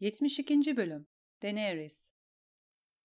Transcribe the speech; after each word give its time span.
72. 0.00 0.76
Bölüm 0.76 1.06
Daenerys 1.42 2.10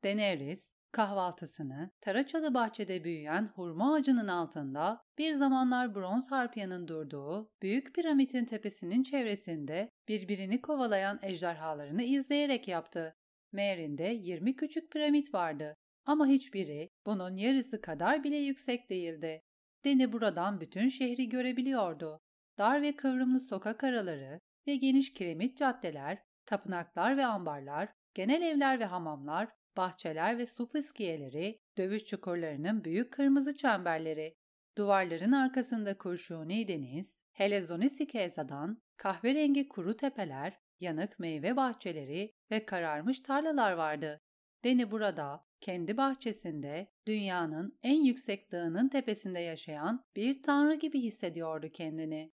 Daenerys, 0.03 0.73
kahvaltısını 0.91 1.91
Taraçalı 2.01 2.53
bahçede 2.53 3.03
büyüyen 3.03 3.51
hurma 3.55 3.93
ağacının 3.93 4.27
altında 4.27 5.01
bir 5.17 5.33
zamanlar 5.33 5.95
bronz 5.95 6.31
harpiyanın 6.31 6.87
durduğu 6.87 7.51
büyük 7.61 7.95
piramidin 7.95 8.45
tepesinin 8.45 9.03
çevresinde 9.03 9.89
birbirini 10.07 10.61
kovalayan 10.61 11.19
ejderhalarını 11.21 12.03
izleyerek 12.03 12.67
yaptı. 12.67 13.15
Meer'inde 13.51 14.03
20 14.03 14.55
küçük 14.55 14.91
piramit 14.91 15.33
vardı 15.33 15.75
ama 16.05 16.27
hiçbiri 16.27 16.89
bunun 17.05 17.37
yarısı 17.37 17.81
kadar 17.81 18.23
bile 18.23 18.37
yüksek 18.37 18.89
değildi. 18.89 19.41
Deni 19.85 20.13
buradan 20.13 20.61
bütün 20.61 20.87
şehri 20.87 21.29
görebiliyordu. 21.29 22.19
Dar 22.57 22.81
ve 22.81 22.95
kıvrımlı 22.95 23.39
sokak 23.39 23.83
araları 23.83 24.39
ve 24.67 24.75
geniş 24.75 25.13
kiremit 25.13 25.57
caddeler, 25.57 26.24
tapınaklar 26.45 27.17
ve 27.17 27.25
ambarlar, 27.25 27.89
genel 28.13 28.41
evler 28.41 28.79
ve 28.79 28.85
hamamlar, 28.85 29.49
bahçeler 29.77 30.37
ve 30.37 30.45
su 30.45 30.65
fıskiyeleri, 30.65 31.59
dövüş 31.77 32.05
çukurlarının 32.05 32.83
büyük 32.83 33.13
kırmızı 33.13 33.55
çemberleri, 33.57 34.35
duvarların 34.77 35.31
arkasında 35.31 35.97
kurşuni 35.97 36.67
deniz, 36.67 37.19
helezoni 37.33 38.07
kezadan, 38.07 38.81
kahverengi 38.97 39.67
kuru 39.67 39.97
tepeler, 39.97 40.59
yanık 40.79 41.19
meyve 41.19 41.55
bahçeleri 41.55 42.33
ve 42.51 42.65
kararmış 42.65 43.19
tarlalar 43.19 43.71
vardı. 43.71 44.21
Deni 44.63 44.91
burada, 44.91 45.45
kendi 45.61 45.97
bahçesinde, 45.97 46.91
dünyanın 47.07 47.79
en 47.83 48.03
yüksek 48.03 48.51
dağının 48.51 48.89
tepesinde 48.89 49.39
yaşayan 49.39 50.03
bir 50.15 50.43
tanrı 50.43 50.75
gibi 50.75 51.01
hissediyordu 51.01 51.69
kendini. 51.73 52.31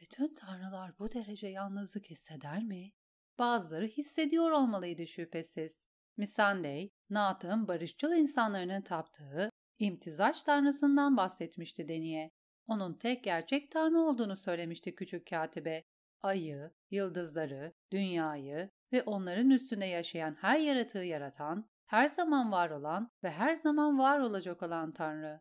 Bütün 0.00 0.34
tanrılar 0.34 0.98
bu 0.98 1.12
derece 1.12 1.48
yalnızlık 1.48 2.10
hisseder 2.10 2.62
mi? 2.62 2.92
Bazıları 3.38 3.86
hissediyor 3.86 4.50
olmalıydı 4.50 5.06
şüphesiz. 5.06 5.88
Missandei, 6.16 6.90
Naat'ın 7.10 7.68
barışçıl 7.68 8.12
insanların 8.12 8.82
taptığı 8.82 9.50
imtizaç 9.78 10.42
tanrısından 10.42 11.16
bahsetmişti 11.16 11.88
Deni'ye. 11.88 12.30
Onun 12.68 12.94
tek 12.94 13.24
gerçek 13.24 13.70
tanrı 13.70 14.00
olduğunu 14.00 14.36
söylemişti 14.36 14.94
küçük 14.94 15.26
katibe. 15.26 15.82
Ayı, 16.22 16.70
yıldızları, 16.90 17.72
dünyayı 17.92 18.70
ve 18.92 19.02
onların 19.02 19.50
üstünde 19.50 19.84
yaşayan 19.84 20.34
her 20.34 20.58
yaratığı 20.58 20.98
yaratan, 20.98 21.68
her 21.86 22.08
zaman 22.08 22.52
var 22.52 22.70
olan 22.70 23.10
ve 23.22 23.30
her 23.30 23.54
zaman 23.54 23.98
var 23.98 24.18
olacak 24.18 24.62
olan 24.62 24.92
Tanrı. 24.92 25.40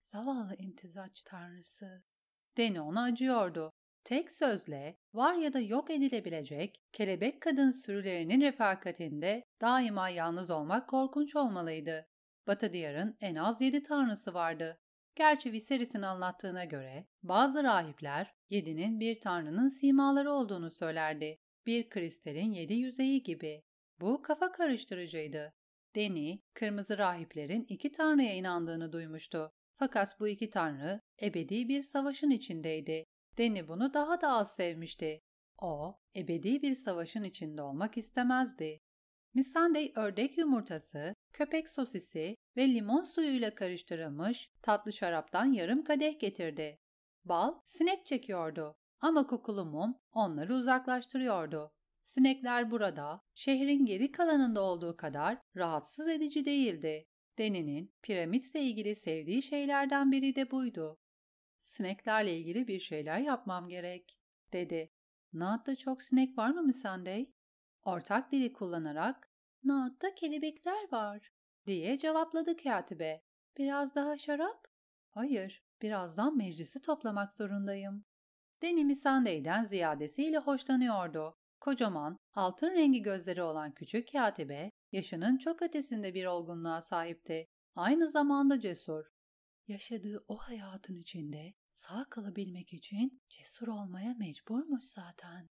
Zavallı 0.00 0.56
imtizaç 0.56 1.22
tanrısı. 1.22 2.02
Deni 2.56 2.80
ona 2.80 3.02
acıyordu. 3.02 3.72
Tek 4.04 4.32
sözle 4.32 4.96
var 5.14 5.34
ya 5.34 5.52
da 5.52 5.60
yok 5.60 5.90
edilebilecek 5.90 6.82
kelebek 6.92 7.42
kadın 7.42 7.70
sürülerinin 7.70 8.40
refakatinde 8.40 9.44
daima 9.60 10.08
yalnız 10.08 10.50
olmak 10.50 10.88
korkunç 10.88 11.36
olmalıydı. 11.36 12.06
Batı 12.46 12.72
diyarın 12.72 13.16
en 13.20 13.34
az 13.34 13.60
yedi 13.60 13.82
tanrısı 13.82 14.34
vardı. 14.34 14.78
Gerçi 15.14 15.52
Viserys'in 15.52 16.02
anlattığına 16.02 16.64
göre 16.64 17.06
bazı 17.22 17.64
rahipler 17.64 18.34
yedinin 18.50 19.00
bir 19.00 19.20
tanrının 19.20 19.68
simaları 19.68 20.32
olduğunu 20.32 20.70
söylerdi. 20.70 21.38
Bir 21.66 21.88
kristalin 21.90 22.52
yedi 22.52 22.74
yüzeyi 22.74 23.22
gibi. 23.22 23.62
Bu 24.00 24.22
kafa 24.22 24.52
karıştırıcıydı. 24.52 25.52
Deni, 25.94 26.42
kırmızı 26.54 26.98
rahiplerin 26.98 27.66
iki 27.68 27.92
tanrıya 27.92 28.34
inandığını 28.34 28.92
duymuştu. 28.92 29.52
Fakat 29.72 30.20
bu 30.20 30.28
iki 30.28 30.50
tanrı 30.50 31.00
ebedi 31.22 31.68
bir 31.68 31.82
savaşın 31.82 32.30
içindeydi. 32.30 33.06
Deni 33.38 33.68
bunu 33.68 33.94
daha 33.94 34.20
da 34.20 34.28
az 34.28 34.54
sevmişti. 34.54 35.20
O, 35.62 35.98
ebedi 36.16 36.62
bir 36.62 36.74
savaşın 36.74 37.22
içinde 37.22 37.62
olmak 37.62 37.96
istemezdi. 37.96 38.80
Missandei 39.34 39.92
ördek 39.96 40.38
yumurtası, 40.38 41.14
köpek 41.32 41.68
sosisi 41.68 42.36
ve 42.56 42.68
limon 42.74 43.04
suyuyla 43.04 43.54
karıştırılmış 43.54 44.50
tatlı 44.62 44.92
şaraptan 44.92 45.52
yarım 45.52 45.84
kadeh 45.84 46.18
getirdi. 46.20 46.78
Bal 47.24 47.54
sinek 47.66 48.06
çekiyordu 48.06 48.76
ama 49.00 49.26
kokulu 49.26 49.64
mum 49.64 49.94
onları 50.12 50.54
uzaklaştırıyordu. 50.54 51.72
Sinekler 52.02 52.70
burada, 52.70 53.20
şehrin 53.34 53.84
geri 53.84 54.12
kalanında 54.12 54.62
olduğu 54.62 54.96
kadar 54.96 55.38
rahatsız 55.56 56.08
edici 56.08 56.44
değildi. 56.44 57.06
Deni'nin 57.38 57.94
piramitle 58.02 58.62
ilgili 58.62 58.94
sevdiği 58.94 59.42
şeylerden 59.42 60.12
biri 60.12 60.36
de 60.36 60.50
buydu. 60.50 60.98
Sineklerle 61.70 62.38
ilgili 62.38 62.68
bir 62.68 62.80
şeyler 62.80 63.18
yapmam 63.18 63.68
gerek, 63.68 64.18
dedi. 64.52 64.92
Naat'ta 65.32 65.76
çok 65.76 66.02
sinek 66.02 66.38
var 66.38 66.50
mı 66.50 66.62
Missandei? 66.62 67.32
Ortak 67.82 68.32
dili 68.32 68.52
kullanarak, 68.52 69.30
Naat'ta 69.64 70.14
kelebekler 70.14 70.92
var, 70.92 71.32
diye 71.66 71.98
cevapladı 71.98 72.56
katibe. 72.56 73.22
Biraz 73.58 73.94
daha 73.94 74.18
şarap? 74.18 74.64
Hayır, 75.10 75.64
birazdan 75.82 76.36
meclisi 76.36 76.82
toplamak 76.82 77.32
zorundayım. 77.32 78.04
Deni 78.62 78.84
Missandei'den 78.84 79.64
ziyadesiyle 79.64 80.38
hoşlanıyordu. 80.38 81.38
Kocaman, 81.60 82.16
altın 82.34 82.70
rengi 82.70 83.02
gözleri 83.02 83.42
olan 83.42 83.72
küçük 83.74 84.12
katibe, 84.12 84.70
yaşının 84.92 85.38
çok 85.38 85.62
ötesinde 85.62 86.14
bir 86.14 86.26
olgunluğa 86.26 86.82
sahipti. 86.82 87.46
Aynı 87.74 88.08
zamanda 88.08 88.60
cesur. 88.60 89.04
Yaşadığı 89.66 90.24
o 90.28 90.36
hayatın 90.36 90.96
içinde 90.96 91.59
sağ 91.80 92.06
kalabilmek 92.10 92.72
için 92.72 93.22
cesur 93.28 93.68
olmaya 93.68 94.14
mecburmuş 94.14 94.84
zaten. 94.84 95.48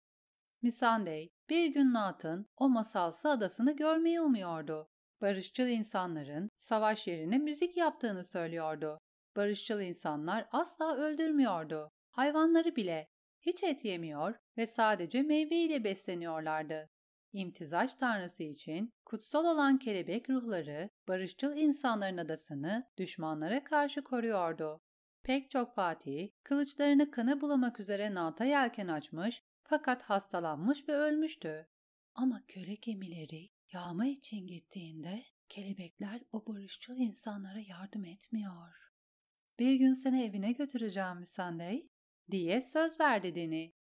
Missandei 0.62 1.30
bir 1.50 1.66
gün 1.66 1.92
Nat'ın 1.92 2.46
o 2.56 2.68
masalsı 2.68 3.28
adasını 3.28 3.76
görmeyi 3.76 4.20
umuyordu. 4.20 4.88
Barışçıl 5.20 5.66
insanların 5.66 6.50
savaş 6.58 7.06
yerine 7.06 7.38
müzik 7.38 7.76
yaptığını 7.76 8.24
söylüyordu. 8.24 8.98
Barışçıl 9.36 9.80
insanlar 9.80 10.48
asla 10.52 10.96
öldürmüyordu. 10.96 11.90
Hayvanları 12.10 12.76
bile 12.76 13.08
hiç 13.40 13.62
et 13.62 13.84
yemiyor 13.84 14.34
ve 14.56 14.66
sadece 14.66 15.22
meyve 15.22 15.56
ile 15.56 15.84
besleniyorlardı. 15.84 16.88
İmtizaç 17.32 17.94
tanrısı 17.94 18.42
için 18.42 18.92
kutsal 19.04 19.44
olan 19.44 19.78
kelebek 19.78 20.30
ruhları 20.30 20.90
barışçıl 21.08 21.56
insanların 21.56 22.16
adasını 22.16 22.84
düşmanlara 22.98 23.64
karşı 23.64 24.04
koruyordu. 24.04 24.80
Pek 25.28 25.50
çok 25.50 25.74
fatih 25.74 26.28
kılıçlarını 26.42 27.10
kanı 27.10 27.40
bulamak 27.40 27.80
üzere 27.80 28.14
Nalt'a 28.14 28.44
yelken 28.44 28.88
açmış 28.88 29.42
fakat 29.62 30.02
hastalanmış 30.02 30.88
ve 30.88 30.92
ölmüştü. 30.92 31.66
Ama 32.14 32.42
köle 32.48 32.74
gemileri 32.74 33.50
yağma 33.72 34.06
için 34.06 34.46
gittiğinde 34.46 35.22
kelebekler 35.48 36.20
o 36.32 36.46
barışçıl 36.46 36.96
insanlara 36.98 37.58
yardım 37.58 38.04
etmiyor. 38.04 38.72
Bir 39.58 39.74
gün 39.74 39.92
seni 39.92 40.24
evine 40.24 40.52
götüreceğim 40.52 41.18
Missandei, 41.18 41.88
diye 42.30 42.60
söz 42.60 43.00
verdi 43.00 43.34
Deni. 43.34 43.74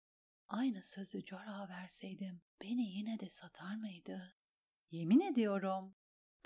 Aynı 0.47 0.83
sözü 0.83 1.25
Jorah'a 1.25 1.69
verseydim 1.69 2.41
beni 2.61 2.97
yine 2.97 3.19
de 3.19 3.29
satar 3.29 3.75
mıydı? 3.75 4.35
Yemin 4.91 5.19
ediyorum. 5.19 5.95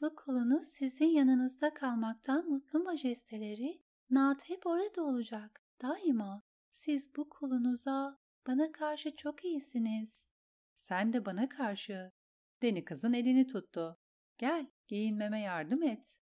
Bu 0.01 0.15
kulunuz 0.15 0.65
sizin 0.65 1.09
yanınızda 1.09 1.73
kalmaktan 1.73 2.49
mutlu 2.49 2.79
majesteleri, 2.79 3.81
Naat 4.11 4.49
hep 4.49 4.67
orada 4.67 5.03
olacak, 5.03 5.63
daima. 5.81 6.43
Siz 6.69 7.15
bu 7.15 7.29
kulunuza, 7.29 8.19
bana 8.47 8.71
karşı 8.71 9.15
çok 9.15 9.45
iyisiniz. 9.45 10.29
Sen 10.75 11.13
de 11.13 11.25
bana 11.25 11.49
karşı. 11.49 12.11
Deni 12.61 12.85
kızın 12.85 13.13
elini 13.13 13.47
tuttu. 13.47 13.97
Gel, 14.37 14.67
giyinmeme 14.87 15.41
yardım 15.41 15.83
et. 15.83 16.17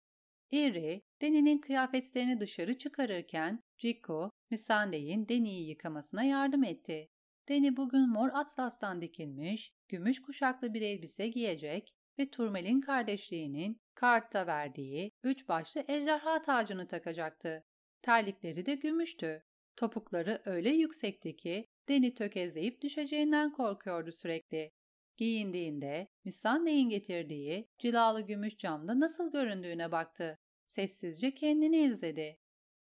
Eri, 0.53 1.03
Deni'nin 1.21 1.59
kıyafetlerini 1.59 2.41
dışarı 2.41 2.79
çıkarırken 2.79 3.63
Jiko, 3.79 4.31
Missandei'nin 4.51 5.29
Deni'yi 5.29 5.69
yıkamasına 5.69 6.25
yardım 6.25 6.65
etti. 6.65 7.09
Deni 7.49 7.77
bugün 7.77 8.09
mor 8.11 8.29
atlastan 8.33 9.01
dikilmiş, 9.01 9.73
gümüş 9.89 10.23
kuşaklı 10.23 10.75
bir 10.75 10.83
elbise 10.83 11.29
giyecek 11.29 11.95
ve 12.19 12.31
Turmel'in 12.31 12.81
kardeşliğinin 12.81 13.81
kartta 13.95 14.47
verdiği 14.47 15.13
üç 15.23 15.49
başlı 15.49 15.85
ejderha 15.89 16.43
tacını 16.43 16.87
takacaktı. 16.87 17.65
Terlikleri 18.07 18.67
de 18.67 18.75
gümüştü. 18.75 19.43
Topukları 19.77 20.43
öyle 20.45 20.71
yüksekti 20.71 21.37
ki 21.37 21.69
Deni 21.89 22.15
tökezleyip 22.15 22.83
düşeceğinden 22.83 23.53
korkuyordu 23.53 24.13
sürekli. 24.13 24.73
Giyindiğinde 25.17 26.09
Missandei'nin 26.25 26.89
getirdiği 26.89 27.69
cilalı 27.79 28.21
gümüş 28.21 28.57
camda 28.59 29.01
nasıl 29.01 29.33
göründüğüne 29.33 29.93
baktı. 29.93 30.39
Sessizce 30.65 31.35
kendini 31.35 31.77
izledi. 31.77 32.39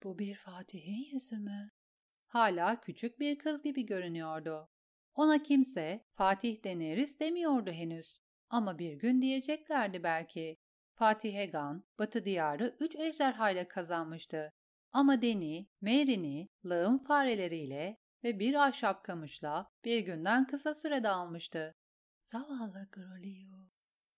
Bu 0.02 0.18
bir 0.18 0.34
Fatih'in 0.34 1.04
yüzü 1.12 1.38
mü? 1.38 1.70
Hala 2.26 2.80
küçük 2.80 3.20
bir 3.20 3.38
kız 3.38 3.62
gibi 3.62 3.86
görünüyordu. 3.86 4.68
Ona 5.14 5.42
kimse 5.42 6.04
Fatih 6.12 6.64
deneriz 6.64 7.20
demiyordu 7.20 7.70
henüz. 7.70 8.20
Ama 8.50 8.78
bir 8.78 8.92
gün 8.92 9.22
diyeceklerdi 9.22 10.02
belki. 10.02 10.56
Fatih 10.94 11.34
Egan, 11.38 11.84
Batı 11.98 12.24
diyarı 12.24 12.76
üç 12.80 12.96
ejderhayla 12.96 13.68
kazanmıştı. 13.68 14.52
Ama 14.92 15.22
Deni, 15.22 15.68
Mary'ni 15.80 16.48
lağım 16.64 16.98
fareleriyle 16.98 17.96
ve 18.24 18.38
bir 18.38 18.54
ahşap 18.54 19.04
kamışla 19.04 19.70
bir 19.84 20.00
günden 20.00 20.46
kısa 20.46 20.74
sürede 20.74 21.08
almıştı. 21.08 21.74
Zavallı 22.20 22.88
Groliu. 22.92 23.70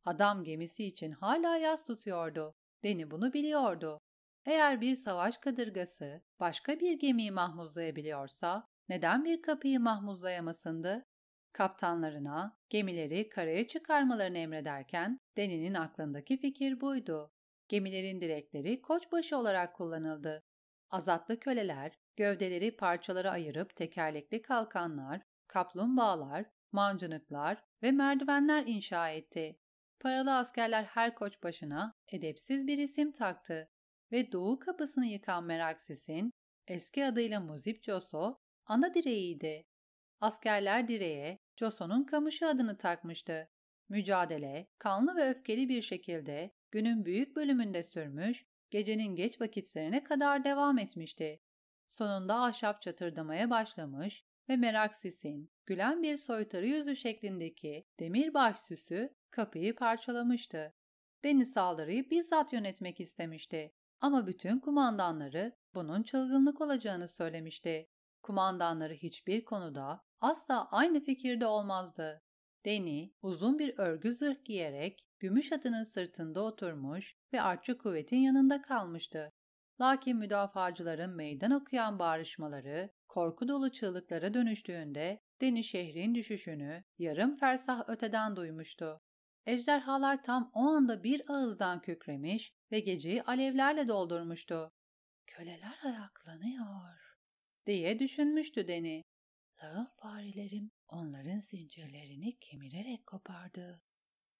Adam 0.04 0.44
gemisi 0.44 0.84
için 0.84 1.12
hala 1.12 1.56
yas 1.56 1.84
tutuyordu. 1.84 2.54
Deni 2.84 3.10
bunu 3.10 3.32
biliyordu. 3.32 4.00
Eğer 4.46 4.80
bir 4.80 4.94
savaş 4.94 5.38
kadırgası 5.38 6.22
başka 6.40 6.80
bir 6.80 6.98
gemiyi 6.98 7.30
mahmuzlayabiliyorsa 7.30 8.66
neden 8.88 9.24
bir 9.24 9.42
kapıyı 9.42 9.80
mahmuzlayamasındı? 9.80 11.04
Kaptanlarına 11.52 12.56
gemileri 12.68 13.28
karaya 13.28 13.66
çıkarmalarını 13.66 14.38
emrederken 14.38 15.18
Deni'nin 15.36 15.74
aklındaki 15.74 16.40
fikir 16.40 16.80
buydu. 16.80 17.30
Gemilerin 17.68 18.20
direkleri 18.20 18.82
koçbaşı 18.82 19.36
olarak 19.36 19.76
kullanıldı. 19.76 20.42
Azatlı 20.90 21.40
köleler 21.40 21.92
gövdeleri 22.16 22.76
parçalara 22.76 23.30
ayırıp 23.30 23.76
tekerlekli 23.76 24.42
kalkanlar, 24.42 25.22
kaplumbağalar, 25.46 26.44
mancınıklar 26.72 27.64
ve 27.82 27.92
merdivenler 27.92 28.64
inşa 28.66 29.10
etti. 29.10 29.58
Paralı 30.00 30.36
askerler 30.36 30.84
her 30.84 31.14
koç 31.14 31.42
başına 31.42 31.94
edepsiz 32.12 32.66
bir 32.66 32.78
isim 32.78 33.12
taktı 33.12 33.68
ve 34.12 34.32
doğu 34.32 34.58
kapısını 34.58 35.06
yıkan 35.06 35.44
Meraksis'in 35.44 36.32
eski 36.66 37.04
adıyla 37.04 37.40
Muzip 37.40 37.84
Joso 37.84 38.38
ana 38.66 38.94
direğiydi. 38.94 39.66
Askerler 40.20 40.88
direğe 40.88 41.38
Joso'nun 41.56 42.04
kamışı 42.04 42.46
adını 42.46 42.76
takmıştı. 42.76 43.48
Mücadele 43.88 44.68
kanlı 44.78 45.16
ve 45.16 45.30
öfkeli 45.30 45.68
bir 45.68 45.82
şekilde 45.82 46.50
günün 46.70 47.04
büyük 47.04 47.36
bölümünde 47.36 47.82
sürmüş, 47.82 48.46
gecenin 48.70 49.14
geç 49.16 49.40
vakitlerine 49.40 50.04
kadar 50.04 50.44
devam 50.44 50.78
etmişti. 50.78 51.40
Sonunda 51.86 52.42
ahşap 52.42 52.82
çatırdamaya 52.82 53.50
başlamış 53.50 54.24
ve 54.48 54.56
Meraksis'in 54.56 55.50
gülen 55.66 56.02
bir 56.02 56.16
soytarı 56.16 56.66
yüzü 56.66 56.96
şeklindeki 56.96 57.86
demir 58.00 58.34
baş 58.34 58.56
süsü 58.56 59.14
kapıyı 59.30 59.76
parçalamıştı. 59.76 60.74
Deniz 61.24 61.52
saldırıyı 61.52 62.10
bizzat 62.10 62.52
yönetmek 62.52 63.00
istemişti 63.00 63.74
ama 64.00 64.26
bütün 64.26 64.60
kumandanları 64.60 65.56
bunun 65.74 66.02
çılgınlık 66.02 66.60
olacağını 66.60 67.08
söylemişti. 67.08 67.90
Kumandanları 68.22 68.94
hiçbir 68.94 69.44
konuda 69.44 70.04
asla 70.20 70.68
aynı 70.70 71.00
fikirde 71.00 71.46
olmazdı. 71.46 72.22
Deni 72.64 73.12
uzun 73.22 73.58
bir 73.58 73.78
örgü 73.78 74.14
zırh 74.14 74.44
giyerek 74.44 75.06
gümüş 75.18 75.52
atının 75.52 75.82
sırtında 75.82 76.42
oturmuş 76.42 77.16
ve 77.32 77.42
artçı 77.42 77.78
kuvvetin 77.78 78.16
yanında 78.16 78.62
kalmıştı. 78.62 79.32
Lakin 79.80 80.16
müdafacıların 80.16 81.16
meydan 81.16 81.50
okuyan 81.50 81.98
bağrışmaları, 81.98 82.90
korku 83.08 83.48
dolu 83.48 83.72
çığlıklara 83.72 84.34
dönüştüğünde 84.34 85.20
Deni 85.40 85.64
şehrin 85.64 86.14
düşüşünü 86.14 86.84
yarım 86.98 87.36
fersah 87.36 87.88
öteden 87.88 88.36
duymuştu. 88.36 89.00
Ejderhalar 89.46 90.22
tam 90.22 90.50
o 90.54 90.60
anda 90.60 91.02
bir 91.02 91.22
ağızdan 91.28 91.80
kükremiş 91.80 92.52
ve 92.72 92.80
geceyi 92.80 93.22
alevlerle 93.22 93.88
doldurmuştu. 93.88 94.72
Köleler 95.26 95.78
ayaklanıyor 95.84 96.98
diye 97.66 97.98
düşünmüştü 97.98 98.68
Deni. 98.68 99.02
Lağım 99.62 99.88
farelerim 99.96 100.70
onların 100.88 101.40
zincirlerini 101.40 102.38
kemirerek 102.38 103.06
kopardı. 103.06 103.82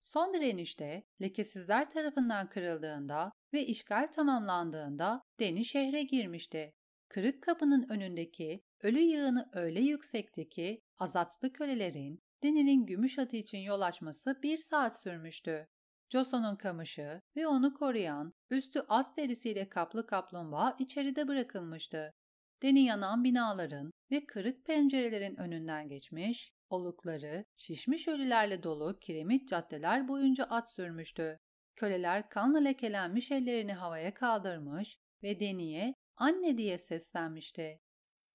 Son 0.00 0.34
direnişte 0.34 1.04
lekesizler 1.22 1.90
tarafından 1.90 2.48
kırıldığında 2.48 3.32
ve 3.52 3.66
işgal 3.66 4.06
tamamlandığında 4.12 5.22
Deni 5.40 5.64
şehre 5.64 6.02
girmişti. 6.02 6.74
Kırık 7.08 7.42
kapının 7.42 7.88
önündeki 7.88 8.64
ölü 8.80 9.00
yığını 9.00 9.50
öyle 9.52 9.80
yüksekti 9.80 10.48
ki 10.48 10.80
azatlı 10.98 11.52
kölelerin 11.52 12.22
Deni'nin 12.42 12.86
gümüş 12.86 13.18
atı 13.18 13.36
için 13.36 13.58
yol 13.58 13.80
açması 13.80 14.42
bir 14.42 14.56
saat 14.56 15.00
sürmüştü. 15.00 15.66
Joson'un 16.10 16.56
kamışı 16.56 17.20
ve 17.36 17.46
onu 17.46 17.74
koruyan, 17.74 18.32
üstü 18.50 18.80
az 18.88 19.16
derisiyle 19.16 19.68
kaplı 19.68 20.06
kaplumbağa 20.06 20.76
içeride 20.78 21.28
bırakılmıştı. 21.28 22.14
Deni 22.62 22.84
yanan 22.84 23.24
binaların 23.24 23.92
ve 24.10 24.26
kırık 24.26 24.64
pencerelerin 24.64 25.36
önünden 25.36 25.88
geçmiş, 25.88 26.52
olukları, 26.70 27.44
şişmiş 27.56 28.08
ölülerle 28.08 28.62
dolu 28.62 28.98
kiremit 28.98 29.48
caddeler 29.48 30.08
boyunca 30.08 30.44
at 30.44 30.70
sürmüştü. 30.70 31.38
Köleler 31.76 32.28
kanla 32.28 32.58
lekelenmiş 32.58 33.30
ellerini 33.30 33.72
havaya 33.72 34.14
kaldırmış 34.14 34.98
ve 35.22 35.40
Deni'ye 35.40 35.94
anne 36.16 36.58
diye 36.58 36.78
seslenmişti. 36.78 37.80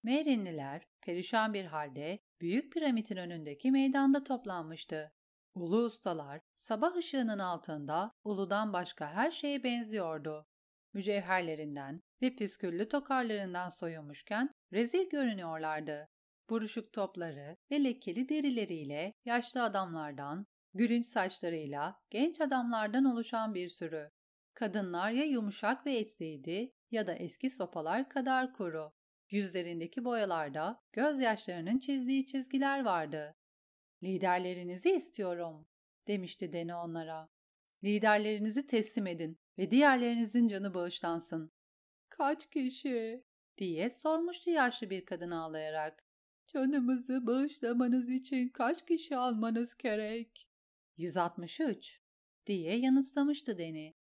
Merinliler 0.03 0.83
perişan 1.01 1.53
bir 1.53 1.65
halde 1.65 2.19
Büyük 2.41 2.73
Piramit'in 2.73 3.17
önündeki 3.17 3.71
meydanda 3.71 4.23
toplanmıştı. 4.23 5.11
Ulu 5.55 5.85
ustalar 5.85 6.41
sabah 6.55 6.95
ışığının 6.95 7.39
altında 7.39 8.11
uludan 8.23 8.73
başka 8.73 9.13
her 9.13 9.31
şeye 9.31 9.63
benziyordu. 9.63 10.45
Mücevherlerinden 10.93 12.01
ve 12.21 12.35
püsküllü 12.35 12.89
tokarlarından 12.89 13.69
soyulmuşken 13.69 14.49
rezil 14.73 15.09
görünüyorlardı. 15.09 16.07
Buruşuk 16.49 16.93
topları 16.93 17.55
ve 17.71 17.83
lekeli 17.83 18.29
derileriyle 18.29 19.13
yaşlı 19.25 19.63
adamlardan, 19.63 20.45
gülünç 20.73 21.05
saçlarıyla 21.05 21.99
genç 22.09 22.41
adamlardan 22.41 23.05
oluşan 23.05 23.53
bir 23.53 23.69
sürü. 23.69 24.09
Kadınlar 24.53 25.11
ya 25.11 25.23
yumuşak 25.23 25.85
ve 25.85 25.97
etliydi 25.97 26.71
ya 26.91 27.07
da 27.07 27.13
eski 27.13 27.49
sopalar 27.49 28.09
kadar 28.09 28.53
kuru. 28.53 28.91
Yüzlerindeki 29.29 30.05
boyalarda 30.05 30.81
gözyaşlarının 30.91 31.79
çizdiği 31.79 32.25
çizgiler 32.25 32.83
vardı. 32.83 33.35
Liderlerinizi 34.03 34.91
istiyorum, 34.91 35.67
demişti 36.07 36.53
Dene 36.53 36.75
onlara. 36.75 37.29
Liderlerinizi 37.83 38.67
teslim 38.67 39.07
edin 39.07 39.37
ve 39.57 39.71
diğerlerinizin 39.71 40.47
canı 40.47 40.73
bağışlansın. 40.73 41.51
Kaç 42.09 42.49
kişi? 42.49 43.23
diye 43.57 43.89
sormuştu 43.89 44.49
yaşlı 44.49 44.89
bir 44.89 45.05
kadın 45.05 45.31
ağlayarak. 45.31 46.05
Canımızı 46.47 47.27
bağışlamanız 47.27 48.09
için 48.09 48.49
kaç 48.49 48.85
kişi 48.85 49.17
almanız 49.17 49.75
gerek? 49.75 50.47
163 50.97 52.01
diye 52.45 52.77
yanıtlamıştı 52.77 53.57
Deni. 53.57 53.95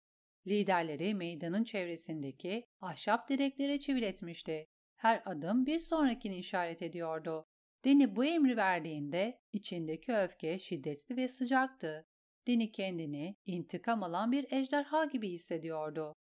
Liderleri 0.47 1.13
meydanın 1.15 1.63
çevresindeki 1.63 2.65
ahşap 2.81 3.29
direklere 3.29 3.79
çiviletmişti. 3.79 4.69
Her 4.95 5.21
adım 5.25 5.65
bir 5.65 5.79
sonrakini 5.79 6.37
işaret 6.37 6.81
ediyordu. 6.81 7.47
Deni 7.85 8.15
bu 8.15 8.25
emri 8.25 8.57
verdiğinde 8.57 9.41
içindeki 9.53 10.13
öfke 10.13 10.59
şiddetli 10.59 11.17
ve 11.17 11.27
sıcaktı. 11.27 12.07
Deni 12.47 12.71
kendini 12.71 13.35
intikam 13.45 14.03
alan 14.03 14.31
bir 14.31 14.45
ejderha 14.51 15.05
gibi 15.05 15.29
hissediyordu. 15.29 16.15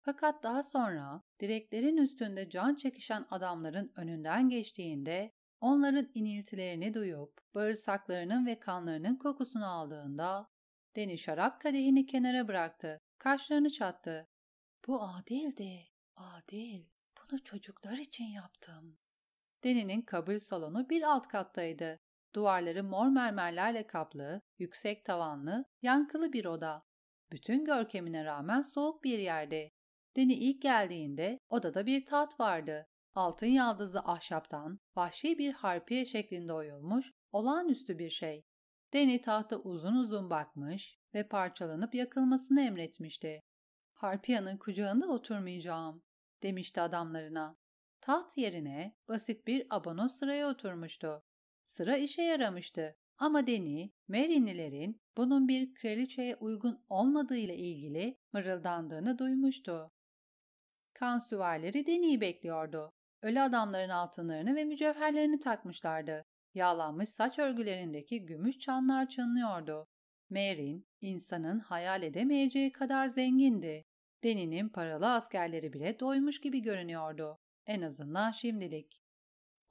Fakat 0.00 0.42
daha 0.42 0.62
sonra 0.62 1.22
direklerin 1.40 1.96
üstünde 1.96 2.50
can 2.50 2.74
çekişen 2.74 3.26
adamların 3.30 3.92
önünden 3.96 4.48
geçtiğinde 4.48 5.32
onların 5.60 6.10
iniltilerini 6.14 6.94
duyup 6.94 7.40
bağırsaklarının 7.54 8.46
ve 8.46 8.58
kanlarının 8.58 9.16
kokusunu 9.16 9.66
aldığında 9.66 10.52
Deni 10.96 11.18
şarap 11.18 11.60
kadehini 11.60 12.06
kenara 12.06 12.48
bıraktı, 12.48 13.00
kaşlarını 13.18 13.70
çattı. 13.70 14.28
Bu 14.86 15.02
adildi, 15.02 15.88
adil. 16.16 16.84
Bunu 17.18 17.42
çocuklar 17.42 17.96
için 17.96 18.24
yaptım. 18.24 18.98
Deni'nin 19.64 20.02
kabul 20.02 20.38
salonu 20.38 20.88
bir 20.88 21.02
alt 21.02 21.28
kattaydı. 21.28 22.00
Duvarları 22.34 22.84
mor 22.84 23.06
mermerlerle 23.06 23.86
kaplı, 23.86 24.40
yüksek 24.58 25.04
tavanlı, 25.04 25.64
yankılı 25.82 26.32
bir 26.32 26.44
oda. 26.44 26.82
Bütün 27.32 27.64
görkemine 27.64 28.24
rağmen 28.24 28.62
soğuk 28.62 29.04
bir 29.04 29.18
yerde. 29.18 29.70
Deni 30.16 30.32
ilk 30.32 30.62
geldiğinde 30.62 31.38
odada 31.48 31.86
bir 31.86 32.04
taht 32.04 32.40
vardı. 32.40 32.86
Altın 33.14 33.46
yaldızlı 33.46 34.00
ahşaptan 34.00 34.80
vahşi 34.96 35.38
bir 35.38 35.52
harpiye 35.52 36.04
şeklinde 36.04 36.52
oyulmuş, 36.52 37.12
olağanüstü 37.32 37.98
bir 37.98 38.10
şey. 38.10 38.44
Deni 38.92 39.20
tahta 39.20 39.56
uzun 39.56 39.96
uzun 39.96 40.30
bakmış 40.30 40.98
ve 41.14 41.28
parçalanıp 41.28 41.94
yakılmasını 41.94 42.60
emretmişti. 42.60 43.40
Harpiyanın 43.92 44.56
kucağında 44.56 45.06
oturmayacağım, 45.06 46.02
demişti 46.42 46.80
adamlarına. 46.80 47.56
Taht 48.00 48.38
yerine 48.38 48.96
basit 49.08 49.46
bir 49.46 49.66
abonos 49.70 50.12
sıraya 50.12 50.48
oturmuştu. 50.48 51.22
Sıra 51.72 51.96
işe 51.96 52.22
yaramıştı 52.22 52.96
ama 53.18 53.46
Deni, 53.46 53.92
Merinlilerin 54.08 55.02
bunun 55.16 55.48
bir 55.48 55.74
kraliçeye 55.74 56.36
uygun 56.36 56.84
olmadığıyla 56.88 57.54
ilgili 57.54 58.18
mırıldandığını 58.32 59.18
duymuştu. 59.18 59.90
Kan 60.94 61.18
süvarileri 61.18 61.86
Deni'yi 61.86 62.20
bekliyordu. 62.20 62.92
Ölü 63.22 63.40
adamların 63.40 63.88
altınlarını 63.88 64.56
ve 64.56 64.64
mücevherlerini 64.64 65.38
takmışlardı. 65.38 66.24
Yağlanmış 66.54 67.08
saç 67.08 67.38
örgülerindeki 67.38 68.26
gümüş 68.26 68.58
çanlar 68.58 69.08
çınlıyordu. 69.08 69.88
Merin, 70.30 70.86
insanın 71.00 71.58
hayal 71.58 72.02
edemeyeceği 72.02 72.72
kadar 72.72 73.06
zengindi. 73.06 73.84
Deni'nin 74.24 74.68
paralı 74.68 75.12
askerleri 75.12 75.72
bile 75.72 76.00
doymuş 76.00 76.40
gibi 76.40 76.62
görünüyordu. 76.62 77.38
En 77.66 77.82
azından 77.82 78.30
şimdilik. 78.30 79.01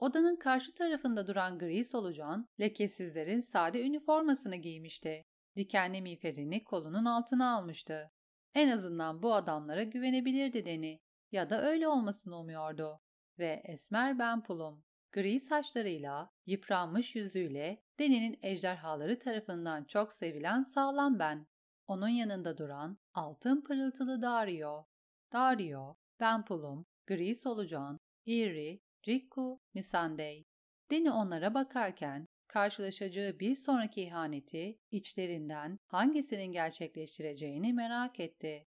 Odanın 0.02 0.36
karşı 0.36 0.74
tarafında 0.74 1.26
duran 1.26 1.58
gri 1.58 1.84
solucan, 1.84 2.48
lekesizlerin 2.60 3.40
sade 3.40 3.82
üniformasını 3.86 4.56
giymişti. 4.56 5.24
Dikenli 5.56 6.02
miğferini 6.02 6.64
kolunun 6.64 7.04
altına 7.04 7.56
almıştı. 7.56 8.10
En 8.54 8.68
azından 8.68 9.22
bu 9.22 9.34
adamlara 9.34 9.82
güvenebilirdi 9.82 10.64
Deni 10.64 11.00
ya 11.32 11.50
da 11.50 11.62
öyle 11.62 11.88
olmasını 11.88 12.36
umuyordu. 12.36 13.00
Ve 13.38 13.62
Esmer 13.64 14.18
Benpulum, 14.18 14.84
gri 15.12 15.40
saçlarıyla, 15.40 16.30
yıpranmış 16.46 17.16
yüzüyle 17.16 17.82
Deni'nin 17.98 18.38
ejderhaları 18.42 19.18
tarafından 19.18 19.84
çok 19.84 20.12
sevilen 20.12 20.62
sağlam 20.62 21.18
ben. 21.18 21.46
Onun 21.86 22.08
yanında 22.08 22.58
duran 22.58 22.98
altın 23.14 23.60
pırıltılı 23.60 24.22
Dario. 24.22 24.86
Dario, 25.32 25.96
Benpulum, 26.20 26.86
gri 27.06 27.34
solucan, 27.34 28.00
Eerie, 28.26 28.80
Jikku, 29.02 29.60
Missandei. 29.74 30.46
Deni 30.90 31.10
onlara 31.10 31.54
bakarken 31.54 32.28
karşılaşacağı 32.48 33.38
bir 33.40 33.54
sonraki 33.54 34.02
ihaneti 34.02 34.78
içlerinden 34.90 35.78
hangisinin 35.86 36.52
gerçekleştireceğini 36.52 37.72
merak 37.72 38.20
etti. 38.20 38.66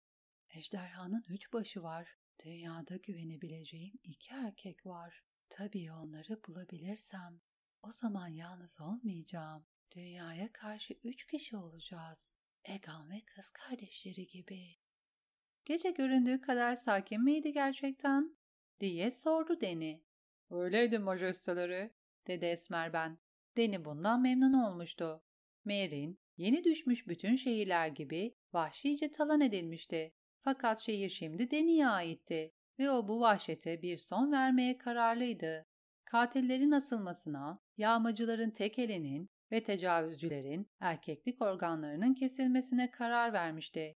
Ejderhanın 0.50 1.24
üç 1.30 1.54
başı 1.54 1.84
var. 1.84 2.16
Dünyada 2.46 2.96
güvenebileceğim 2.96 3.94
iki 4.04 4.34
erkek 4.34 4.86
var. 4.86 5.24
Tabii 5.50 5.92
onları 5.92 6.42
bulabilirsem. 6.48 7.42
O 7.84 7.92
zaman 7.92 8.28
yalnız 8.28 8.82
olmayacağım. 8.82 9.66
Dünyaya 9.96 10.52
karşı 10.52 10.94
üç 11.04 11.28
kişi 11.28 11.58
olacağız. 11.58 12.36
Egan 12.64 13.10
ve 13.10 13.22
kız 13.26 13.50
kardeşleri 13.50 14.28
gibi. 14.28 14.76
Gece 15.66 15.92
göründüğü 15.92 16.40
kadar 16.40 16.76
sakin 16.76 17.24
miydi 17.24 17.54
gerçekten? 17.54 18.38
diye 18.80 19.12
sordu 19.12 19.62
Deni. 19.62 20.04
Öyleydi 20.52 21.00
majesteleri, 21.00 21.92
dedi 22.28 22.46
Esmer 22.46 22.94
ben. 22.94 23.18
Deni 23.58 23.86
bundan 23.86 24.22
memnun 24.22 24.54
olmuştu. 24.54 25.24
Merin, 25.66 26.20
yeni 26.38 26.64
düşmüş 26.64 27.08
bütün 27.08 27.36
şehirler 27.36 27.88
gibi 27.88 28.36
vahşice 28.54 29.12
talan 29.12 29.42
edilmişti. 29.42 30.14
Fakat 30.40 30.80
şehir 30.80 31.10
şimdi 31.10 31.52
Deni'ye 31.52 31.88
aitti 31.88 32.54
ve 32.80 32.92
o 32.92 33.08
bu 33.08 33.20
vahşete 33.20 33.82
bir 33.82 33.98
son 33.98 34.32
vermeye 34.32 34.78
kararlıydı. 34.78 35.66
Katillerin 36.06 36.72
asılmasına, 36.72 37.60
yağmacıların 37.78 38.50
tek 38.50 38.80
elinin 38.80 39.30
ve 39.52 39.64
tecavüzcülerin 39.64 40.72
erkeklik 40.80 41.42
organlarının 41.42 42.14
kesilmesine 42.14 42.92
karar 42.92 43.34
vermişti. 43.34 43.96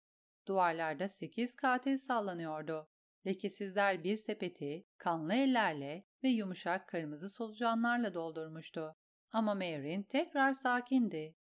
Duvarlarda 0.49 1.09
sekiz 1.09 1.55
katil 1.55 1.99
sallanıyordu. 1.99 2.89
Lekesizler 3.27 4.05
bir 4.05 4.17
sepeti 4.17 4.87
kanlı 4.99 5.35
ellerle 5.35 6.05
ve 6.23 6.29
yumuşak 6.29 6.89
kırmızı 6.89 7.29
solucanlarla 7.29 8.15
doldurmuştu. 8.15 8.97
Ama 9.33 9.55
Marin 9.55 10.03
tekrar 10.03 10.53
sakindi. 10.53 11.37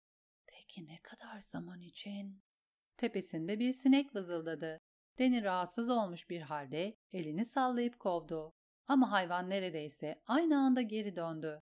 Peki 0.47 0.87
ne 0.87 0.99
kadar 1.03 1.41
zaman 1.41 1.81
için? 1.81 2.43
Tepesinde 2.97 3.59
bir 3.59 3.73
sinek 3.73 4.15
vızıldadı. 4.15 4.81
Deni 5.19 5.43
rahatsız 5.43 5.91
olmuş 5.91 6.31
bir 6.31 6.41
halde 6.41 6.97
elini 7.13 7.45
sallayıp 7.45 7.99
kovdu. 7.99 8.55
Ama 8.87 9.11
hayvan 9.11 9.51
neredeyse 9.51 10.23
aynı 10.27 10.59
anda 10.59 10.83
geri 10.83 11.17
döndü. 11.17 11.63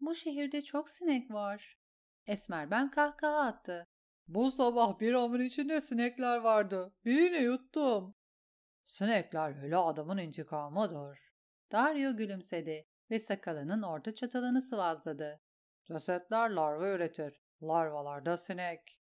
Bu 0.00 0.14
şehirde 0.14 0.62
çok 0.62 0.88
sinek 0.88 1.30
var. 1.30 1.78
Esmer 2.26 2.70
ben 2.70 2.90
kahkaha 2.90 3.40
attı. 3.40 3.86
Bu 4.28 4.50
sabah 4.50 5.00
bir 5.00 5.14
amın 5.14 5.40
içinde 5.40 5.80
sinekler 5.80 6.36
vardı. 6.36 6.94
Birini 7.04 7.42
yuttum. 7.42 8.14
Sinekler 8.84 9.62
öyle 9.62 9.76
adamın 9.76 10.18
intikamıdır. 10.18 11.18
Dario 11.72 12.16
gülümsedi 12.16 12.86
ve 13.10 13.18
sakalının 13.18 13.82
orta 13.82 14.14
çatalını 14.14 14.62
sıvazladı. 14.62 15.40
Cesetler 15.84 16.50
larva 16.50 16.88
üretir. 16.88 17.40
Larvalarda 17.62 18.36
sinek. 18.36 19.00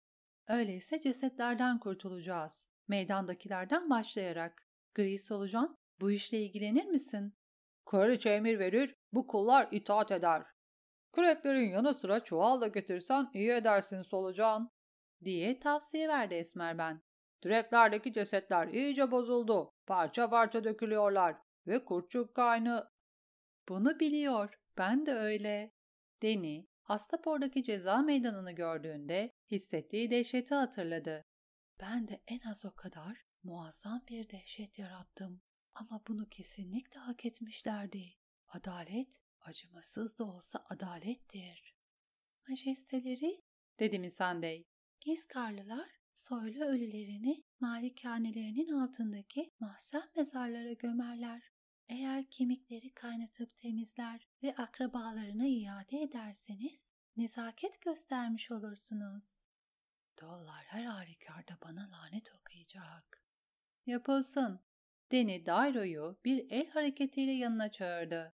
Öyleyse 0.49 1.01
cesetlerden 1.01 1.79
kurtulacağız. 1.79 2.71
Meydandakilerden 2.89 3.91
başlayarak. 3.91 4.69
Gri 4.95 5.19
solucan, 5.19 5.79
bu 6.01 6.11
işle 6.11 6.41
ilgilenir 6.41 6.85
misin? 6.85 7.37
Kraliçe 7.87 8.31
emir 8.31 8.59
verir, 8.59 8.97
bu 9.13 9.27
kullar 9.27 9.69
itaat 9.71 10.13
eder. 10.13 10.43
Küreklerin 11.13 11.71
yanı 11.71 11.95
sıra 11.95 12.21
çuval 12.21 12.61
da 12.61 12.69
getirsen 12.69 13.31
iyi 13.35 13.51
edersin 13.51 14.03
solucan, 14.03 14.71
diye 15.25 15.59
tavsiye 15.59 16.09
verdi 16.09 16.35
Esmer 16.35 16.79
ben. 16.79 17.03
Direklerdeki 17.45 18.13
cesetler 18.13 18.69
iyice 18.69 19.11
bozuldu. 19.11 19.71
Parça 19.87 20.31
parça 20.31 20.65
dökülüyorlar 20.65 21.37
ve 21.67 21.85
kurtçuk 21.85 22.35
kaynı... 22.35 22.89
Bunu 23.69 24.01
biliyor, 24.01 24.59
ben 24.79 25.07
de 25.07 25.13
öyle. 25.13 25.73
Deni, 26.23 26.67
Astapor'daki 26.85 27.63
ceza 27.63 27.99
meydanını 27.99 28.53
gördüğünde 28.53 29.31
hissettiği 29.51 30.11
dehşeti 30.11 30.55
hatırladı. 30.55 31.25
Ben 31.81 32.09
de 32.09 32.23
en 32.27 32.41
az 32.51 32.65
o 32.65 32.75
kadar 32.75 33.17
muazzam 33.43 34.05
bir 34.09 34.31
dehşet 34.31 34.79
yarattım. 34.79 35.43
Ama 35.75 36.03
bunu 36.09 36.29
kesinlikle 36.29 37.01
hak 37.01 37.27
etmişlerdi. 37.27 38.05
Adalet, 38.49 39.21
acımasız 39.41 40.19
da 40.19 40.25
olsa 40.25 40.67
adalettir. 40.69 41.75
Majesteleri, 42.49 43.43
dedi 43.81 43.99
Misandey, 43.99 44.65
Gizkarlılar 45.01 46.04
soylu 46.15 46.65
ölülerini 46.65 47.45
malikanelerinin 47.61 48.69
altındaki 48.69 49.53
mahzen 49.61 50.11
mezarlara 50.17 50.73
gömerler. 50.73 51.53
Eğer 51.89 52.31
kemikleri 52.31 52.95
kaynatıp 52.95 53.57
temizler 53.57 54.29
ve 54.43 54.55
akrabalarına 54.55 55.47
iade 55.47 56.01
ederseniz 56.01 56.91
nezaket 57.17 57.81
göstermiş 57.81 58.51
olursunuz. 58.51 59.49
Dollar 60.21 60.65
her 60.67 60.85
halükarda 60.85 61.59
bana 61.65 61.91
lanet 61.91 62.33
okuyacak. 62.35 63.25
Yapılsın. 63.87 64.61
Deni 65.13 65.47
Dairo'yu 65.47 66.21
bir 66.25 66.51
el 66.51 66.71
hareketiyle 66.71 67.33
yanına 67.33 67.71
çağırdı. 67.71 68.35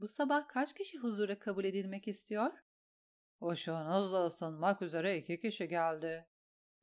Bu 0.00 0.08
sabah 0.08 0.48
kaç 0.48 0.74
kişi 0.74 0.98
huzura 0.98 1.38
kabul 1.38 1.64
edilmek 1.64 2.08
istiyor? 2.08 2.52
Işığınızla 3.52 4.26
ısınmak 4.26 4.82
üzere 4.82 5.18
iki 5.18 5.38
kişi 5.38 5.68
geldi. 5.68 6.26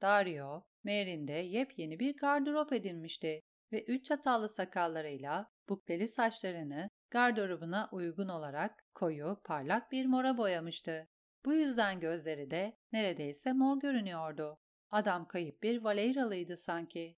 Dario, 0.03 0.63
Mary'inde 0.83 1.33
yepyeni 1.33 1.99
bir 1.99 2.17
gardırop 2.17 2.73
edinmişti 2.73 3.41
ve 3.71 3.83
üç 3.83 4.05
çatallı 4.05 4.49
sakallarıyla 4.49 5.51
bukleli 5.69 6.07
saçlarını 6.07 6.89
gardırobuna 7.11 7.89
uygun 7.91 8.27
olarak 8.27 8.83
koyu, 8.95 9.41
parlak 9.43 9.91
bir 9.91 10.05
mora 10.05 10.37
boyamıştı. 10.37 11.07
Bu 11.45 11.53
yüzden 11.53 11.99
gözleri 11.99 12.51
de 12.51 12.77
neredeyse 12.91 13.53
mor 13.53 13.79
görünüyordu. 13.79 14.59
Adam 14.91 15.27
kayıp 15.27 15.63
bir 15.63 15.83
Valeyralıydı 15.83 16.57
sanki. 16.57 17.17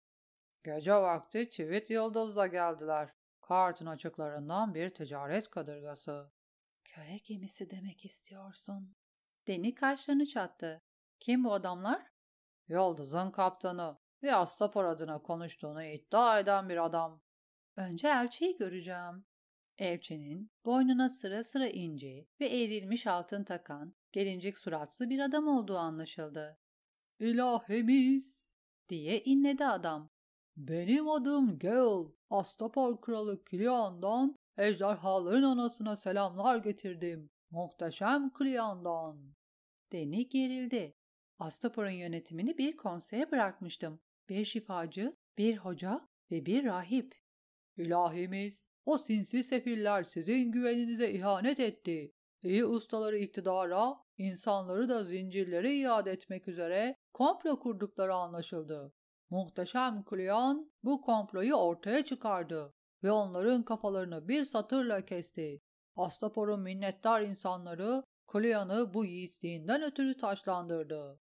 Gece 0.64 0.94
vakti 0.94 1.50
çivit 1.50 1.90
yıldızla 1.90 2.48
geldiler. 2.48 3.10
Kartın 3.42 3.86
açıklarından 3.86 4.76
bir 4.76 4.90
ticaret 4.90 5.50
kadırgası. 5.50 6.32
Köle 6.84 7.18
gemisi 7.18 7.70
demek 7.70 8.06
istiyorsun. 8.06 8.96
Deni 9.48 9.76
kaşlarını 9.76 10.26
çattı. 10.26 10.82
Kim 11.20 11.44
bu 11.44 11.54
adamlar? 11.54 12.15
Yıldız'ın 12.68 13.32
kaptanı 13.32 13.98
ve 14.24 14.36
Astapor 14.36 14.86
adına 14.86 15.22
konuştuğunu 15.22 15.84
iddia 15.84 16.40
eden 16.40 16.70
bir 16.70 16.86
adam. 16.86 17.22
Önce 17.76 18.08
elçiyi 18.08 18.58
göreceğim. 18.58 19.26
Elçinin 19.78 20.52
boynuna 20.66 21.10
sıra 21.10 21.44
sıra 21.44 21.68
inci 21.68 22.28
ve 22.40 22.46
eğrilmiş 22.46 23.08
altın 23.08 23.44
takan 23.44 23.96
gelincik 24.12 24.58
suratlı 24.58 25.10
bir 25.10 25.20
adam 25.20 25.48
olduğu 25.48 25.78
anlaşıldı. 25.78 26.60
İlahimiz 27.20 28.56
diye 28.90 29.24
inledi 29.24 29.66
adam. 29.66 30.10
Benim 30.58 31.10
adım 31.10 31.60
Gale. 31.60 32.08
Astapor 32.30 33.02
kralı 33.02 33.44
Kilian'dan 33.44 34.40
ejderhaların 34.58 35.44
anasına 35.44 35.96
selamlar 35.96 36.58
getirdim. 36.58 37.30
Muhteşem 37.52 38.30
Kilian'dan. 38.30 39.36
Deni 39.92 40.30
gerildi. 40.30 40.96
Astapor'un 41.40 41.90
yönetimini 41.90 42.58
bir 42.58 42.78
konseye 42.78 43.32
bırakmıştım. 43.32 44.00
Bir 44.30 44.46
şifacı, 44.46 45.16
bir 45.38 45.58
hoca 45.58 46.10
ve 46.32 46.46
bir 46.46 46.64
rahip. 46.66 47.16
İlahimiz, 47.78 48.70
o 48.86 48.98
sinsi 48.98 49.44
sefiller 49.44 50.04
sizin 50.04 50.52
güveninize 50.52 51.12
ihanet 51.12 51.60
etti. 51.60 52.12
İyi 52.44 52.66
ustaları 52.66 53.18
iktidara, 53.18 53.96
insanları 54.18 54.90
da 54.90 55.04
zincirlere 55.04 55.76
iade 55.76 56.12
etmek 56.12 56.48
üzere 56.48 56.96
komplo 57.14 57.60
kurdukları 57.60 58.14
anlaşıldı. 58.14 58.94
Muhteşem 59.30 60.04
Kulian 60.04 60.72
bu 60.84 61.02
komployu 61.02 61.56
ortaya 61.56 62.06
çıkardı 62.06 62.74
ve 63.04 63.12
onların 63.12 63.64
kafalarını 63.64 64.28
bir 64.28 64.46
satırla 64.46 65.06
kesti. 65.06 65.62
Astapor'un 65.96 66.62
minnettar 66.62 67.22
insanları 67.22 68.04
Kulian'ı 68.28 68.94
bu 68.94 69.06
yiğitliğinden 69.06 69.84
ötürü 69.84 70.18
taşlandırdı. 70.18 71.20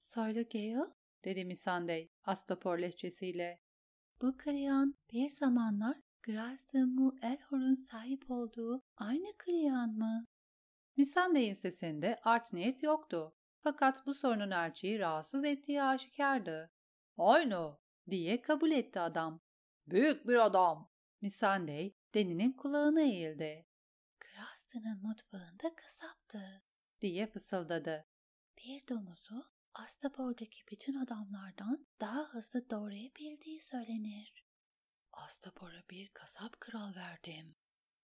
Soylu 0.00 0.48
Gale, 0.52 0.90
dedi 1.24 1.44
Misandey 1.44 2.10
Astapor 2.24 2.78
lehçesiyle. 2.78 3.60
Bu 4.22 4.36
Kulian 4.38 4.94
bir 5.12 5.28
zamanlar 5.28 5.96
Gras'ta 6.22 6.78
Elhor'un 7.22 7.74
sahip 7.74 8.30
olduğu 8.30 8.82
aynı 8.96 9.36
Kliyan 9.38 9.90
mı? 9.90 10.26
Missandei'nin 10.96 11.54
sesinde 11.54 12.20
art 12.24 12.52
niyet 12.52 12.82
yoktu. 12.82 13.34
Fakat 13.58 14.06
bu 14.06 14.14
sorunun 14.14 14.50
elçiyi 14.50 14.98
rahatsız 14.98 15.44
ettiği 15.44 15.82
aşikardı. 15.82 16.70
Aynı 17.18 17.78
diye 18.10 18.42
kabul 18.42 18.70
etti 18.70 19.00
adam. 19.00 19.40
Büyük 19.86 20.28
bir 20.28 20.46
adam. 20.46 20.90
Missandei, 21.20 21.94
Deni'nin 22.14 22.52
kulağına 22.52 23.00
eğildi. 23.00 23.66
Gras'tanın 24.20 25.02
mutfağında 25.02 25.74
kasaptı 25.74 26.62
diye 27.00 27.26
fısıldadı. 27.26 28.06
Bir 28.58 28.88
domuzu 28.88 29.59
Astapor'daki 29.74 30.62
bütün 30.70 30.94
adamlardan 30.94 31.86
daha 32.00 32.28
hızlı 32.28 32.70
doğrayabildiği 32.70 33.60
söylenir. 33.60 34.44
Astapor'a 35.12 35.82
bir 35.90 36.08
kasap 36.08 36.60
kral 36.60 36.94
verdim. 36.94 37.56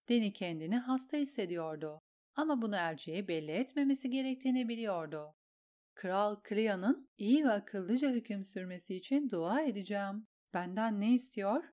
Deni 0.08 0.32
kendini 0.32 0.78
hasta 0.78 1.16
hissediyordu 1.16 2.02
ama 2.34 2.62
bunu 2.62 2.76
elçiye 2.76 3.28
belli 3.28 3.50
etmemesi 3.50 4.10
gerektiğini 4.10 4.68
biliyordu. 4.68 5.34
Kral 5.94 6.36
Kria'nın 6.42 7.10
iyi 7.18 7.44
ve 7.44 7.50
akıllıca 7.50 8.10
hüküm 8.10 8.44
sürmesi 8.44 8.94
için 8.94 9.30
dua 9.30 9.62
edeceğim. 9.62 10.26
Benden 10.54 11.00
ne 11.00 11.14
istiyor? 11.14 11.64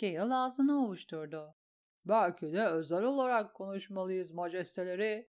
Gale 0.00 0.34
ağzını 0.34 0.84
ovuşturdu. 0.84 1.54
Belki 2.04 2.52
de 2.52 2.66
özel 2.66 3.02
olarak 3.02 3.54
konuşmalıyız 3.54 4.32
majesteleri. 4.32 5.30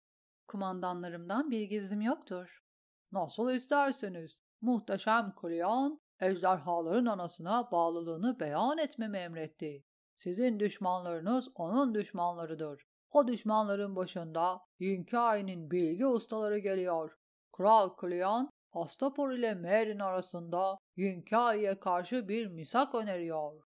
Kumandanlarımdan 0.47 1.51
bir 1.51 1.63
gizlim 1.63 2.01
yoktur. 2.01 2.65
Nasıl 3.11 3.51
isterseniz. 3.51 4.39
Muhteşem 4.61 5.33
Kleon, 5.41 5.99
ejderhaların 6.19 7.05
anasına 7.05 7.71
bağlılığını 7.71 8.39
beyan 8.39 8.77
etmemi 8.77 9.17
emretti. 9.17 9.83
Sizin 10.15 10.59
düşmanlarınız 10.59 11.49
onun 11.55 11.95
düşmanlarıdır. 11.95 12.83
O 13.11 13.27
düşmanların 13.27 13.95
başında 13.95 14.61
Yünkai'nin 14.79 15.71
bilgi 15.71 16.07
ustaları 16.07 16.57
geliyor. 16.57 17.17
Kral 17.57 17.89
Kleon, 17.89 18.49
Astapor 18.73 19.31
ile 19.31 19.53
Merin 19.53 19.99
arasında 19.99 20.77
Yünkai'ye 20.95 21.79
karşı 21.79 22.27
bir 22.27 22.47
misak 22.47 22.95
öneriyor. 22.95 23.63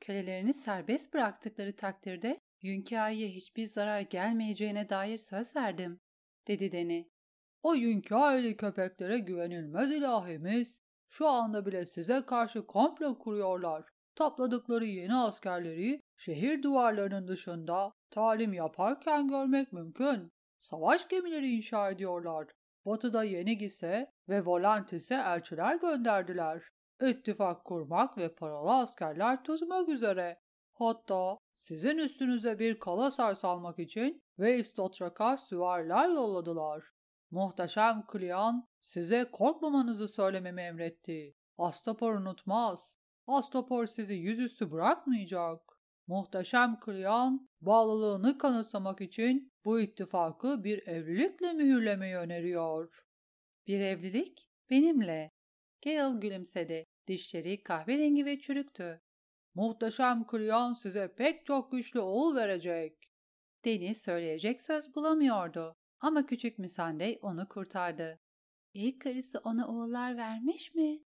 Kölelerini 0.00 0.54
serbest 0.54 1.14
bıraktıkları 1.14 1.76
takdirde 1.76 2.36
Yünkai'ye 2.62 3.28
hiçbir 3.28 3.66
zarar 3.66 4.00
gelmeyeceğine 4.00 4.88
dair 4.88 5.18
söz 5.18 5.56
verdim, 5.56 6.00
dedi 6.48 6.72
Deni. 6.72 7.11
O 7.62 7.74
Yünkaili 7.74 8.56
köpeklere 8.56 9.18
güvenilmez 9.18 9.90
ilahimiz. 9.92 10.80
Şu 11.08 11.28
anda 11.28 11.66
bile 11.66 11.86
size 11.86 12.22
karşı 12.26 12.66
komplo 12.66 13.18
kuruyorlar. 13.18 13.84
Topladıkları 14.16 14.84
yeni 14.84 15.14
askerleri 15.14 16.00
şehir 16.16 16.62
duvarlarının 16.62 17.28
dışında 17.28 17.92
talim 18.10 18.52
yaparken 18.52 19.28
görmek 19.28 19.72
mümkün. 19.72 20.32
Savaş 20.58 21.08
gemileri 21.08 21.48
inşa 21.48 21.90
ediyorlar. 21.90 22.46
Batı'da 22.86 23.24
Yenigise 23.24 24.10
ve 24.28 24.44
Volantis'e 24.44 25.14
elçiler 25.14 25.76
gönderdiler. 25.76 26.62
İttifak 27.02 27.64
kurmak 27.64 28.18
ve 28.18 28.34
paralı 28.34 28.72
askerler 28.72 29.44
tutmak 29.44 29.88
üzere. 29.88 30.38
Hatta 30.72 31.38
sizin 31.54 31.98
üstünüze 31.98 32.58
bir 32.58 32.78
kalasar 32.78 33.34
salmak 33.34 33.78
için 33.78 34.22
ve 34.38 34.58
İstotrak'a 34.58 35.36
süvariler 35.36 36.08
yolladılar. 36.08 36.84
Muhteşem 37.32 38.04
Klian 38.06 38.68
size 38.82 39.30
korkmamanızı 39.32 40.08
söylememi 40.08 40.62
emretti. 40.62 41.36
Astapor 41.58 42.14
unutmaz. 42.14 42.98
Astapor 43.26 43.86
sizi 43.86 44.14
yüzüstü 44.14 44.70
bırakmayacak. 44.70 45.60
Muhteşem 46.06 46.80
Klian 46.80 47.48
bağlılığını 47.60 48.38
kanıtlamak 48.38 49.00
için 49.00 49.52
bu 49.64 49.80
ittifakı 49.80 50.64
bir 50.64 50.86
evlilikle 50.86 51.52
mühürlemeyi 51.52 52.16
öneriyor. 52.16 53.04
Bir 53.66 53.80
evlilik? 53.80 54.48
Benimle. 54.70 55.30
Gale 55.84 56.18
gülümsedi. 56.18 56.84
Dişleri 57.06 57.62
kahverengi 57.62 58.24
ve 58.24 58.38
çürüktü. 58.38 59.00
Muhteşem 59.54 60.26
Klian 60.26 60.72
size 60.72 61.14
pek 61.14 61.46
çok 61.46 61.72
güçlü 61.72 62.00
oğul 62.00 62.36
verecek. 62.36 63.10
Deniz 63.64 64.02
söyleyecek 64.02 64.60
söz 64.60 64.94
bulamıyordu. 64.94 65.76
Ama 66.02 66.26
küçük 66.26 66.58
Missandei 66.58 67.18
onu 67.22 67.48
kurtardı. 67.48 68.20
İlk 68.74 69.00
karısı 69.00 69.38
ona 69.44 69.68
oğullar 69.68 70.16
vermiş 70.16 70.74
mi? 70.74 71.02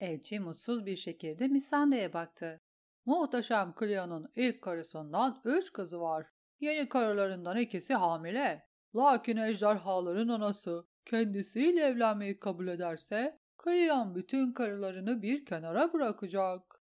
Elçi 0.00 0.40
mutsuz 0.40 0.86
bir 0.86 0.96
şekilde 0.96 1.48
Missandei'ye 1.48 2.12
baktı. 2.12 2.60
Muhteşem 3.04 3.74
Cleo'nun 3.78 4.32
ilk 4.36 4.62
karısından 4.62 5.40
üç 5.44 5.72
kızı 5.72 6.00
var. 6.00 6.26
Yeni 6.60 6.88
karılarından 6.88 7.56
ikisi 7.56 7.94
hamile. 7.94 8.68
Lakin 8.94 9.36
ejderhaların 9.36 10.28
anası 10.28 10.86
kendisiyle 11.04 11.80
evlenmeyi 11.80 12.38
kabul 12.38 12.68
ederse 12.68 13.40
Cleon 13.64 14.14
bütün 14.14 14.52
karılarını 14.52 15.22
bir 15.22 15.44
kenara 15.44 15.92
bırakacak. 15.92 16.82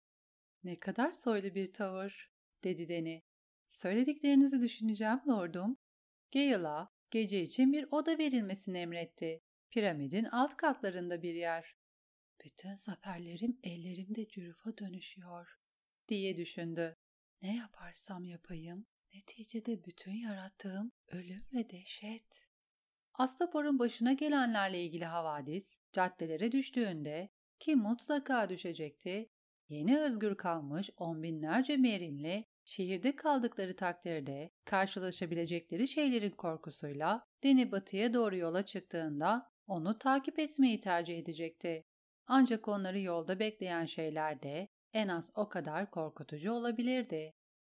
Ne 0.63 0.79
kadar 0.79 1.11
soylu 1.11 1.55
bir 1.55 1.73
tavır, 1.73 2.31
dedi 2.63 2.89
Deni. 2.89 3.23
Söylediklerinizi 3.67 4.61
düşüneceğim 4.61 5.19
lordum. 5.27 5.77
Gale'a 6.33 7.00
gece 7.11 7.41
için 7.41 7.73
bir 7.73 7.87
oda 7.91 8.17
verilmesini 8.17 8.77
emretti. 8.77 9.41
Piramidin 9.71 10.25
alt 10.25 10.57
katlarında 10.57 11.21
bir 11.21 11.33
yer. 11.33 11.75
Bütün 12.43 12.75
zaferlerim 12.75 13.59
ellerimde 13.63 14.27
cürufa 14.27 14.77
dönüşüyor, 14.77 15.59
diye 16.07 16.37
düşündü. 16.37 16.97
Ne 17.41 17.57
yaparsam 17.57 18.25
yapayım, 18.25 18.85
neticede 19.13 19.85
bütün 19.85 20.13
yarattığım 20.13 20.91
ölüm 21.07 21.41
ve 21.53 21.69
dehşet. 21.69 22.47
Astapor'un 23.13 23.79
başına 23.79 24.13
gelenlerle 24.13 24.83
ilgili 24.83 25.05
havadis, 25.05 25.77
caddelere 25.91 26.51
düştüğünde, 26.51 27.29
ki 27.59 27.75
mutlaka 27.75 28.49
düşecekti, 28.49 29.29
yeni 29.69 29.99
özgür 29.99 30.35
kalmış 30.35 30.89
on 30.97 31.23
binlerce 31.23 31.77
Merinli 31.77 32.45
şehirde 32.71 33.15
kaldıkları 33.15 33.75
takdirde 33.75 34.49
karşılaşabilecekleri 34.65 35.87
şeylerin 35.87 36.31
korkusuyla 36.31 37.27
Deni 37.43 37.71
batıya 37.71 38.13
doğru 38.13 38.35
yola 38.35 38.65
çıktığında 38.65 39.49
onu 39.67 39.97
takip 39.97 40.39
etmeyi 40.39 40.79
tercih 40.79 41.19
edecekti. 41.19 41.83
Ancak 42.27 42.67
onları 42.67 42.99
yolda 42.99 43.39
bekleyen 43.39 43.85
şeyler 43.85 44.41
de 44.43 44.67
en 44.93 45.07
az 45.07 45.31
o 45.35 45.49
kadar 45.49 45.91
korkutucu 45.91 46.51
olabilirdi. 46.51 47.33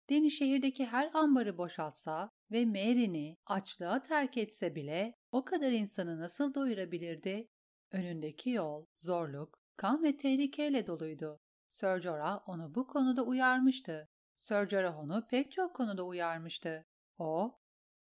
Deni 0.10 0.31
şehirdeki 0.31 0.86
her 0.86 1.10
ambarı 1.13 1.57
boşaltsa 1.57 2.29
ve 2.51 2.65
Mary'ni 2.65 3.38
açlığa 3.45 4.01
terk 4.01 4.38
etse 4.38 4.75
bile 4.75 5.13
o 5.31 5.45
kadar 5.45 5.71
insanı 5.71 6.19
nasıl 6.19 6.53
doyurabilirdi? 6.53 7.47
Önündeki 7.91 8.49
yol, 8.49 8.86
zorluk, 8.97 9.60
kan 9.75 10.03
ve 10.03 10.17
tehlikeyle 10.17 10.88
doluydu. 10.88 11.39
Sir 11.67 11.99
Jorah 11.99 12.49
onu 12.49 12.75
bu 12.75 12.88
konuda 12.88 13.23
uyarmıştı. 13.23 14.10
Sir 14.38 14.69
Jorah 14.69 14.97
onu 14.97 15.28
pek 15.28 15.52
çok 15.52 15.76
konuda 15.76 16.04
uyarmıştı. 16.06 16.86
O, 17.17 17.60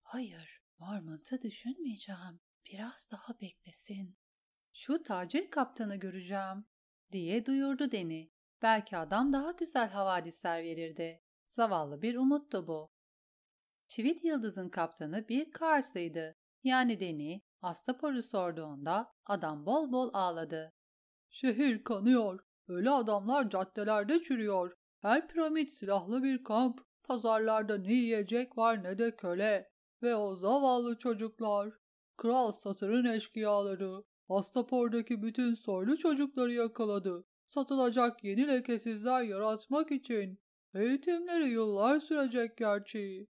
''Hayır, 0.03 0.63
Marmont'u 0.79 1.41
düşünmeyeceğim. 1.43 2.41
Biraz 2.67 3.09
daha 3.11 3.41
beklesin. 3.41 4.17
Şu 4.73 5.03
tacir 5.03 5.51
kaptanı 5.51 5.97
göreceğim.'' 5.97 6.67
diye 7.13 7.47
duyurdu 7.47 7.93
Deni. 7.93 8.31
Belki 8.63 8.97
adam 8.97 9.33
daha 9.33 9.51
güzel 9.51 9.91
havadisler 9.91 10.63
verirdi. 10.63 11.21
Zavallı 11.47 12.03
bir 12.03 12.17
umuttu 12.17 12.67
bu. 12.67 12.91
Çivit 13.87 14.25
Yıldız'ın 14.25 14.69
kaptanı 14.69 15.29
bir 15.29 15.51
Kars'lıydı. 15.51 16.37
Yani 16.63 17.01
Deni, 17.01 17.43
Astapor'u 17.61 18.23
sorduğunda 18.23 19.13
adam 19.27 19.67
bol 19.67 19.93
bol 19.93 20.11
ağladı. 20.13 20.73
Şehir 21.31 21.85
kanıyor. 21.85 22.41
Öyle 22.69 22.91
adamlar 22.91 23.51
caddelerde 23.51 24.21
çürüyor. 24.21 24.73
Her 25.05 25.29
piramit 25.29 25.73
silahlı 25.73 26.23
bir 26.23 26.45
kamp. 26.45 26.81
Pazarlarda 27.03 27.79
ne 27.79 27.93
yiyecek 27.93 28.59
var 28.59 28.85
ne 28.85 28.99
de 28.99 29.17
köle. 29.17 29.71
Ve 30.03 30.15
o 30.17 30.37
zavallı 30.37 30.99
çocuklar. 30.99 31.73
Kral 32.17 32.53
Satır'ın 32.53 33.05
eşkıyaları. 33.05 34.05
Astapor'daki 34.29 35.23
bütün 35.23 35.55
soylu 35.55 35.97
çocukları 35.97 36.53
yakaladı. 36.53 37.25
Satılacak 37.45 38.25
yeni 38.25 38.49
lekesizler 38.49 39.23
yaratmak 39.23 39.93
için. 39.93 40.39
Eğitimleri 40.75 41.49
yıllar 41.49 42.01
sürecek 42.01 42.57
gerçi. 42.57 43.27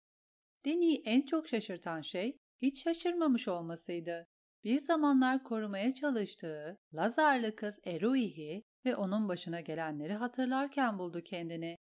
Deni'yi 0.66 1.02
en 1.06 1.22
çok 1.22 1.48
şaşırtan 1.48 2.02
şey 2.02 2.40
hiç 2.62 2.84
şaşırmamış 2.84 3.48
olmasıydı. 3.48 4.28
Bir 4.64 4.80
zamanlar 4.80 5.44
korumaya 5.44 5.94
çalıştığı 5.94 6.78
Lazarlı 6.94 7.56
kız 7.56 7.80
Eruihi 7.86 8.71
ve 8.86 8.96
onun 8.96 9.30
başına 9.30 9.62
gelenleri 9.62 10.13
hatırlarken 10.13 11.00
buldu 11.00 11.22
kendini. 11.24 11.78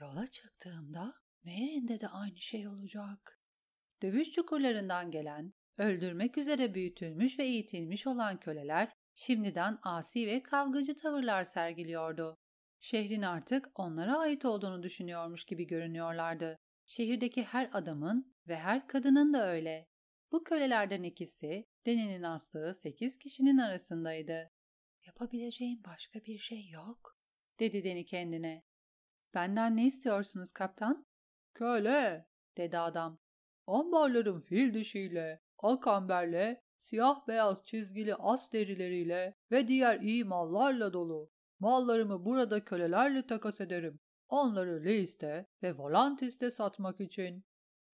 Yola 0.00 0.26
çıktığımda 0.26 1.14
Merin'de 1.44 2.00
de 2.00 2.08
aynı 2.08 2.40
şey 2.40 2.68
olacak. 2.68 3.40
Dövüş 4.02 4.30
çukurlarından 4.30 5.10
gelen, 5.10 5.52
öldürmek 5.78 6.38
üzere 6.38 6.74
büyütülmüş 6.74 7.38
ve 7.38 7.44
eğitilmiş 7.44 8.06
olan 8.06 8.40
köleler 8.40 8.92
şimdiden 9.14 9.78
asi 9.82 10.26
ve 10.26 10.42
kavgacı 10.42 10.96
tavırlar 10.96 11.44
sergiliyordu. 11.44 12.36
şehrin 12.80 13.22
artık 13.22 13.70
onlara 13.74 14.18
ait 14.18 14.44
olduğunu 14.44 14.82
düşünüyormuş 14.82 15.44
gibi 15.44 15.66
görünüyorlardı. 15.66 16.56
Şehirdeki 16.86 17.42
her 17.42 17.70
adamın 17.72 18.36
ve 18.48 18.56
her 18.56 18.88
kadının 18.88 19.32
da 19.32 19.48
öyle. 19.48 19.86
Bu 20.32 20.44
kölelerden 20.44 21.02
ikisi 21.02 21.66
Deni'nin 21.86 22.22
astığı 22.22 22.74
sekiz 22.74 23.18
kişinin 23.18 23.58
arasındaydı. 23.58 24.50
Yapabileceğim 25.06 25.82
başka 25.86 26.24
bir 26.24 26.38
şey 26.38 26.68
yok, 26.68 27.18
dedi 27.60 27.84
Deni 27.84 28.04
kendine. 28.04 28.64
Benden 29.34 29.76
ne 29.76 29.86
istiyorsunuz 29.86 30.52
kaptan? 30.52 31.06
Köle, 31.54 32.26
dedi 32.56 32.78
adam. 32.78 33.18
Ambarların 33.66 34.40
fil 34.40 34.74
dişiyle, 34.74 35.42
ak 35.58 35.86
amberle, 35.86 36.62
siyah 36.78 37.28
beyaz 37.28 37.64
çizgili 37.64 38.14
as 38.14 38.52
derileriyle 38.52 39.36
ve 39.50 39.68
diğer 39.68 40.00
iyi 40.00 40.24
mallarla 40.24 40.92
dolu. 40.92 41.30
Mallarımı 41.58 42.24
burada 42.24 42.64
kölelerle 42.64 43.26
takas 43.26 43.60
ederim. 43.60 44.00
Onları 44.28 44.84
Leis'te 44.84 45.46
ve 45.62 45.76
Volantis'te 45.76 46.50
satmak 46.50 47.00
için. 47.00 47.44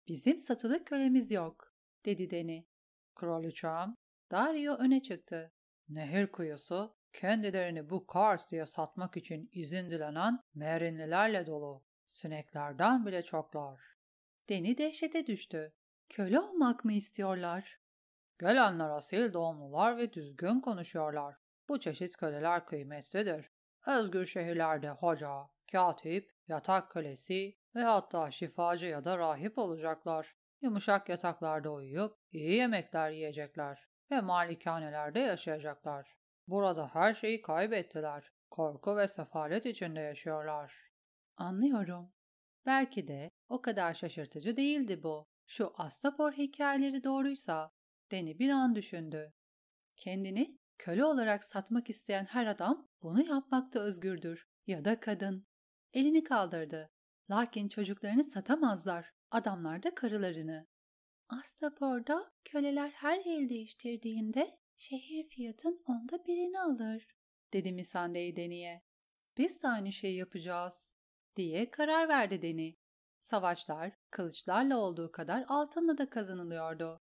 Bizim 0.08 0.38
satılık 0.38 0.86
kölemiz 0.86 1.30
yok, 1.30 1.74
dedi 2.04 2.30
Deni. 2.30 2.66
Kraliçem, 3.14 3.96
Dario 4.30 4.74
öne 4.74 5.02
çıktı. 5.02 5.52
Nehir 5.88 6.26
kıyısı, 6.26 6.90
kendilerini 7.12 7.90
bu 7.90 8.06
Kars 8.06 8.50
diye 8.50 8.66
satmak 8.66 9.16
için 9.16 9.50
izin 9.52 9.90
dilenen 9.90 10.40
merinlilerle 10.54 11.46
dolu. 11.46 11.84
Sineklerden 12.06 13.06
bile 13.06 13.22
çoklar. 13.22 13.80
Deni 14.48 14.78
dehşete 14.78 15.26
düştü. 15.26 15.72
Köle 16.08 16.40
olmak 16.40 16.84
mı 16.84 16.92
istiyorlar? 16.92 17.80
Gelenler 18.40 18.90
asil 18.90 19.32
doğumlular 19.32 19.96
ve 19.96 20.12
düzgün 20.12 20.60
konuşuyorlar. 20.60 21.36
Bu 21.68 21.80
çeşit 21.80 22.16
köleler 22.16 22.66
kıymetlidir. 22.66 23.50
Özgür 23.86 24.26
şehirlerde 24.26 24.90
hoca, 24.90 25.48
katip, 25.72 26.32
yatak 26.48 26.90
kölesi 26.90 27.58
ve 27.74 27.82
hatta 27.82 28.30
şifacı 28.30 28.86
ya 28.86 29.04
da 29.04 29.18
rahip 29.18 29.58
olacaklar. 29.58 30.36
Yumuşak 30.60 31.08
yataklarda 31.08 31.72
uyuyup 31.72 32.16
iyi 32.32 32.52
yemekler 32.52 33.10
yiyecekler 33.10 33.86
ve 34.10 34.20
malikanelerde 34.20 35.20
yaşayacaklar. 35.20 36.16
Burada 36.48 36.88
her 36.94 37.14
şeyi 37.14 37.42
kaybettiler. 37.42 38.32
Korku 38.50 38.96
ve 38.96 39.08
sefalet 39.08 39.66
içinde 39.66 40.00
yaşıyorlar. 40.00 40.74
Anlıyorum. 41.36 42.12
Belki 42.66 43.08
de 43.08 43.30
o 43.48 43.62
kadar 43.62 43.94
şaşırtıcı 43.94 44.56
değildi 44.56 45.02
bu. 45.02 45.26
Şu 45.46 45.72
Astapor 45.76 46.32
hikayeleri 46.32 47.04
doğruysa, 47.04 47.72
Deni 48.10 48.38
bir 48.38 48.50
an 48.50 48.74
düşündü. 48.74 49.32
Kendini 49.96 50.58
köle 50.78 51.04
olarak 51.04 51.44
satmak 51.44 51.90
isteyen 51.90 52.24
her 52.24 52.46
adam 52.46 52.88
bunu 53.02 53.28
yapmakta 53.28 53.80
özgürdür 53.80 54.46
ya 54.66 54.84
da 54.84 55.00
kadın. 55.00 55.46
Elini 55.92 56.24
kaldırdı. 56.24 56.90
Lakin 57.30 57.68
çocuklarını 57.68 58.24
satamazlar, 58.24 59.12
adamlar 59.30 59.82
da 59.82 59.94
karılarını. 59.94 60.66
Astapor'da 61.28 62.32
köleler 62.44 62.90
her 62.90 63.18
el 63.18 63.48
değiştirdiğinde 63.48 64.58
şehir 64.76 65.24
fiyatın 65.24 65.82
onda 65.86 66.24
birini 66.26 66.60
alır, 66.60 67.08
dedi 67.52 67.72
Misandei 67.72 68.36
Deni'ye. 68.36 68.82
Biz 69.38 69.62
de 69.62 69.68
aynı 69.68 69.92
şeyi 69.92 70.16
yapacağız, 70.16 70.94
diye 71.36 71.70
karar 71.70 72.08
verdi 72.08 72.42
Deni. 72.42 72.76
Savaşlar 73.20 73.92
kılıçlarla 74.10 74.78
olduğu 74.78 75.12
kadar 75.12 75.44
altınla 75.48 75.98
da 75.98 76.10
kazanılıyordu. 76.10 77.02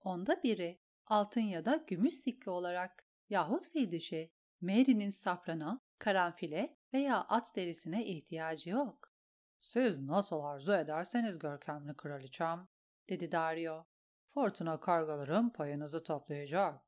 Onda 0.00 0.42
biri 0.42 0.80
altın 1.06 1.40
ya 1.40 1.64
da 1.64 1.84
gümüş 1.86 2.14
sikke 2.14 2.50
olarak 2.50 3.06
yahut 3.30 3.68
fil 3.68 3.90
dişi, 3.90 4.32
Mary'nin 4.60 5.10
safrana, 5.10 5.80
karanfile 5.98 6.76
veya 6.92 7.20
at 7.20 7.56
derisine 7.56 8.06
ihtiyacı 8.06 8.70
yok. 8.70 9.12
Siz 9.60 10.00
nasıl 10.00 10.40
arzu 10.40 10.72
ederseniz 10.72 11.38
görkemli 11.38 11.96
kraliçem, 11.96 12.68
dedi 13.08 13.32
Dario. 13.32 13.84
Fırtına 14.26 14.80
kargalarım 14.80 15.50
payınızı 15.52 16.02
toplayacak. 16.02 16.80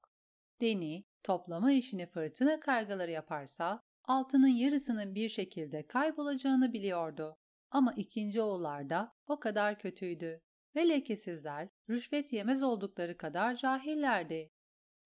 Deni, 0.61 1.05
toplama 1.23 1.73
işini 1.73 2.07
fırtına 2.07 2.61
kargaları 2.61 3.11
yaparsa, 3.11 3.85
altının 4.05 4.49
yarısının 4.49 5.15
bir 5.15 5.29
şekilde 5.29 5.87
kaybolacağını 5.87 6.73
biliyordu. 6.73 7.37
Ama 7.71 7.93
ikinci 7.97 8.43
oğullarda 8.43 9.17
o 9.27 9.41
kadar 9.41 9.79
kötüydü 9.79 10.41
ve 10.77 10.89
lekesizler 10.89 11.69
rüşvet 11.91 12.33
yemez 12.33 12.63
oldukları 12.63 13.17
kadar 13.17 13.57
cahillerdi. 13.57 14.51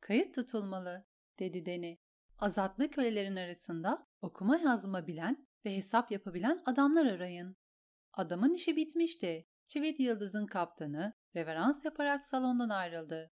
Kayıt 0.00 0.35
tutulmalı, 0.35 1.07
dedi 1.38 1.66
Deni. 1.66 1.98
Azatlı 2.38 2.90
kölelerin 2.90 3.37
arasında 3.37 4.07
okuma 4.22 4.59
yazma 4.59 5.07
bilen 5.07 5.48
ve 5.64 5.77
hesap 5.77 6.11
yapabilen 6.11 6.62
adamlar 6.66 7.07
arayın. 7.07 7.57
Adamın 8.12 8.55
işi 8.55 8.77
bitmişti. 8.77 9.46
Çivit 9.66 10.00
Yıldız'ın 10.00 10.46
kaptanı 10.46 11.12
reverans 11.37 11.85
yaparak 11.85 12.24
salondan 12.24 12.68
ayrıldı. 12.68 13.31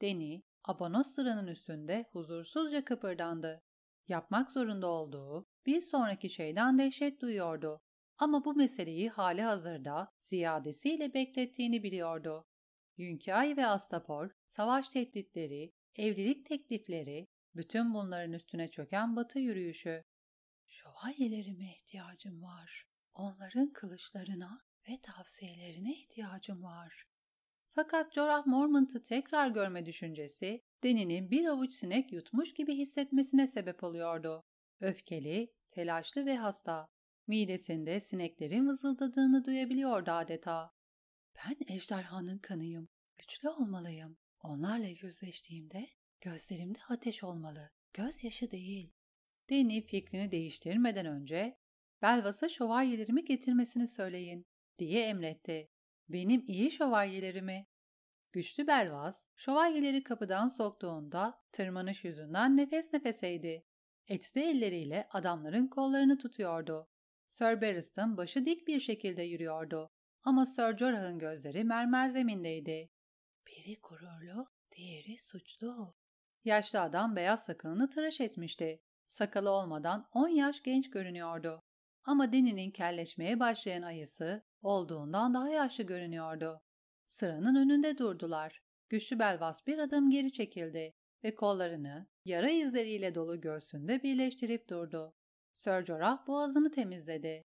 Deni, 0.00 0.42
abonos 0.64 1.06
sıranın 1.06 1.46
üstünde 1.46 2.08
huzursuzca 2.12 2.84
kıpırdandı. 2.84 3.62
Yapmak 4.08 4.50
zorunda 4.50 4.86
olduğu 4.86 5.48
bir 5.66 5.80
sonraki 5.80 6.30
şeyden 6.30 6.78
dehşet 6.78 7.20
duyuyordu. 7.20 7.80
Ama 8.18 8.44
bu 8.44 8.54
meseleyi 8.54 9.10
hali 9.10 9.42
hazırda 9.42 10.12
ziyadesiyle 10.18 11.14
beklettiğini 11.14 11.82
biliyordu. 11.82 12.46
Yünkay 12.96 13.56
ve 13.56 13.66
Astapor, 13.66 14.30
savaş 14.46 14.88
tehditleri, 14.88 15.74
evlilik 15.94 16.46
teklifleri, 16.46 17.28
bütün 17.54 17.94
bunların 17.94 18.32
üstüne 18.32 18.68
çöken 18.68 19.16
batı 19.16 19.38
yürüyüşü. 19.38 20.04
Şövalyelerime 20.68 21.74
ihtiyacım 21.74 22.42
var. 22.42 22.86
Onların 23.14 23.72
kılıçlarına 23.72 24.60
ve 24.88 25.00
tavsiyelerine 25.02 25.92
ihtiyacım 25.92 26.62
var. 26.62 27.06
Fakat 27.68 28.14
Jorah 28.14 28.46
Mormont'u 28.46 29.02
tekrar 29.02 29.48
görme 29.48 29.86
düşüncesi, 29.86 30.64
Deni'nin 30.82 31.30
bir 31.30 31.46
avuç 31.46 31.72
sinek 31.72 32.12
yutmuş 32.12 32.54
gibi 32.54 32.74
hissetmesine 32.74 33.46
sebep 33.46 33.84
oluyordu. 33.84 34.42
Öfkeli, 34.80 35.52
telaşlı 35.68 36.26
ve 36.26 36.36
hasta. 36.36 36.88
Midesinde 37.26 38.00
sineklerin 38.00 38.68
vızıldadığını 38.68 39.44
duyabiliyordu 39.44 40.10
adeta. 40.10 40.70
Ben 41.36 41.74
ejderhanın 41.74 42.38
kanıyım. 42.38 42.88
Güçlü 43.18 43.48
olmalıyım. 43.48 44.16
Onlarla 44.42 44.86
yüzleştiğimde 44.86 45.88
gözlerimde 46.20 46.78
ateş 46.88 47.24
olmalı. 47.24 47.70
Gözyaşı 47.92 48.50
değil. 48.50 48.92
Deni 49.50 49.82
fikrini 49.82 50.30
değiştirmeden 50.30 51.06
önce 51.06 51.58
Belvas'a 52.02 52.48
şövalyelerimi 52.48 53.24
getirmesini 53.24 53.88
söyleyin 53.88 54.46
diye 54.80 55.06
emretti. 55.06 55.70
Benim 56.08 56.44
iyi 56.46 56.70
şövalyelerimi. 56.70 57.66
Güçlü 58.32 58.66
Belvas, 58.66 59.26
şövalyeleri 59.36 60.02
kapıdan 60.02 60.48
soktuğunda 60.48 61.42
tırmanış 61.52 62.04
yüzünden 62.04 62.56
nefes 62.56 62.92
nefeseydi. 62.92 63.66
Etli 64.08 64.40
elleriyle 64.40 65.08
adamların 65.10 65.68
kollarını 65.68 66.18
tutuyordu. 66.18 66.88
Sir 67.28 67.60
Barristan 67.60 68.16
başı 68.16 68.44
dik 68.44 68.68
bir 68.68 68.80
şekilde 68.80 69.22
yürüyordu. 69.22 69.90
Ama 70.22 70.46
Sir 70.46 70.76
Jorah'ın 70.78 71.18
gözleri 71.18 71.64
mermer 71.64 72.08
zemindeydi. 72.08 72.90
Biri 73.46 73.76
gururlu, 73.82 74.46
diğeri 74.76 75.18
suçlu. 75.18 75.94
Yaşlı 76.44 76.80
adam 76.80 77.16
beyaz 77.16 77.44
sakalını 77.44 77.90
tıraş 77.90 78.20
etmişti. 78.20 78.82
Sakalı 79.06 79.50
olmadan 79.50 80.08
on 80.12 80.28
yaş 80.28 80.62
genç 80.62 80.90
görünüyordu. 80.90 81.62
Ama 82.04 82.32
Deni'nin 82.32 82.70
kelleşmeye 82.70 83.40
başlayan 83.40 83.82
ayısı 83.82 84.42
olduğundan 84.62 85.34
daha 85.34 85.48
yaşlı 85.48 85.84
görünüyordu. 85.84 86.60
Sıranın 87.06 87.54
önünde 87.54 87.98
durdular. 87.98 88.62
Güçlü 88.88 89.18
Belvas 89.18 89.66
bir 89.66 89.78
adım 89.78 90.10
geri 90.10 90.32
çekildi 90.32 90.94
ve 91.24 91.34
kollarını 91.34 92.06
yara 92.24 92.50
izleriyle 92.50 93.14
dolu 93.14 93.40
göğsünde 93.40 94.02
birleştirip 94.02 94.68
durdu. 94.68 95.14
Sir 95.52 95.84
Jorah 95.84 96.26
boğazını 96.26 96.70
temizledi. 96.70 97.44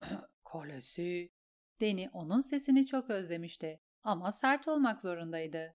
Kalesi. 0.44 1.32
Deni 1.80 2.10
onun 2.12 2.40
sesini 2.40 2.86
çok 2.86 3.10
özlemişti 3.10 3.80
ama 4.02 4.32
sert 4.32 4.68
olmak 4.68 5.02
zorundaydı. 5.02 5.74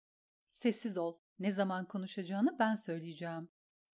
Sessiz 0.50 0.98
ol, 0.98 1.18
ne 1.40 1.52
zaman 1.52 1.86
konuşacağını 1.88 2.60
ben 2.60 2.76
söyleyeceğim. 2.76 3.50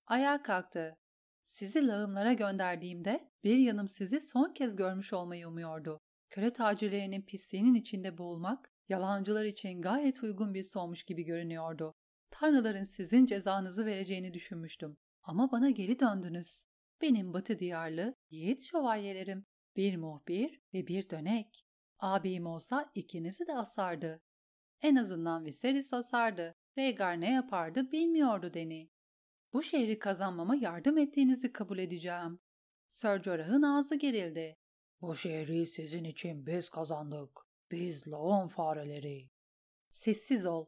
Ayağa 0.06 0.44
kalktı. 0.44 0.98
Sizi 1.46 1.88
lağımlara 1.88 2.34
gönderdiğimde 2.34 3.32
bir 3.44 3.58
yanım 3.58 3.88
sizi 3.88 4.22
son 4.22 4.54
kez 4.54 4.76
görmüş 4.76 5.14
olmayı 5.14 5.48
umuyordu. 5.48 6.02
Köle 6.34 6.54
tacirlerinin 6.54 7.22
pisliğinin 7.22 7.76
içinde 7.76 8.18
boğulmak, 8.18 8.72
yalancılar 8.90 9.46
için 9.46 9.82
gayet 9.82 10.24
uygun 10.24 10.54
bir 10.54 10.64
sonmuş 10.64 11.04
gibi 11.04 11.24
görünüyordu. 11.24 11.96
Tanrıların 12.30 12.84
sizin 12.84 13.26
cezanızı 13.26 13.86
vereceğini 13.86 14.34
düşünmüştüm. 14.34 14.98
Ama 15.24 15.52
bana 15.52 15.70
geri 15.70 16.00
döndünüz. 16.00 16.64
Benim 17.02 17.34
batı 17.34 17.60
diyarlı, 17.60 18.16
yiğit 18.30 18.62
şövalyelerim. 18.62 19.46
Bir 19.76 19.98
muhbir 19.98 20.62
ve 20.74 20.88
bir 20.88 21.10
dönek. 21.10 21.66
Abim 22.00 22.46
olsa 22.46 22.92
ikinizi 22.96 23.48
de 23.48 23.54
asardı. 23.56 24.22
En 24.82 24.96
azından 24.96 25.46
Viserys 25.46 25.94
asardı. 25.94 26.56
Rhaegar 26.78 27.22
ne 27.22 27.32
yapardı 27.32 27.92
bilmiyordu 27.92 28.54
Deni. 28.54 28.90
Bu 29.54 29.64
şehri 29.64 30.00
kazanmama 30.00 30.56
yardım 30.56 30.98
ettiğinizi 30.98 31.54
kabul 31.54 31.78
edeceğim. 31.78 32.40
Sir 32.90 33.24
Jorah'ın 33.24 33.62
ağzı 33.62 33.96
gerildi. 33.96 34.63
Bu 35.04 35.16
şehri 35.16 35.66
sizin 35.66 36.04
için 36.04 36.46
biz 36.46 36.70
kazandık. 36.70 37.30
Biz 37.72 38.08
lağım 38.08 38.48
fareleri. 38.48 39.30
Sessiz 39.90 40.46
ol, 40.46 40.66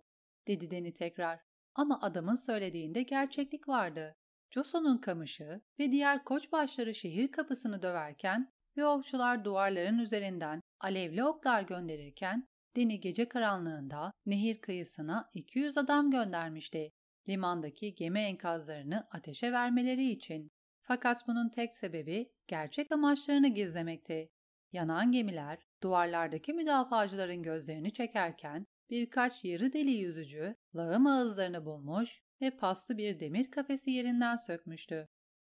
dedi 0.48 0.71
Deni 0.71 0.93
tekrar. 0.93 1.39
Ama 1.76 2.02
adamın 2.02 2.36
söylediğinde 2.36 3.04
gerçeklik 3.04 3.67
vardı. 3.67 4.15
Joson'un 4.50 4.98
kamışı 4.98 5.62
ve 5.80 5.91
diğer 5.91 6.24
koçbaşları 6.24 6.95
şehir 6.95 7.32
kapısını 7.32 7.82
döverken 7.82 8.54
ve 8.78 8.86
okçular 8.86 9.45
duvarların 9.45 10.00
üzerinden 10.00 10.62
alevli 10.80 11.24
oklar 11.24 11.62
gönderirken 11.62 12.48
Deni 12.76 13.00
gece 13.00 13.30
karanlığında 13.30 14.12
nehir 14.26 14.62
kıyısına 14.62 15.30
200 15.34 15.78
adam 15.78 16.12
göndermişti. 16.12 16.91
Limandaki 17.30 17.95
gemi 17.95 18.19
enkazlarını 18.19 19.08
ateşe 19.12 19.52
vermeleri 19.52 20.10
için. 20.10 20.52
Fakat 20.82 21.28
bunun 21.28 21.50
tek 21.50 21.76
sebebi 21.76 22.35
gerçek 22.47 22.91
amaçlarını 22.91 23.47
gizlemekti. 23.47 24.29
Yanan 24.71 25.12
gemiler 25.12 25.58
duvarlardaki 25.84 26.53
müdafacıların 26.53 27.43
gözlerini 27.43 27.93
çekerken 27.93 28.67
birkaç 28.89 29.43
yarı 29.43 29.73
deli 29.73 29.91
yüzücü 29.91 30.55
lağım 30.75 31.08
ağızlarını 31.08 31.65
bulmuş 31.65 32.23
ve 32.41 32.51
paslı 32.51 32.97
bir 32.97 33.19
demir 33.19 33.51
kafesi 33.51 33.91
yerinden 33.91 34.36
sökmüştü. 34.36 35.08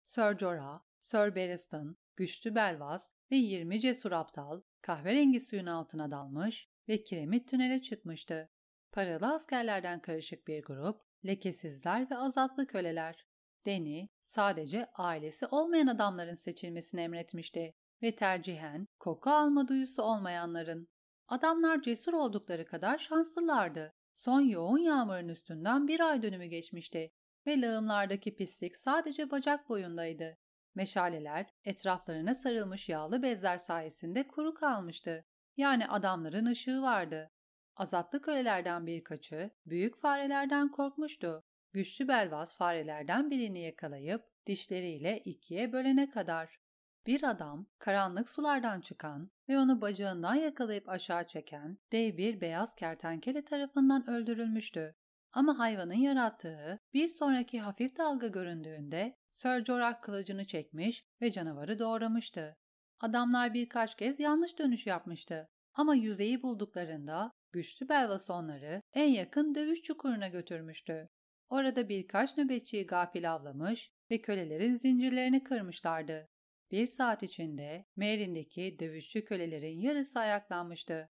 Sir 0.02 0.38
Jorah, 0.38 0.80
Sir 1.00 1.36
Barristan, 1.36 1.96
güçlü 2.16 2.54
Belvas 2.54 3.14
ve 3.30 3.36
20 3.36 3.80
cesur 3.80 4.12
aptal 4.12 4.60
kahverengi 4.82 5.40
suyun 5.40 5.66
altına 5.66 6.10
dalmış 6.10 6.68
ve 6.88 7.02
kiremit 7.02 7.48
tünele 7.48 7.82
çıkmıştı. 7.82 8.50
Paralı 8.92 9.34
askerlerden 9.34 10.00
karışık 10.02 10.48
bir 10.48 10.62
grup, 10.62 11.00
lekesizler 11.26 12.10
ve 12.10 12.16
azatlı 12.16 12.66
köleler. 12.66 13.26
Deni 13.66 14.08
sadece 14.22 14.86
ailesi 14.94 15.46
olmayan 15.46 15.86
adamların 15.86 16.34
seçilmesini 16.34 17.00
emretmişti 17.00 17.74
ve 18.02 18.16
tercihen 18.16 18.88
koku 18.98 19.30
alma 19.30 19.68
duyusu 19.68 20.02
olmayanların. 20.02 20.88
Adamlar 21.28 21.82
cesur 21.82 22.12
oldukları 22.12 22.66
kadar 22.66 22.98
şanslılardı. 22.98 23.92
Son 24.14 24.40
yoğun 24.40 24.78
yağmurun 24.78 25.28
üstünden 25.28 25.88
bir 25.88 26.00
ay 26.00 26.22
dönümü 26.22 26.46
geçmişti 26.46 27.10
ve 27.46 27.60
lağımlardaki 27.60 28.36
pislik 28.36 28.76
sadece 28.76 29.30
bacak 29.30 29.68
boyundaydı. 29.68 30.36
Meşaleler 30.74 31.46
etraflarına 31.64 32.34
sarılmış 32.34 32.88
yağlı 32.88 33.22
bezler 33.22 33.58
sayesinde 33.58 34.28
kuru 34.28 34.54
kalmıştı. 34.54 35.24
Yani 35.56 35.88
adamların 35.88 36.46
ışığı 36.46 36.82
vardı. 36.82 37.30
Azatlı 37.76 38.22
kölelerden 38.22 38.86
birkaçı 38.86 39.50
büyük 39.66 39.96
farelerden 39.96 40.70
korkmuştu. 40.70 41.42
Güçlü 41.72 42.08
belvaz 42.08 42.56
farelerden 42.56 43.30
birini 43.30 43.60
yakalayıp 43.60 44.22
dişleriyle 44.46 45.18
ikiye 45.24 45.72
bölene 45.72 46.10
kadar. 46.10 46.60
Bir 47.06 47.22
adam 47.30 47.66
karanlık 47.78 48.28
sulardan 48.28 48.80
çıkan 48.80 49.30
ve 49.48 49.58
onu 49.58 49.80
bacağından 49.80 50.34
yakalayıp 50.34 50.88
aşağı 50.88 51.26
çeken 51.26 51.78
dev 51.92 52.16
bir 52.16 52.40
beyaz 52.40 52.74
kertenkele 52.74 53.44
tarafından 53.44 54.10
öldürülmüştü. 54.10 54.94
Ama 55.32 55.58
hayvanın 55.58 55.94
yarattığı 55.94 56.78
bir 56.94 57.08
sonraki 57.08 57.60
hafif 57.60 57.98
dalga 57.98 58.28
göründüğünde 58.28 59.16
Sir 59.32 59.64
Jorah 59.64 60.02
kılıcını 60.02 60.46
çekmiş 60.46 61.04
ve 61.22 61.30
canavarı 61.30 61.78
doğramıştı. 61.78 62.56
Adamlar 63.00 63.54
birkaç 63.54 63.96
kez 63.96 64.20
yanlış 64.20 64.58
dönüş 64.58 64.86
yapmıştı. 64.86 65.48
Ama 65.74 65.94
yüzeyi 65.94 66.42
bulduklarında 66.42 67.32
güçlü 67.52 67.88
belvas 67.88 68.30
onları 68.30 68.82
en 68.92 69.08
yakın 69.08 69.54
dövüş 69.54 69.82
çukuruna 69.82 70.28
götürmüştü. 70.28 71.08
Orada 71.50 71.88
birkaç 71.88 72.36
nöbetçiyi 72.36 72.86
gafil 72.86 73.32
avlamış 73.32 73.92
ve 74.10 74.20
kölelerin 74.20 74.74
zincirlerini 74.74 75.44
kırmışlardı. 75.44 76.28
Bir 76.70 76.86
saat 76.86 77.22
içinde 77.22 77.86
Merin'deki 77.96 78.76
dövüşçü 78.80 79.24
kölelerin 79.24 79.80
yarısı 79.80 80.18
ayaklanmıştı. 80.18 81.08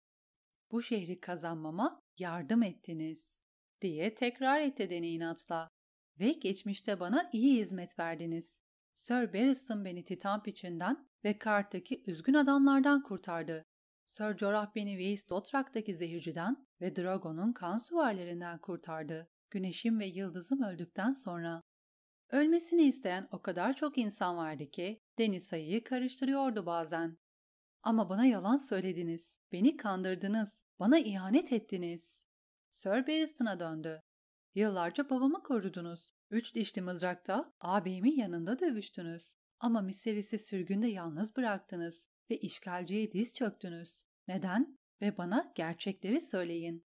Bu 0.72 0.82
şehri 0.82 1.20
kazanmama 1.20 2.02
yardım 2.18 2.64
ettiniz, 2.64 3.46
diye 3.82 4.16
tekrar 4.16 4.60
etti 4.60 4.90
Deni 4.90 5.10
inatla. 5.10 5.70
Ve 6.20 6.32
geçmişte 6.32 7.00
bana 7.00 7.30
iyi 7.34 7.60
hizmet 7.60 8.00
verdiniz. 8.00 8.62
Sir 8.94 9.34
Barristan 9.34 9.86
beni 9.86 10.04
Titan 10.04 10.44
piçinden 10.44 11.10
ve 11.24 11.38
Kart'taki 11.38 12.04
üzgün 12.08 12.34
adamlardan 12.34 13.04
kurtardı. 13.04 13.66
Sir 14.06 14.38
Jorah 14.38 14.76
beni 14.76 14.92
Weiss 14.92 15.30
Dothrak'taki 15.30 15.96
zehirciden 15.96 16.68
ve 16.82 16.96
Dragon'un 16.96 17.54
kan 17.54 17.78
süvarilerinden 17.78 18.60
kurtardı. 18.60 19.33
Güneşim 19.54 20.00
ve 20.00 20.06
yıldızım 20.06 20.62
öldükten 20.62 21.14
sonra. 21.14 21.62
Ölmesini 22.32 22.82
isteyen 22.82 23.28
o 23.32 23.42
kadar 23.42 23.76
çok 23.76 23.98
insan 23.98 24.38
vardı 24.38 24.72
ki 24.72 25.02
deniz 25.18 25.44
sayıyı 25.44 25.84
karıştırıyordu 25.84 26.66
bazen. 26.66 27.18
Ama 27.84 28.10
bana 28.10 28.26
yalan 28.26 28.58
söylediniz, 28.58 29.40
beni 29.52 29.78
kandırdınız, 29.78 30.64
bana 30.80 31.00
ihanet 31.00 31.54
ettiniz. 31.54 32.26
Sir 32.72 33.08
Barristan'a 33.08 33.60
döndü. 33.60 34.02
Yıllarca 34.56 35.10
babamı 35.10 35.44
korudunuz. 35.44 36.12
Üç 36.30 36.56
dişli 36.56 36.82
mızrakta 36.82 37.54
ağabeyimin 37.60 38.18
yanında 38.18 38.60
dövüştünüz. 38.60 39.34
Ama 39.60 39.82
Miseris'i 39.82 40.40
sürgünde 40.40 40.88
yalnız 40.88 41.36
bıraktınız 41.36 42.08
ve 42.30 42.38
işgalciye 42.38 43.12
diz 43.12 43.34
çöktünüz. 43.34 44.04
Neden? 44.28 44.80
Ve 45.02 45.18
bana 45.18 45.52
gerçekleri 45.56 46.22
söyleyin. 46.22 46.86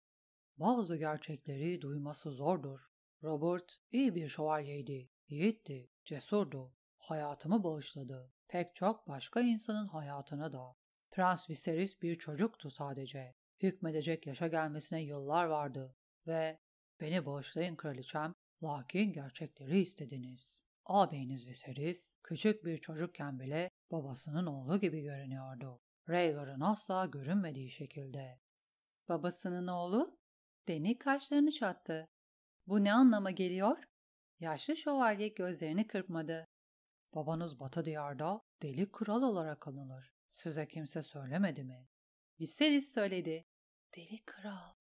Bazı 0.57 0.97
gerçekleri 0.97 1.81
duyması 1.81 2.31
zordur. 2.31 2.79
Robert 3.23 3.77
iyi 3.91 4.15
bir 4.15 4.27
şövalyeydi, 4.27 5.09
yiğitti, 5.27 5.89
cesurdu. 6.03 6.73
Hayatımı 6.97 7.63
bağışladı. 7.63 8.31
Pek 8.47 8.75
çok 8.75 9.07
başka 9.07 9.41
insanın 9.41 9.87
hayatını 9.87 10.53
da. 10.53 10.75
Prens 11.11 11.49
Viserys 11.49 12.01
bir 12.01 12.15
çocuktu 12.15 12.69
sadece. 12.69 13.35
Hükmedecek 13.59 14.27
yaşa 14.27 14.47
gelmesine 14.47 15.01
yıllar 15.01 15.45
vardı 15.45 15.95
ve 16.27 16.59
beni 16.99 17.25
bağışlayın 17.25 17.75
kraliçem, 17.75 18.33
lakin 18.63 19.13
gerçekleri 19.13 19.79
istediniz. 19.79 20.61
Ağabeyiniz 20.85 21.47
Viserys, 21.47 22.13
küçük 22.23 22.65
bir 22.65 22.77
çocukken 22.77 23.39
bile 23.39 23.69
babasının 23.91 24.45
oğlu 24.45 24.79
gibi 24.79 25.01
görünüyordu. 25.01 25.79
Rhaegar'ın 26.09 26.61
asla 26.61 27.05
görünmediği 27.05 27.69
şekilde. 27.69 28.39
Babasının 29.09 29.67
oğlu? 29.67 30.14
Deni 30.67 30.97
kaşlarını 30.97 31.51
çattı. 31.51 32.07
Bu 32.67 32.83
ne 32.83 32.93
anlama 32.93 33.31
geliyor? 33.31 33.83
Yaşlı 34.39 34.75
şövalye 34.75 35.27
gözlerini 35.27 35.87
kırpmadı. 35.87 36.47
Babanız 37.15 37.59
Batı 37.59 37.85
diyarda 37.85 38.41
deli 38.61 38.91
kral 38.91 39.21
olarak 39.21 39.67
anılır. 39.67 40.13
Size 40.31 40.67
kimse 40.67 41.03
söylemedi 41.03 41.63
mi? 41.63 41.87
Viserys 42.39 42.93
söyledi. 42.93 43.45
Deli 43.95 44.25
kral. 44.25 44.73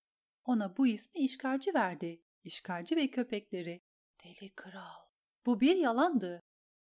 Ona 0.45 0.77
bu 0.77 0.87
ismi 0.87 1.21
işgalci 1.21 1.75
verdi. 1.75 2.23
İşgalci 2.45 2.97
ve 2.97 3.11
köpekleri. 3.11 3.81
Deli 4.25 4.55
kral. 4.55 5.05
Bu 5.47 5.61
bir 5.61 5.77
yalandı. 5.77 6.41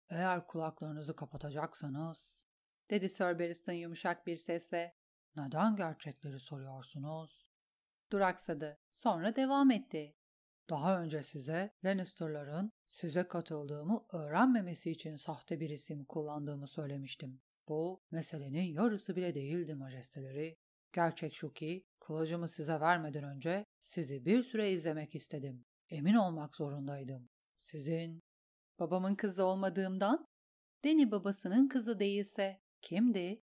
Eğer 0.09 0.47
kulaklarınızı 0.47 1.17
kapatacaksanız, 1.17 2.43
dedi 2.91 3.09
Sir 3.09 3.39
Barristan 3.39 3.73
yumuşak 3.73 4.27
bir 4.27 4.37
sesle. 4.37 4.95
Neden 5.37 5.77
gerçekleri 5.77 6.41
soruyorsunuz? 6.41 7.50
Duraksadı. 8.13 8.79
Sonra 8.91 9.37
devam 9.37 9.71
etti. 9.71 10.15
Daha 10.71 11.03
önce 11.03 11.23
size 11.23 11.71
Lannister'ların 11.85 12.73
size 12.89 13.29
katıldığımı 13.29 14.05
öğrenmemesi 14.13 14.91
için 14.91 15.17
sahte 15.17 15.61
bir 15.61 15.71
isim 15.71 16.05
kullandığımı 16.05 16.69
söylemiştim. 16.69 17.41
Bu 17.69 18.03
meselenin 18.11 18.73
yarısı 18.73 19.17
bile 19.17 19.35
değildi 19.35 19.75
majesteleri. 19.75 20.57
Gerçek 20.93 21.35
şu 21.35 21.53
ki 21.53 21.85
kılıcımı 22.01 22.49
size 22.49 22.81
vermeden 22.81 23.25
önce 23.25 23.67
sizi 23.81 24.25
bir 24.25 24.43
süre 24.43 24.73
izlemek 24.73 25.15
istedim. 25.15 25.65
Emin 25.89 26.15
olmak 26.15 26.57
zorundaydım. 26.57 27.29
Sizin 27.59 28.23
babamın 28.79 29.15
kızı 29.15 29.45
olmadığımdan, 29.45 30.27
Deni 30.85 31.11
babasının 31.11 31.69
kızı 31.69 31.99
değilse 31.99 32.61
kimdi? 32.81 33.43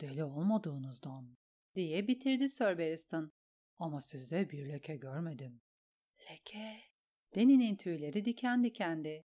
Deli 0.00 0.24
olmadığınızdan 0.24 1.36
diye 1.74 2.08
bitirdi 2.08 2.48
Sir 2.48 2.78
Barristan. 2.78 3.32
Ama 3.82 4.00
sizde 4.00 4.50
bir 4.50 4.68
leke 4.68 4.96
görmedim. 4.96 5.60
Leke. 6.30 6.80
Deni'nin 7.34 7.76
tüyleri 7.76 8.24
diken 8.24 8.64
dikendi. 8.64 9.24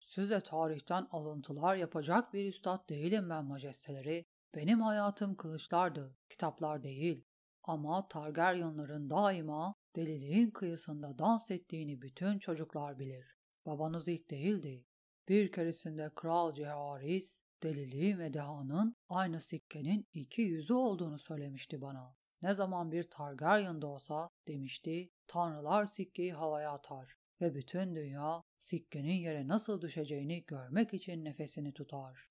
Size 0.00 0.40
tarihten 0.40 1.06
alıntılar 1.10 1.76
yapacak 1.76 2.32
bir 2.34 2.48
üstad 2.48 2.88
değilim 2.88 3.30
ben 3.30 3.44
majesteleri. 3.44 4.24
Benim 4.54 4.80
hayatım 4.80 5.36
kılıçlardı, 5.36 6.16
kitaplar 6.28 6.82
değil. 6.82 7.24
Ama 7.62 8.08
Targaryenların 8.08 9.10
daima 9.10 9.74
deliliğin 9.96 10.50
kıyısında 10.50 11.18
dans 11.18 11.50
ettiğini 11.50 12.02
bütün 12.02 12.38
çocuklar 12.38 12.98
bilir. 12.98 13.36
Babanız 13.66 14.08
ilk 14.08 14.30
değildi. 14.30 14.84
Bir 15.28 15.52
keresinde 15.52 16.10
Kral 16.14 16.52
Ceharis, 16.52 17.40
deliliğin 17.62 18.18
ve 18.18 18.34
dehanın 18.34 18.96
aynı 19.08 19.40
sikkenin 19.40 20.06
iki 20.12 20.42
yüzü 20.42 20.74
olduğunu 20.74 21.18
söylemişti 21.18 21.80
bana. 21.80 22.23
Ne 22.44 22.54
zaman 22.54 22.92
bir 22.92 23.02
Targaryen 23.02 23.82
de 23.82 23.86
olsa 23.86 24.30
demişti, 24.48 25.10
tanrılar 25.26 25.86
sikkeyi 25.86 26.32
havaya 26.32 26.72
atar 26.72 27.16
ve 27.40 27.54
bütün 27.54 27.94
dünya 27.94 28.42
sikkenin 28.58 29.14
yere 29.14 29.48
nasıl 29.48 29.80
düşeceğini 29.80 30.44
görmek 30.46 30.94
için 30.94 31.24
nefesini 31.24 31.72
tutar. 31.72 32.28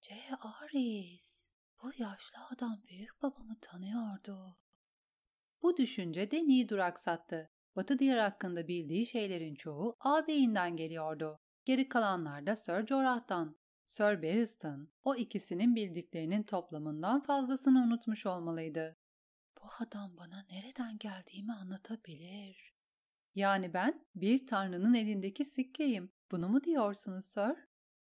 J. 0.00 0.14
Aris, 0.40 1.52
bu 1.82 1.90
yaşlı 1.98 2.38
adam 2.52 2.82
büyük 2.88 3.22
babamı 3.22 3.60
tanıyordu. 3.60 4.56
Bu 5.62 5.76
düşünce 5.76 6.30
Deni'yi 6.30 6.68
duraksattı. 6.68 7.50
Batı 7.76 7.98
Diyar 7.98 8.18
hakkında 8.18 8.68
bildiği 8.68 9.06
şeylerin 9.06 9.54
çoğu 9.54 9.96
ağabeyinden 10.00 10.76
geliyordu. 10.76 11.38
Geri 11.64 11.88
kalanlar 11.88 12.46
da 12.46 12.56
Sir 12.56 12.86
Jorah'tan. 12.86 13.56
Sir 13.84 14.22
Barristan 14.22 14.88
o 15.04 15.14
ikisinin 15.14 15.74
bildiklerinin 15.74 16.42
toplamından 16.42 17.20
fazlasını 17.20 17.78
unutmuş 17.78 18.26
olmalıydı. 18.26 18.96
Bu 19.62 19.66
adam 19.80 20.16
bana 20.18 20.46
nereden 20.50 20.98
geldiğimi 20.98 21.52
anlatabilir. 21.52 22.74
Yani 23.34 23.74
ben 23.74 24.06
bir 24.14 24.46
tanrının 24.46 24.94
elindeki 24.94 25.44
sikkeyim. 25.44 26.12
Bunu 26.30 26.48
mu 26.48 26.64
diyorsunuz 26.64 27.24
Sir? 27.24 27.56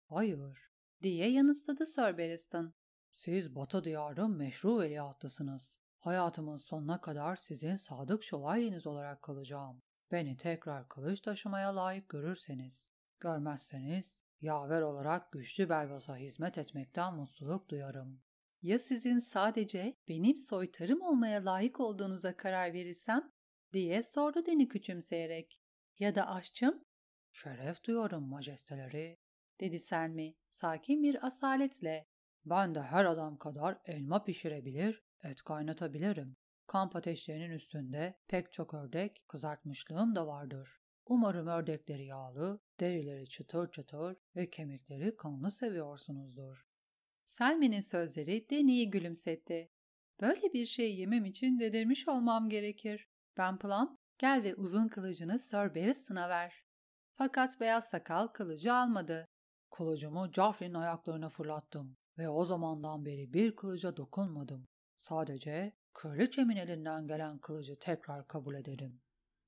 Hayır, 0.09 0.59
diye 1.03 1.31
yanıtladı 1.31 1.87
Sir 1.87 2.19
Barristan. 2.19 2.75
siz 3.13 3.57
Batı 3.57 3.85
diyarın 3.85 4.37
meşru 4.37 4.81
veliahtısınız. 4.81 5.81
Hayatımın 5.99 6.57
sonuna 6.57 7.01
kadar 7.01 7.37
sizin 7.37 7.77
sadık 7.77 8.25
şövalyeniz 8.25 8.87
olarak 8.87 9.23
kalacağım. 9.23 9.83
Beni 10.13 10.37
tekrar 10.37 10.89
kılıç 10.89 11.21
taşımaya 11.21 11.77
layık 11.77 12.09
görürseniz, 12.09 12.91
görmezseniz 13.21 14.23
yaver 14.41 14.83
olarak 14.83 15.33
güçlü 15.33 15.69
Belvas'a 15.69 16.17
hizmet 16.17 16.59
etmekten 16.59 17.15
mutluluk 17.15 17.69
duyarım. 17.69 18.23
Ya 18.65 18.79
sizin 18.79 19.19
sadece 19.19 19.97
benim 20.09 20.37
soytarım 20.37 21.03
olmaya 21.03 21.45
layık 21.45 21.81
olduğunuza 21.81 22.37
karar 22.37 22.73
verirsem? 22.73 23.33
diye 23.73 24.03
sordu 24.03 24.47
Deni 24.47 24.69
küçümseyerek. 24.69 25.61
Ya 25.99 26.15
da 26.15 26.31
aşçım? 26.31 26.85
Şeref 27.33 27.85
duyarım 27.85 28.29
majesteleri. 28.29 29.19
dedi 29.61 29.79
Selmi 29.79 30.35
sakin 30.51 31.03
bir 31.03 31.27
asaletle. 31.27 32.07
Ben 32.45 32.75
de 32.75 32.83
her 32.83 33.05
adam 33.05 33.39
kadar 33.39 33.79
elma 33.85 34.25
pişirebilir, 34.25 35.03
et 35.23 35.43
kaynatabilirim. 35.43 36.37
Kamp 36.67 36.97
ateşlerinin 36.97 37.51
üstünde 37.51 38.19
pek 38.29 38.53
çok 38.53 38.75
ördek 38.75 39.25
kızartmışlığım 39.29 40.15
da 40.15 40.27
vardır. 40.27 40.81
Umarım 41.07 41.47
ördekleri 41.47 42.07
yağlı, 42.07 42.61
derileri 42.81 43.29
çıtır 43.29 43.71
çıtır 43.71 44.17
ve 44.37 44.51
kemikleri 44.51 45.17
kanlı 45.17 45.51
seviyorsunuzdur. 45.51 46.74
Selmi'nin 47.27 47.81
sözleri 47.81 48.51
Deni'yi 48.51 48.91
gülümsetti. 48.91 49.71
Böyle 50.21 50.53
bir 50.53 50.67
şey 50.67 50.97
yemem 50.97 51.25
için 51.25 51.59
dedirmiş 51.59 52.09
olmam 52.09 52.49
gerekir. 52.49 53.09
Ben 53.37 53.59
Plum, 53.59 53.99
gel 54.19 54.43
ve 54.43 54.55
uzun 54.55 54.89
kılıcını 54.89 55.39
Sir 55.39 55.75
Barristan'a 55.75 56.29
ver. 56.29 56.65
Fakat 57.15 57.61
beyaz 57.61 57.89
sakal 57.89 58.27
kılıcı 58.27 58.75
almadı. 58.75 59.29
Kılıcımı 59.71 60.31
Joffrey'nin 60.33 60.75
ayaklarına 60.75 61.29
fırlattım 61.29 61.97
ve 62.19 62.29
o 62.29 62.45
zamandan 62.45 63.05
beri 63.05 63.33
bir 63.33 63.57
kılıca 63.57 63.97
dokunmadım. 63.97 64.69
Sadece 64.97 65.73
kraliçemin 65.93 66.57
elinden 66.57 67.07
gelen 67.07 67.39
kılıcı 67.39 67.79
tekrar 67.79 68.29
kabul 68.29 68.55
ederim. 68.55 69.01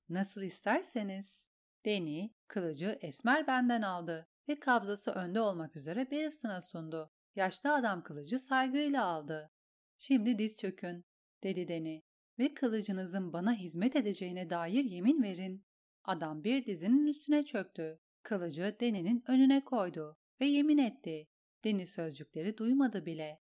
Nasıl 0.09 0.43
isterseniz. 0.43 1.47
Deni, 1.85 2.35
kılıcı 2.49 2.99
Esmer 3.01 3.47
benden 3.47 3.83
aldı 3.83 4.27
ve 4.49 4.61
kabzası 4.61 5.11
önde 5.11 5.41
olmak 5.41 5.77
üzere 5.77 6.11
Barristan'a 6.11 6.61
sundu. 6.61 7.11
Yaşlı 7.37 7.75
adam 7.75 8.03
kılıcı 8.03 8.39
saygıyla 8.39 9.05
aldı. 9.05 9.51
Şimdi 9.99 10.39
diz 10.39 10.57
çökün, 10.57 11.05
dedi 11.43 11.69
Deni 11.69 12.03
ve 12.39 12.55
kılıcınızın 12.55 13.33
bana 13.33 13.55
hizmet 13.55 13.97
edeceğine 13.97 14.51
dair 14.51 14.85
yemin 14.85 15.23
verin. 15.23 15.67
Adam 16.05 16.45
bir 16.45 16.67
dizinin 16.67 17.07
üstüne 17.07 17.45
çöktü. 17.45 17.99
Kılıcı 18.23 18.77
Deni'nin 18.81 19.25
önüne 19.27 19.65
koydu 19.65 20.17
ve 20.41 20.47
yemin 20.47 20.79
etti. 20.79 21.29
Deni 21.65 21.87
sözcükleri 21.87 22.59
duymadı 22.59 23.07
bile. 23.07 23.41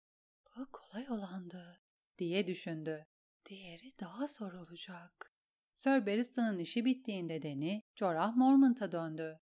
Bu 0.57 0.67
kolay 0.73 1.11
olandı, 1.11 1.81
diye 2.19 2.47
düşündü. 2.47 3.07
Diğeri 3.49 3.93
daha 4.01 4.27
zor 4.27 4.53
olacak. 4.53 5.33
Sir 5.73 6.07
Barristan'ın 6.07 6.59
işi 6.59 6.85
bittiğinde 6.85 7.43
Deni, 7.43 7.83
Jorah 7.95 8.37
Mormont'a 8.37 8.93
döndü. 8.93 9.39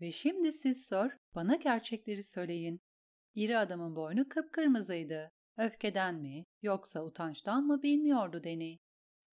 Ve 0.00 0.12
şimdi 0.12 0.52
siz 0.52 0.86
Sir, 0.86 1.16
bana 1.34 1.56
gerçekleri 1.56 2.24
söyleyin. 2.24 2.80
İri 3.34 3.58
adamın 3.58 3.96
boynu 3.96 4.28
kıpkırmızıydı. 4.28 5.30
Öfkeden 5.56 6.14
mi, 6.14 6.44
yoksa 6.62 7.04
utançtan 7.04 7.66
mı 7.66 7.82
bilmiyordu 7.82 8.44
Deni. 8.44 8.78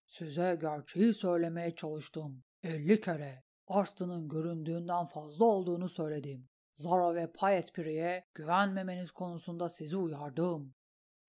Size 0.06 0.58
gerçeği 0.62 1.14
söylemeye 1.14 1.76
çalıştım. 1.76 2.44
Elli 2.64 3.02
kere. 3.02 3.44
Arslan'ın 3.68 4.30
göründüğünden 4.30 5.06
fazla 5.06 5.46
olduğunu 5.46 5.90
söyledim. 5.90 6.50
Zara 6.76 7.16
ve 7.16 7.32
Payetpiri'ye 7.32 8.26
güvenmemeniz 8.34 9.12
konusunda 9.12 9.70
sizi 9.70 9.98
uyardım. 9.98 10.76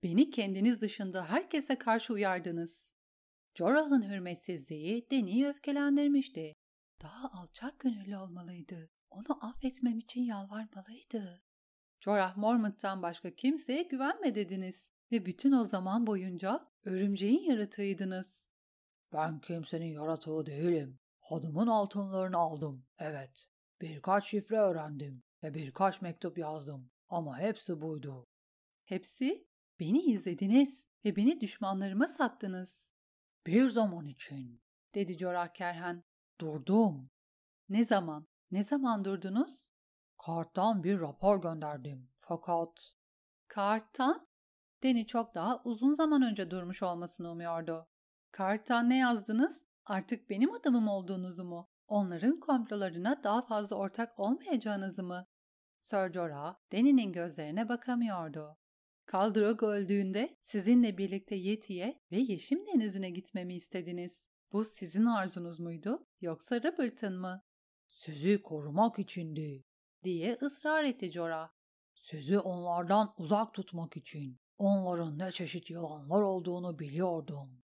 Beni 0.02 0.30
kendiniz 0.30 0.80
dışında 0.80 1.24
herkese 1.24 1.78
karşı 1.78 2.12
uyardınız. 2.12 2.92
Jorah'ın 3.54 4.02
hürmetsizliği 4.02 5.06
Deni'yi 5.10 5.46
öfkelendirmişti. 5.46 6.54
Daha 7.02 7.30
alçak 7.32 7.78
gönüllü 7.78 8.16
olmalıydı. 8.16 8.90
Onu 9.10 9.38
affetmem 9.40 9.98
için 9.98 10.22
yalvarmalıydı. 10.22 11.42
Jorah 12.04 12.36
Mormont'tan 12.36 13.02
başka 13.02 13.34
kimseye 13.34 13.82
güvenme 13.82 14.34
dediniz 14.34 14.92
ve 15.12 15.26
bütün 15.26 15.52
o 15.52 15.64
zaman 15.64 16.06
boyunca 16.06 16.68
örümceğin 16.84 17.42
yaratığıydınız. 17.42 18.50
Ben 19.12 19.40
kimsenin 19.40 19.86
yaratığı 19.86 20.46
değilim. 20.46 20.98
Hadımın 21.20 21.66
altınlarını 21.66 22.36
aldım. 22.36 22.86
Evet. 22.98 23.48
Birkaç 23.80 24.24
şifre 24.26 24.56
öğrendim 24.56 25.22
ve 25.42 25.54
birkaç 25.54 26.02
mektup 26.02 26.38
yazdım. 26.38 26.90
Ama 27.08 27.38
hepsi 27.38 27.80
buydu. 27.80 28.26
Hepsi 28.84 29.46
beni 29.80 30.02
izlediniz 30.02 30.86
ve 31.04 31.16
beni 31.16 31.40
düşmanlarıma 31.40 32.08
sattınız. 32.08 32.92
Bir 33.46 33.68
zaman 33.68 34.06
için 34.06 34.62
dedi 34.94 35.18
Jorah 35.18 35.48
Kerhen. 35.54 36.04
durdum. 36.40 37.10
Ne 37.68 37.84
zaman? 37.84 38.26
Ne 38.50 38.64
zaman 38.64 39.04
durdunuz? 39.04 39.71
Karttan 40.26 40.84
bir 40.84 41.00
rapor 41.00 41.42
gönderdim. 41.42 42.08
Fakat 42.16 42.94
Karttan? 43.48 44.28
Deni 44.82 45.06
çok 45.06 45.34
daha 45.34 45.62
uzun 45.64 45.94
zaman 45.94 46.22
önce 46.22 46.50
durmuş 46.50 46.82
olmasını 46.82 47.30
umuyordu. 47.30 47.88
Karttan 48.30 48.90
ne 48.90 48.98
yazdınız? 48.98 49.64
Artık 49.84 50.30
benim 50.30 50.54
adamım 50.54 50.88
olduğunuzu 50.88 51.44
mu? 51.44 51.70
Onların 51.88 52.40
komplolarına 52.40 53.24
daha 53.24 53.42
fazla 53.42 53.76
ortak 53.76 54.18
olmayacağınızı 54.18 55.02
mı? 55.02 55.26
Sir 55.80 56.12
Jorah, 56.12 56.56
Deni'nin 56.72 57.12
gözlerine 57.12 57.68
bakamıyordu. 57.68 58.56
Kaldrogo 59.06 59.66
öldüğünde 59.66 60.36
sizinle 60.40 60.98
birlikte 60.98 61.34
Yeti'ye 61.34 62.02
ve 62.12 62.18
Yeşim 62.18 62.66
Denizi'ne 62.66 63.10
gitmemi 63.10 63.54
istediniz. 63.54 64.28
Bu 64.52 64.64
sizin 64.64 65.04
arzunuz 65.04 65.60
muydu 65.60 66.06
yoksa 66.20 66.62
Robert'ın 66.62 67.20
mı? 67.20 67.42
sizi 67.88 68.42
korumak 68.42 68.98
içindi. 68.98 69.64
Diye 70.04 70.38
ısrar 70.42 70.84
etti 70.84 71.10
Jorah. 71.10 71.50
Sizi 71.94 72.38
onlardan 72.38 73.14
uzak 73.18 73.54
tutmak 73.54 73.96
için. 73.96 74.38
Onların 74.58 75.18
ne 75.18 75.32
çeşit 75.32 75.70
yılanlar 75.70 76.22
olduğunu 76.22 76.78
biliyordum. 76.78 77.62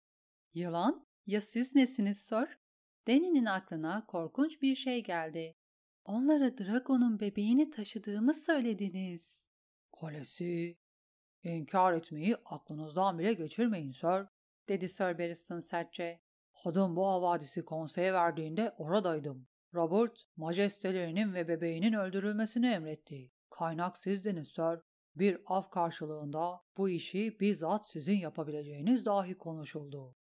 Yılan? 0.54 1.08
Ya 1.26 1.42
siz 1.42 1.76
nesiniz 1.76 2.18
Sir? 2.18 2.60
Deni'nin 3.08 3.46
aklına 3.46 4.06
korkunç 4.06 4.62
bir 4.62 4.76
şey 4.76 5.04
geldi. 5.04 5.56
Onlara 6.06 6.58
Dragon'un 6.58 7.20
bebeğini 7.20 7.70
taşıdığımı 7.70 8.34
söylediniz. 8.34 9.48
Kalesi. 10.00 10.78
İnkar 11.44 11.94
etmeyi 11.94 12.36
aklınızdan 12.46 13.20
bile 13.20 13.34
geçirmeyin 13.34 13.92
Sir. 13.92 14.26
dedi 14.70 14.90
Sir 14.90 15.18
Barristan 15.18 15.60
sertçe. 15.60 16.22
Hadım 16.52 16.96
bu 16.96 17.08
havadisi 17.08 17.66
konseye 17.66 18.14
verdiğinde 18.14 18.76
oradaydım. 18.78 19.48
Robert, 19.76 20.24
majestelerinin 20.36 21.34
ve 21.34 21.48
bebeğinin 21.48 21.94
öldürülmesini 21.94 22.68
emretti. 22.68 23.32
Kaynak 23.50 23.98
sizdiniz 23.98 24.48
Sir. 24.48 24.80
Bir 25.16 25.42
af 25.46 25.70
karşılığında 25.70 26.62
bu 26.78 26.90
işi 26.90 27.40
bizzat 27.40 27.88
sizin 27.88 28.18
yapabileceğiniz 28.18 29.06
dahi 29.06 29.38
konuşuldu. 29.38 30.16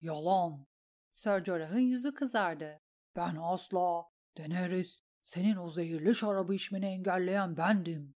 Yalan. 0.00 0.66
Sir 1.12 1.44
Jorah'ın 1.44 1.78
yüzü 1.78 2.14
kızardı. 2.14 2.80
Ben 3.16 3.36
asla. 3.40 4.04
Daenerys, 4.38 5.00
senin 5.20 5.56
o 5.56 5.68
zehirli 5.68 6.14
şarabı 6.14 6.54
içmeni 6.54 6.86
engelleyen 6.86 7.56
bendim. 7.56 8.14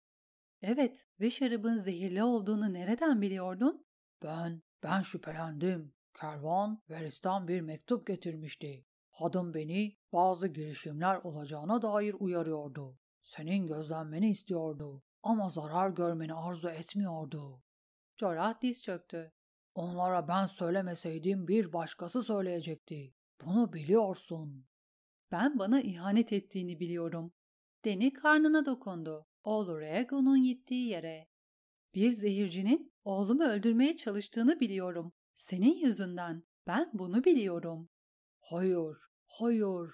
Evet 0.63 1.07
ve 1.21 1.31
şarabın 1.31 1.77
zehirli 1.77 2.23
olduğunu 2.23 2.73
nereden 2.73 3.21
biliyordun? 3.21 3.87
Ben, 4.23 4.63
ben 4.83 5.03
şüphelendim. 5.03 5.95
Kervan, 6.21 6.83
Veris'ten 6.91 7.49
bir 7.49 7.61
mektup 7.61 8.07
getirmişti. 8.07 8.87
Hadım 9.19 9.55
beni 9.55 9.97
bazı 10.13 10.49
girişimler 10.49 11.17
olacağına 11.17 11.83
dair 11.83 12.15
uyarıyordu. 12.19 12.99
Senin 13.23 13.67
gözlenmeni 13.67 14.31
istiyordu 14.31 15.03
ama 15.23 15.49
zarar 15.49 15.91
görmeni 15.91 16.35
arzu 16.35 16.69
etmiyordu. 16.69 17.63
Jorah 18.17 18.61
diz 18.63 18.83
çöktü. 18.83 19.33
Onlara 19.75 20.29
ben 20.29 20.47
söylemeseydim 20.47 21.49
bir 21.49 21.73
başkası 21.73 22.23
söyleyecekti. 22.23 23.15
Bunu 23.45 23.73
biliyorsun. 23.73 24.67
Ben 25.33 25.59
bana 25.59 25.81
ihanet 25.81 26.33
ettiğini 26.33 26.81
biliyorum. 26.81 27.33
Deni 27.85 28.13
karnına 28.13 28.67
dokundu. 28.67 29.27
Oğlu 29.45 29.81
Rhaegon'un 29.81 30.43
gittiği 30.43 30.89
yere. 30.89 31.29
Bir 31.95 32.11
zehircinin 32.11 32.93
oğlumu 33.05 33.45
öldürmeye 33.45 33.97
çalıştığını 33.97 34.61
biliyorum. 34.61 35.13
Senin 35.35 35.77
yüzünden. 35.77 36.43
Ben 36.67 36.91
bunu 36.95 37.25
biliyorum. 37.25 37.89
Hayır, 38.41 39.08
hayır. 39.29 39.91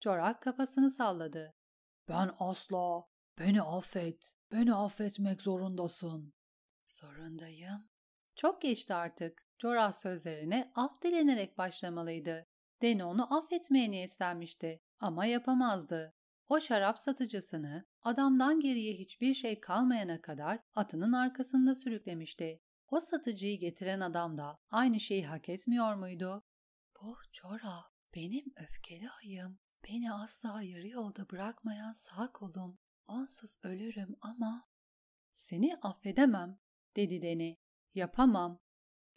Jorah 0.00 0.40
kafasını 0.40 0.90
salladı. 0.90 1.54
Ben 2.08 2.30
asla. 2.38 3.04
Beni 3.38 3.62
affet. 3.62 4.32
Beni 4.52 4.74
affetmek 4.74 5.42
zorundasın. 5.42 6.34
Zorundayım. 6.86 7.88
Çok 8.34 8.62
geçti 8.62 8.94
artık. 8.94 9.46
Jorah 9.58 9.92
sözlerine 9.92 10.72
af 10.74 11.02
dilenerek 11.02 11.58
başlamalıydı. 11.58 12.46
Deni 12.82 13.04
onu 13.04 13.38
affetmeye 13.38 13.90
niyetlenmişti 13.90 14.80
ama 15.00 15.26
yapamazdı. 15.26 16.14
O 16.48 16.60
şarap 16.60 16.98
satıcısını 16.98 17.84
adamdan 18.02 18.60
geriye 18.60 18.94
hiçbir 18.94 19.34
şey 19.34 19.60
kalmayana 19.60 20.20
kadar 20.20 20.60
atının 20.74 21.12
arkasında 21.12 21.74
sürüklemişti. 21.74 22.60
O 22.90 23.00
satıcıyı 23.00 23.58
getiren 23.60 24.00
adam 24.00 24.38
da 24.38 24.58
aynı 24.70 25.00
şeyi 25.00 25.26
hak 25.26 25.48
etmiyor 25.48 25.94
muydu? 25.94 26.42
Bu 27.02 27.16
Jorah, 27.32 27.93
benim 28.14 28.44
öfkeli 28.56 29.10
ayım. 29.10 29.58
Beni 29.88 30.12
asla 30.12 30.62
yarı 30.62 30.88
yolda 30.88 31.30
bırakmayan 31.30 31.92
sağ 31.92 32.32
kolum. 32.32 32.78
Onsuz 33.06 33.56
ölürüm 33.62 34.16
ama... 34.20 34.68
Seni 35.32 35.76
affedemem, 35.82 36.58
dedi 36.96 37.22
Deni. 37.22 37.56
Yapamam. 37.94 38.60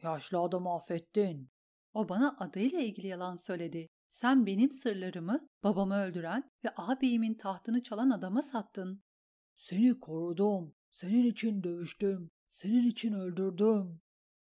Yaşlı 0.04 0.40
adamı 0.40 0.76
affettin. 0.76 1.52
O 1.94 2.10
bana 2.10 2.36
adıyla 2.40 2.80
ilgili 2.80 3.08
yalan 3.08 3.36
söyledi. 3.36 3.88
Sen 4.10 4.46
benim 4.46 4.72
sırlarımı 4.72 5.50
babamı 5.64 5.96
öldüren 5.96 6.52
ve 6.64 6.70
ağabeyimin 6.76 7.34
tahtını 7.34 7.84
çalan 7.84 8.10
adama 8.10 8.42
sattın. 8.42 9.04
Seni 9.56 10.00
korudum. 10.00 10.76
Senin 10.90 11.26
için 11.26 11.64
dövüştüm. 11.64 12.32
Senin 12.48 12.84
için 12.84 13.14
öldürdüm. 13.14 14.02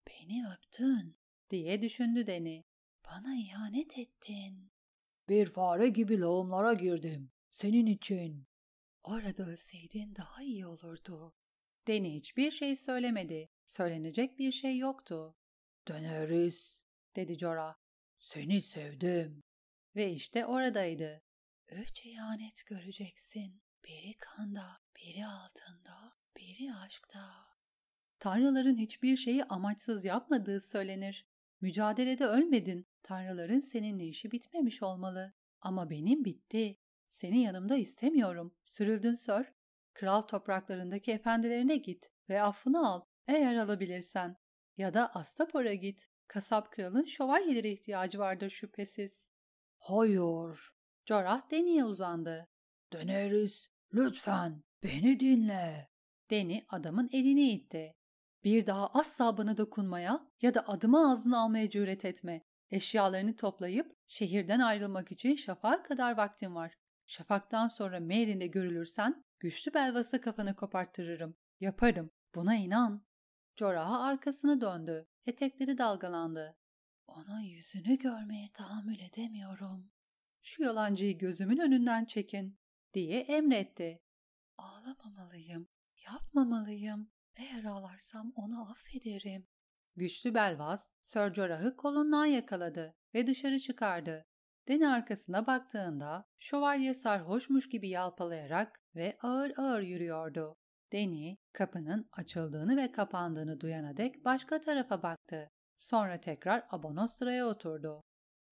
Beni 0.07 0.47
öptün 0.53 1.17
diye 1.49 1.81
düşündü 1.81 2.27
Deni. 2.27 2.63
Bana 3.12 3.36
ihanet 3.36 3.97
ettin. 3.97 4.72
Bir 5.30 5.45
fare 5.45 5.89
gibi 5.89 6.20
lağımlara 6.20 6.74
girdim. 6.74 7.32
Senin 7.49 7.86
için. 7.86 8.47
Orada 9.03 9.43
ölseydin 9.43 10.16
daha 10.16 10.43
iyi 10.43 10.66
olurdu. 10.66 11.36
Deni 11.88 12.16
hiçbir 12.16 12.51
şey 12.51 12.76
söylemedi. 12.76 13.49
Söylenecek 13.66 14.39
bir 14.39 14.51
şey 14.51 14.78
yoktu. 14.78 15.36
Daenerys, 15.88 16.82
dedi 17.16 17.36
Jorah. 17.38 17.76
Seni 18.18 18.62
sevdim. 18.62 19.43
Ve 19.95 20.12
işte 20.12 20.45
oradaydı. 20.45 21.22
Üç 21.72 22.05
ihanet 22.05 22.66
göreceksin. 22.66 23.62
Biri 23.86 24.14
kanda, 24.18 24.80
biri 24.95 25.26
altında, 25.26 26.14
biri 26.38 26.74
aşkta. 26.74 27.51
Tanrıların 28.20 28.78
hiçbir 28.78 29.18
şeyi 29.18 29.43
amaçsız 29.43 30.05
yapmadığı 30.05 30.59
söylenir. 30.59 31.30
Mücadelede 31.62 32.26
ölmedin. 32.26 32.88
Tanrıların 33.03 33.59
seninle 33.59 34.05
işi 34.05 34.32
bitmemiş 34.32 34.84
olmalı. 34.84 35.34
Ama 35.62 35.89
benim 35.89 36.26
bitti. 36.26 36.78
Seni 37.07 37.41
yanımda 37.41 37.76
istemiyorum. 37.76 38.55
Sürüldün 38.66 39.14
sör. 39.14 39.53
Kral 39.93 40.22
topraklarındaki 40.22 41.12
efendilerine 41.12 41.78
git 41.78 42.12
ve 42.30 42.41
affını 42.41 42.88
al 42.89 43.01
eğer 43.28 43.55
alabilirsen. 43.55 44.38
Ya 44.78 44.93
da 44.93 45.16
Astapor'a 45.16 45.74
git. 45.74 46.07
Kasap 46.28 46.72
kralın 46.72 47.05
şövalyelere 47.05 47.72
ihtiyacı 47.72 48.20
vardır 48.20 48.49
şüphesiz. 48.49 49.30
Hayır. 49.78 50.59
Jorah 51.05 51.51
Deni'ye 51.51 51.86
uzandı. 51.86 52.47
Daenerys, 52.93 53.68
lütfen 53.93 54.64
beni 54.84 55.20
dinle. 55.20 55.89
Deni 56.30 56.66
adamın 56.70 57.09
elini 57.14 57.51
itti. 57.51 57.95
Bir 58.43 58.65
daha 58.65 58.87
asla 58.87 59.37
bana 59.37 59.57
dokunmaya 59.57 60.27
ya 60.41 60.53
da 60.53 60.67
adımı 60.67 61.11
ağzına 61.11 61.39
almaya 61.39 61.69
cüret 61.69 62.05
etme. 62.05 62.45
Eşyalarını 62.69 63.35
toplayıp 63.35 63.95
şehirden 64.07 64.59
ayrılmak 64.59 65.11
için 65.11 65.35
şafağa 65.35 65.83
kadar 65.83 66.17
vaktin 66.17 66.55
var. 66.55 66.77
Şafaktan 67.05 67.67
sonra 67.67 67.99
Merin'de 67.99 68.47
görülürsen 68.47 69.23
güçlü 69.39 69.73
belvasa 69.73 70.21
kafanı 70.21 70.55
koparttırırım. 70.55 71.35
Yaparım. 71.59 72.11
Buna 72.35 72.55
inan. 72.55 73.05
Jorah'a 73.55 74.03
arkasını 74.03 74.61
döndü. 74.61 75.07
Etekleri 75.25 75.77
dalgalandı. 75.77 76.57
Onun 77.07 77.39
yüzünü 77.39 77.97
görmeye 77.97 78.49
tahammül 78.53 78.99
edemiyorum. 78.99 79.91
Şu 80.41 80.63
yalancıyı 80.63 81.17
gözümün 81.17 81.57
önünden 81.57 82.05
çekin, 82.05 82.59
diye 82.93 83.19
emretti. 83.19 84.01
Ağlamamalıyım, 84.57 85.67
yapmamalıyım. 86.05 87.11
Eğer 87.36 87.63
ağlarsam 87.63 88.32
onu 88.36 88.71
affederim. 88.71 89.47
Güçlü 89.95 90.34
Belvaz, 90.34 90.95
Sir 91.01 91.34
Jorah'ı 91.34 91.75
kolundan 91.75 92.25
yakaladı 92.25 92.95
ve 93.13 93.27
dışarı 93.27 93.59
çıkardı. 93.59 94.25
Deni 94.67 94.88
arkasına 94.88 95.47
baktığında 95.47 96.25
şövalye 96.39 96.93
sarhoşmuş 96.93 97.69
gibi 97.69 97.89
yalpalayarak 97.89 98.82
ve 98.95 99.17
ağır 99.21 99.53
ağır 99.57 99.82
yürüyordu. 99.82 100.57
Deni 100.91 101.38
kapının 101.53 102.09
açıldığını 102.11 102.77
ve 102.77 102.91
kapandığını 102.91 103.59
duyana 103.59 103.97
dek 103.97 104.25
başka 104.25 104.61
tarafa 104.61 105.03
baktı. 105.03 105.49
Sonra 105.77 106.19
tekrar 106.19 106.67
abonos 106.69 107.13
sıraya 107.13 107.47
oturdu. 107.47 108.03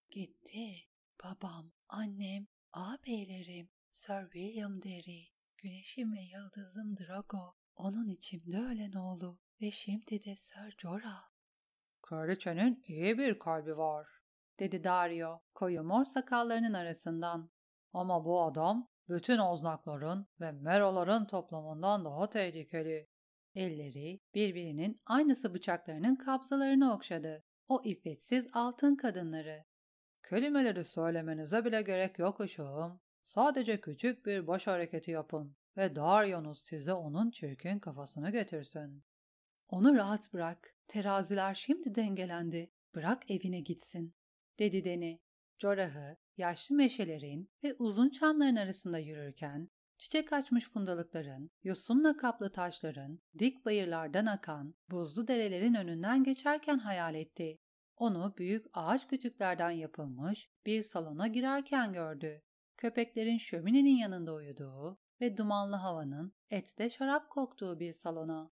Gitti. 0.09 0.89
Babam, 1.23 1.71
annem, 1.89 2.47
ağabeylerim, 2.73 3.69
Sir 3.91 4.23
William 4.23 4.81
Derry, 4.81 5.27
güneşim 5.57 6.13
ve 6.13 6.21
yıldızım 6.21 6.97
Drago, 6.97 7.58
onun 7.79 8.07
içimde 8.07 8.57
ölen 8.57 8.91
oğlu 8.91 9.39
ve 9.61 9.71
şimdi 9.71 10.23
de 10.23 10.35
Sir 10.35 10.75
Jorah. 10.77 11.29
Kraliçenin 12.01 12.83
iyi 12.87 13.17
bir 13.17 13.39
kalbi 13.39 13.77
var, 13.77 14.07
dedi 14.59 14.83
Dario, 14.83 15.41
koyu 15.53 15.83
mor 15.83 16.03
sakallarının 16.03 16.73
arasından. 16.73 17.49
Ama 17.93 18.25
bu 18.25 18.41
adam 18.43 18.89
bütün 19.09 19.37
oznakların 19.37 20.27
ve 20.39 20.51
meroların 20.51 21.25
toplamından 21.25 22.05
daha 22.05 22.29
tehlikeli. 22.29 23.09
Elleri 23.55 24.21
birbirinin 24.33 25.01
aynısı 25.05 25.53
bıçaklarının 25.53 26.15
kabzalarını 26.15 26.93
okşadı. 26.93 27.43
O 27.67 27.81
iffetsiz 27.85 28.47
altın 28.53 28.95
kadınları. 28.95 29.63
Kelimeleri 30.29 30.85
söylemenize 30.85 31.65
bile 31.65 31.81
gerek 31.81 32.19
yok 32.19 32.39
ışığım. 32.39 33.01
Sadece 33.25 33.81
küçük 33.81 34.25
bir 34.25 34.47
baş 34.47 34.67
hareketi 34.67 35.11
yapın 35.11 35.58
ve 35.77 35.95
Daryanus 35.95 36.61
size 36.61 36.93
onun 36.93 37.31
çirkin 37.31 37.79
kafasını 37.79 38.31
getirsin. 38.31 39.03
Onu 39.69 39.95
rahat 39.95 40.33
bırak. 40.33 40.75
Teraziler 40.87 41.53
şimdi 41.53 41.95
dengelendi. 41.95 42.71
Bırak 42.95 43.31
evine 43.31 43.59
gitsin, 43.59 44.15
dedi 44.59 44.83
Deni. 44.83 45.19
Jorah'ı 45.59 46.17
yaşlı 46.37 46.75
meşelerin 46.75 47.49
ve 47.63 47.75
uzun 47.79 48.09
çamların 48.09 48.55
arasında 48.55 48.99
yürürken 48.99 49.69
çiçek 49.97 50.33
açmış 50.33 50.69
fundalıkların, 50.69 51.51
yosunla 51.63 52.17
kaplı 52.17 52.51
taşların, 52.51 53.19
dik 53.39 53.65
bayırlardan 53.65 54.25
akan, 54.25 54.75
buzlu 54.91 55.27
derelerin 55.27 55.73
önünden 55.73 56.23
geçerken 56.23 56.77
hayal 56.77 57.15
etti. 57.15 57.57
Onu 57.97 58.33
büyük 58.37 58.65
ağaç 58.73 59.07
kütüklerden 59.07 59.71
yapılmış 59.71 60.49
bir 60.65 60.81
salona 60.81 61.27
girerken 61.27 61.93
gördü. 61.93 62.41
Köpeklerin 62.77 63.37
şöminenin 63.37 63.97
yanında 63.97 64.33
uyuduğu 64.33 64.99
ve 65.21 65.37
dumanlı 65.37 65.75
havanın 65.75 66.33
ette 66.49 66.89
şarap 66.89 67.29
koktuğu 67.29 67.79
bir 67.79 67.93
salona. 67.93 68.51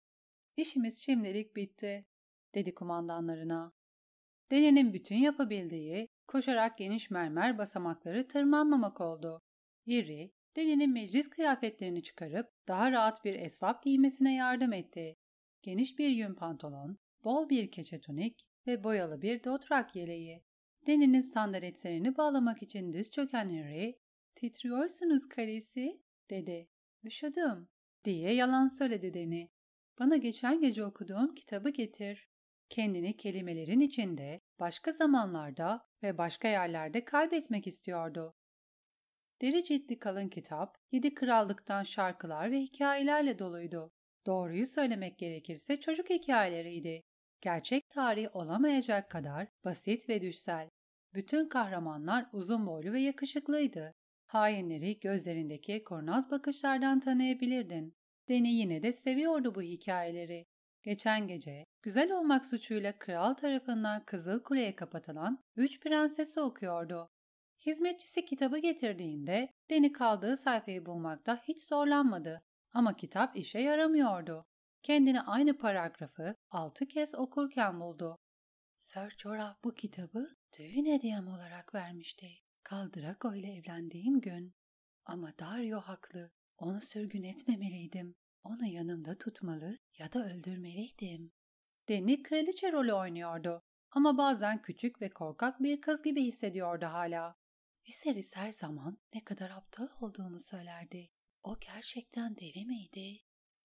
İşimiz 0.58 1.02
şimdilik 1.02 1.56
bitti, 1.56 2.06
dedi 2.56 2.76
kumandanlarına. 2.76 3.74
Deli'nin 4.52 4.94
bütün 4.94 5.16
yapabildiği 5.16 6.08
koşarak 6.28 6.78
geniş 6.78 7.10
mermer 7.10 7.58
basamakları 7.58 8.28
tırmanmamak 8.28 9.02
oldu. 9.02 9.42
İri, 9.86 10.32
Deli'nin 10.56 10.94
meclis 10.94 11.30
kıyafetlerini 11.30 12.04
çıkarıp 12.04 12.48
daha 12.68 12.92
rahat 12.92 13.26
bir 13.26 13.34
esvap 13.34 13.84
giymesine 13.84 14.36
yardım 14.36 14.74
etti. 14.74 15.16
Geniş 15.62 16.00
bir 16.00 16.10
yün 16.10 16.34
pantolon, 16.34 16.98
bol 17.24 17.50
bir 17.50 17.72
keçe 17.72 18.02
tunik 18.02 18.48
ve 18.68 18.84
boyalı 18.84 19.22
bir 19.22 19.44
dotrak 19.44 19.96
yeleği. 19.96 20.44
Deni'nin 20.88 21.22
sandaletlerini 21.22 22.18
bağlamak 22.18 22.64
için 22.64 22.94
diz 22.94 23.12
çöken 23.12 23.50
Harry, 23.50 24.00
''Titriyorsunuz 24.36 25.30
karesi'' 25.30 26.03
dedi. 26.30 26.68
''Üşüdüm'' 27.04 27.68
diye 28.04 28.34
yalan 28.34 28.68
söyledi 28.68 29.14
Deni. 29.14 29.50
''Bana 30.00 30.16
geçen 30.16 30.62
gece 30.62 30.86
okuduğum 30.86 31.36
kitabı 31.36 31.70
getir.'' 31.70 32.34
Kendini 32.70 33.18
kelimelerin 33.18 33.80
içinde, 33.80 34.42
başka 34.60 34.92
zamanlarda 34.92 35.88
ve 36.04 36.18
başka 36.18 36.48
yerlerde 36.48 37.06
kaybetmek 37.06 37.68
istiyordu. 37.68 38.34
Deri 39.42 39.64
ciddi 39.64 40.00
kalın 40.00 40.30
kitap, 40.30 40.78
yedi 40.92 41.14
krallıktan 41.14 41.84
şarkılar 41.84 42.52
ve 42.52 42.60
hikayelerle 42.60 43.40
doluydu. 43.40 43.92
Doğruyu 44.26 44.68
söylemek 44.68 45.20
gerekirse 45.20 45.80
çocuk 45.80 46.10
hikayeleriydi. 46.10 47.04
Gerçek 47.42 47.90
tarih 47.90 48.36
olamayacak 48.36 49.12
kadar 49.12 49.48
basit 49.66 50.10
ve 50.10 50.22
düşsel. 50.22 50.70
Bütün 51.14 51.50
kahramanlar 51.50 52.30
uzun 52.34 52.68
boylu 52.68 52.92
ve 52.92 53.00
yakışıklıydı. 53.00 53.94
Hainleri 54.34 55.00
gözlerindeki 55.00 55.84
kurnaz 55.84 56.32
bakışlardan 56.32 57.00
tanıyabilirdin. 57.00 57.96
Deni 58.30 58.54
yine 58.54 58.84
de 58.84 58.94
seviyordu 58.94 59.56
bu 59.56 59.62
hikayeleri. 59.62 60.46
Geçen 60.84 61.28
gece 61.28 61.66
güzel 61.82 62.12
olmak 62.12 62.46
suçuyla 62.46 63.00
kral 63.00 63.34
tarafından 63.34 64.06
Kızıl 64.06 64.44
Kule'ye 64.44 64.76
kapatılan 64.76 65.44
Üç 65.56 65.80
Prensesi 65.80 66.42
okuyordu. 66.42 67.10
Hizmetçisi 67.66 68.26
kitabı 68.26 68.58
getirdiğinde 68.58 69.50
Deni 69.70 69.92
kaldığı 69.92 70.38
sayfayı 70.38 70.86
bulmakta 70.86 71.42
hiç 71.48 71.62
zorlanmadı. 71.62 72.42
Ama 72.72 72.96
kitap 72.96 73.38
işe 73.38 73.60
yaramıyordu. 73.60 74.46
Kendini 74.84 75.22
aynı 75.22 75.58
paragrafı 75.58 76.36
altı 76.52 76.88
kez 76.88 77.16
okurken 77.16 77.80
buldu. 77.80 78.18
Sir 78.78 79.16
Jorah 79.18 79.56
bu 79.64 79.74
kitabı 79.74 80.36
düğün 80.58 80.86
hediyem 80.86 81.28
olarak 81.28 81.76
vermişti. 81.76 82.43
Kaldrako 82.64 83.36
ile 83.36 83.54
evlendiğim 83.54 84.22
gün. 84.22 84.56
Ama 85.06 85.34
Dario 85.40 85.82
haklı. 85.82 86.32
Onu 86.58 86.82
sürgün 86.82 87.24
etmemeliydim. 87.24 88.16
Onu 88.44 88.66
yanımda 88.66 89.14
tutmalı 89.14 89.78
ya 89.98 90.14
da 90.14 90.26
öldürmeliydim. 90.26 91.32
Deni 91.90 92.24
kraliçe 92.24 92.72
rolü 92.72 92.94
oynuyordu. 92.94 93.62
Ama 93.92 94.18
bazen 94.18 94.62
küçük 94.62 95.02
ve 95.02 95.10
korkak 95.10 95.64
bir 95.64 95.82
kız 95.82 96.04
gibi 96.04 96.24
hissediyordu 96.24 96.86
hala. 96.86 97.36
Viserys 97.88 98.36
her 98.36 98.52
zaman 98.52 98.98
ne 99.14 99.24
kadar 99.24 99.50
aptal 99.50 99.88
olduğumu 100.02 100.40
söylerdi. 100.40 101.10
O 101.44 101.60
gerçekten 101.60 102.36
deli 102.36 102.66
miydi? 102.66 103.20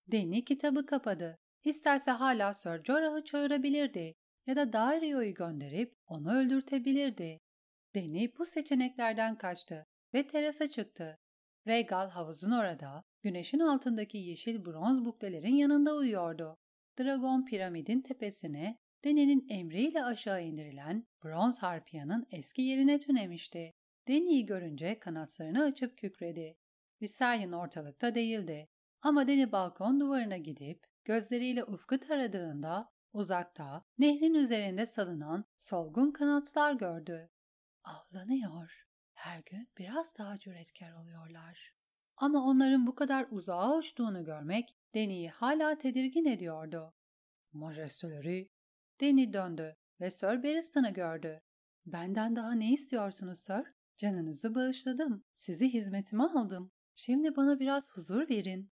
Deni 0.06 0.44
kitabı 0.44 0.86
kapadı. 0.86 1.38
İsterse 1.64 2.10
hala 2.10 2.54
Sir 2.54 2.84
Jorah'ı 2.84 3.24
çağırabilirdi 3.24 4.14
ya 4.46 4.56
da 4.56 4.72
Dario'yu 4.72 5.34
gönderip 5.34 5.94
onu 6.06 6.34
öldürtebilirdi. 6.34 7.40
Deni 7.98 8.32
bu 8.38 8.44
seçeneklerden 8.44 9.38
kaçtı 9.38 9.86
ve 10.14 10.26
terasa 10.26 10.66
çıktı. 10.66 11.18
Rhaegal 11.66 12.10
havuzun 12.10 12.50
orada, 12.50 13.04
güneşin 13.22 13.58
altındaki 13.58 14.18
yeşil 14.18 14.64
bronz 14.64 15.04
buklelerin 15.04 15.56
yanında 15.56 15.96
uyuyordu. 15.96 16.56
Dragon 16.98 17.44
piramidin 17.44 18.00
tepesine 18.00 18.78
Deni'nin 19.04 19.46
emriyle 19.48 20.04
aşağı 20.04 20.42
indirilen 20.42 21.06
bronz 21.24 21.58
harpiyanın 21.58 22.26
eski 22.30 22.62
yerine 22.62 22.98
tünemişti. 22.98 23.72
Deni'yi 24.08 24.46
görünce 24.46 24.98
kanatlarını 24.98 25.62
açıp 25.62 25.98
kükredi. 25.98 26.56
Viserion 27.02 27.52
ortalıkta 27.52 28.14
değildi. 28.14 28.68
Ama 29.02 29.28
Deni 29.28 29.52
balkon 29.52 30.00
duvarına 30.00 30.36
gidip 30.36 30.86
gözleriyle 31.04 31.64
ufku 31.64 31.98
taradığında 31.98 32.88
uzakta 33.12 33.84
nehrin 33.98 34.34
üzerinde 34.34 34.86
salınan 34.86 35.44
solgun 35.58 36.10
kanatlar 36.10 36.72
gördü. 36.72 37.30
Avlanıyor. 37.88 38.86
Her 39.14 39.42
gün 39.46 39.68
biraz 39.78 40.18
daha 40.18 40.38
cüretkar 40.38 40.92
oluyorlar. 40.92 41.74
Ama 42.16 42.44
onların 42.44 42.86
bu 42.86 42.94
kadar 42.94 43.26
uzağa 43.30 43.76
uçtuğunu 43.76 44.24
görmek 44.24 44.76
Deni'yi 44.94 45.30
hala 45.30 45.78
tedirgin 45.78 46.24
ediyordu. 46.24 46.94
Majesteleri, 47.52 48.50
Deni 49.00 49.32
döndü 49.32 49.76
ve 50.00 50.10
Sir 50.10 50.42
Barristan'ı 50.42 50.90
gördü. 50.90 51.40
Benden 51.86 52.36
daha 52.36 52.52
ne 52.52 52.72
istiyorsunuz 52.72 53.38
Sir? 53.40 53.62
Canınızı 53.96 54.54
bağışladım. 54.54 55.24
Sizi 55.34 55.72
hizmetime 55.72 56.24
aldım. 56.24 56.72
Şimdi 56.96 57.36
bana 57.36 57.60
biraz 57.60 57.90
huzur 57.90 58.28
verin. 58.28 58.70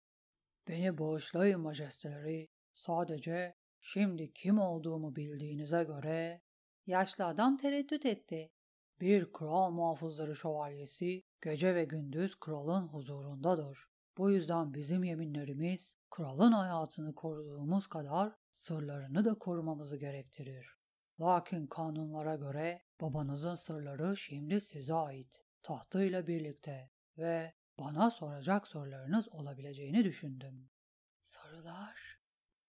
Beni 0.68 0.98
bağışlayın 0.98 1.60
majesteleri. 1.60 2.48
Sadece 2.74 3.54
şimdi 3.80 4.32
kim 4.32 4.58
olduğumu 4.58 5.16
bildiğinize 5.16 5.84
göre... 5.84 6.40
Yaşlı 6.86 7.26
adam 7.26 7.56
tereddüt 7.56 8.06
etti. 8.06 8.53
Bir 9.00 9.32
kral 9.32 9.70
muhafızları 9.70 10.36
şövalyesi 10.36 11.22
gece 11.42 11.74
ve 11.74 11.84
gündüz 11.84 12.34
kralın 12.34 12.88
huzurundadır. 12.88 13.88
Bu 14.18 14.30
yüzden 14.30 14.74
bizim 14.74 15.04
yeminlerimiz 15.04 15.96
kralın 16.10 16.52
hayatını 16.52 17.14
koruduğumuz 17.14 17.86
kadar 17.86 18.32
sırlarını 18.50 19.24
da 19.24 19.34
korumamızı 19.34 19.96
gerektirir. 19.96 20.76
Lakin 21.20 21.66
kanunlara 21.66 22.36
göre 22.36 22.82
babanızın 23.00 23.54
sırları 23.54 24.16
şimdi 24.16 24.60
size 24.60 24.94
ait, 24.94 25.44
tahtıyla 25.62 26.26
birlikte 26.26 26.90
ve 27.18 27.54
bana 27.78 28.10
soracak 28.10 28.68
sorularınız 28.68 29.28
olabileceğini 29.28 30.04
düşündüm. 30.04 30.70
Sorular? 31.20 32.18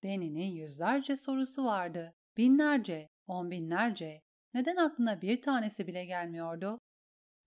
Deni'nin 0.03 0.51
yüzlerce 0.51 1.17
sorusu 1.17 1.65
vardı. 1.65 2.13
Binlerce, 2.37 3.09
on 3.27 3.51
binlerce. 3.51 4.21
Neden 4.55 4.75
aklına 4.75 5.21
bir 5.21 5.41
tanesi 5.41 5.87
bile 5.87 6.05
gelmiyordu? 6.05 6.79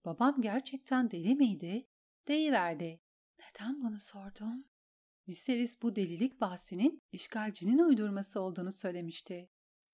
Babam 0.04 0.40
gerçekten 0.40 1.10
deli 1.10 1.34
miydi? 1.34 1.86
Deyiverdi. 2.28 3.00
Neden 3.38 3.82
bunu 3.82 4.00
sordum? 4.00 4.64
Viserys 5.28 5.82
bu 5.82 5.96
delilik 5.96 6.40
bahsinin 6.40 7.02
işgalcinin 7.12 7.78
uydurması 7.78 8.40
olduğunu 8.40 8.72
söylemişti. 8.72 9.50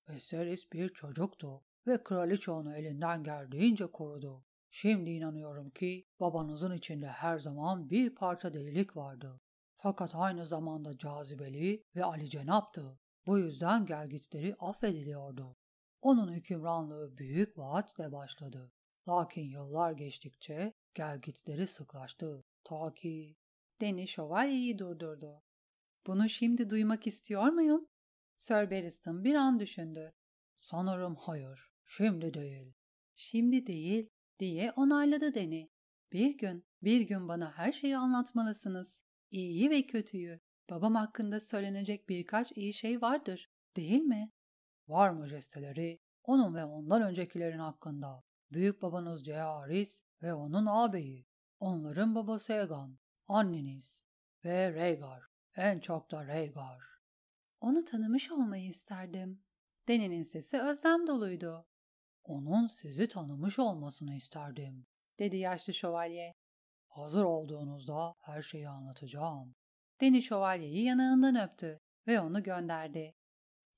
Viserys 0.08 0.72
bir 0.72 0.88
çocuktu 0.88 1.64
ve 1.86 2.02
kraliçe 2.04 2.50
onu 2.50 2.76
elinden 2.76 3.22
geldiğince 3.22 3.86
korudu. 3.86 4.44
Şimdi 4.70 5.10
inanıyorum 5.10 5.70
ki 5.70 6.06
babanızın 6.20 6.72
içinde 6.76 7.06
her 7.08 7.38
zaman 7.38 7.90
bir 7.90 8.14
parça 8.14 8.54
delilik 8.54 8.96
vardı. 8.96 9.40
Fakat 9.76 10.14
aynı 10.14 10.46
zamanda 10.46 10.98
cazibeli 10.98 11.82
ve 11.96 12.04
Ali 12.04 12.30
Cenap'tı. 12.30 12.98
Bu 13.26 13.38
yüzden 13.38 13.86
gelgitleri 13.86 14.54
affediliyordu. 14.58 15.56
Onun 16.04 16.32
hükümranlığı 16.32 17.18
büyük 17.18 17.58
vaatle 17.58 18.12
başladı. 18.12 18.72
Lakin 19.08 19.42
yıllar 19.50 19.92
geçtikçe 19.92 20.72
gelgitleri 20.94 21.66
sıklaştı. 21.66 22.44
Ta 22.64 22.94
ki... 22.94 23.36
Deni 23.80 24.08
şövalyeyi 24.08 24.78
durdurdu. 24.78 25.42
Bunu 26.06 26.28
şimdi 26.28 26.70
duymak 26.70 27.06
istiyor 27.06 27.46
muyum? 27.46 27.88
Sir 28.36 28.70
Barristan 28.70 29.24
bir 29.24 29.34
an 29.34 29.60
düşündü. 29.60 30.12
Sanırım 30.56 31.16
hayır. 31.16 31.70
Şimdi 31.86 32.34
değil. 32.34 32.72
Şimdi 33.14 33.66
değil 33.66 34.08
diye 34.38 34.72
onayladı 34.72 35.34
Deni. 35.34 35.70
Bir 36.12 36.38
gün, 36.38 36.64
bir 36.82 37.00
gün 37.00 37.28
bana 37.28 37.52
her 37.52 37.72
şeyi 37.72 37.96
anlatmalısınız. 37.96 39.04
İyiyi 39.30 39.70
ve 39.70 39.86
kötüyü. 39.86 40.40
Babam 40.70 40.94
hakkında 40.94 41.40
söylenecek 41.40 42.08
birkaç 42.08 42.52
iyi 42.56 42.72
şey 42.72 43.02
vardır, 43.02 43.50
değil 43.76 44.02
mi? 44.02 44.30
Var 44.88 45.10
majesteleri, 45.10 46.00
onun 46.22 46.54
ve 46.54 46.64
ondan 46.64 47.02
öncekilerin 47.02 47.58
hakkında. 47.58 48.22
Büyük 48.52 48.82
babanız 48.82 49.24
Ceharis 49.24 50.04
ve 50.22 50.34
onun 50.34 50.66
ağabeyi. 50.66 51.26
Onların 51.60 52.14
babası 52.14 52.52
Egan, 52.52 52.98
anneniz 53.28 54.04
ve 54.44 54.72
Rhaegar. 54.72 55.22
En 55.56 55.78
çok 55.80 56.10
da 56.10 56.26
Rhaegar. 56.26 56.82
Onu 57.60 57.84
tanımış 57.84 58.30
olmayı 58.30 58.68
isterdim. 58.68 59.42
Deni'nin 59.88 60.22
sesi 60.22 60.60
özlem 60.60 61.06
doluydu. 61.06 61.66
Onun 62.24 62.66
sizi 62.66 63.08
tanımış 63.08 63.58
olmasını 63.58 64.14
isterdim, 64.14 64.86
dedi 65.18 65.36
yaşlı 65.36 65.72
şövalye. 65.72 66.34
Hazır 66.88 67.24
olduğunuzda 67.24 68.14
her 68.20 68.42
şeyi 68.42 68.68
anlatacağım. 68.68 69.54
Deni 70.00 70.22
şövalyeyi 70.22 70.84
yanağından 70.84 71.48
öptü 71.48 71.80
ve 72.06 72.20
onu 72.20 72.42
gönderdi. 72.42 73.14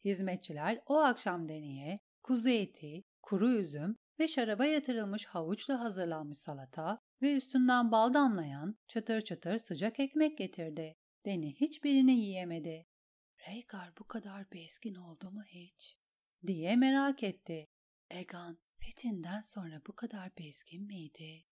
Hizmetçiler 0.04 0.80
o 0.86 0.96
akşam 0.96 1.48
Deni'ye 1.48 2.00
kuzu 2.22 2.48
eti, 2.48 3.04
kuru 3.22 3.50
üzüm 3.50 3.96
ve 4.18 4.28
şaraba 4.28 4.66
yatırılmış 4.66 5.24
havuçla 5.24 5.80
hazırlanmış 5.80 6.38
salata 6.38 7.00
ve 7.22 7.36
üstünden 7.36 7.92
bal 7.92 8.14
damlayan 8.14 8.78
çıtır 8.88 9.20
çıtır 9.20 9.58
sıcak 9.58 10.00
ekmek 10.00 10.38
getirdi. 10.38 10.96
Deni 11.24 11.54
hiçbirini 11.54 12.12
yiyemedi. 12.12 12.86
Rhaegar 13.40 13.92
bu 13.98 14.04
kadar 14.04 14.52
bezgin 14.52 14.94
oldu 14.94 15.30
mu 15.30 15.42
hiç? 15.44 15.96
diye 16.46 16.76
merak 16.76 17.22
etti. 17.22 17.66
Egan, 18.10 18.58
fethinden 18.78 19.40
sonra 19.40 19.82
bu 19.86 19.92
kadar 19.92 20.36
bezgin 20.38 20.86
miydi? 20.86 21.44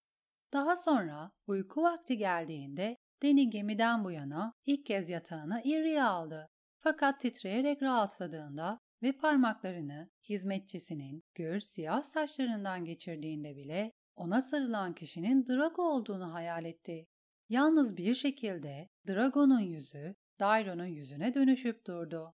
Daha 0.53 0.77
sonra 0.77 1.33
uyku 1.47 1.83
vakti 1.83 2.19
geldiğinde 2.19 2.97
Deni 3.23 3.51
gemiden 3.51 4.05
bu 4.05 4.11
yana 4.11 4.55
ilk 4.67 4.87
kez 4.87 5.09
yatağına 5.09 5.63
iriye 5.63 6.03
aldı. 6.03 6.51
Fakat 6.85 7.21
titreyerek 7.21 7.83
rahatladığında 7.83 8.81
ve 9.03 9.13
parmaklarını 9.13 10.11
hizmetçisinin 10.29 11.25
gür 11.35 11.61
siyah 11.61 12.03
saçlarından 12.03 12.85
geçirdiğinde 12.85 13.57
bile 13.57 13.93
ona 14.17 14.43
sarılan 14.43 14.95
kişinin 14.95 15.47
Drago 15.47 15.83
olduğunu 15.83 16.33
hayal 16.33 16.65
etti. 16.65 17.07
Yalnız 17.49 17.97
bir 17.97 18.15
şekilde 18.15 18.89
Drago'nun 19.09 19.61
yüzü 19.61 20.15
Dairo'nun 20.41 20.87
yüzüne 20.87 21.35
dönüşüp 21.35 21.87
durdu. 21.87 22.35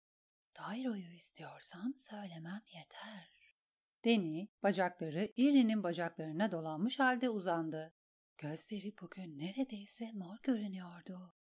Dairo'yu 0.60 1.14
istiyorsam 1.14 1.94
söylemem 1.98 2.62
yeter. 2.74 3.56
Deni, 4.06 4.50
bacakları 4.64 5.32
Iri'nin 5.36 5.84
bacaklarına 5.84 6.52
dolanmış 6.52 7.00
halde 7.00 7.30
uzandı. 7.30 7.94
Gözleri 8.38 8.94
bugün 9.02 9.40
neredeyse 9.40 10.12
mor 10.12 10.38
görünüyordu. 10.44 11.37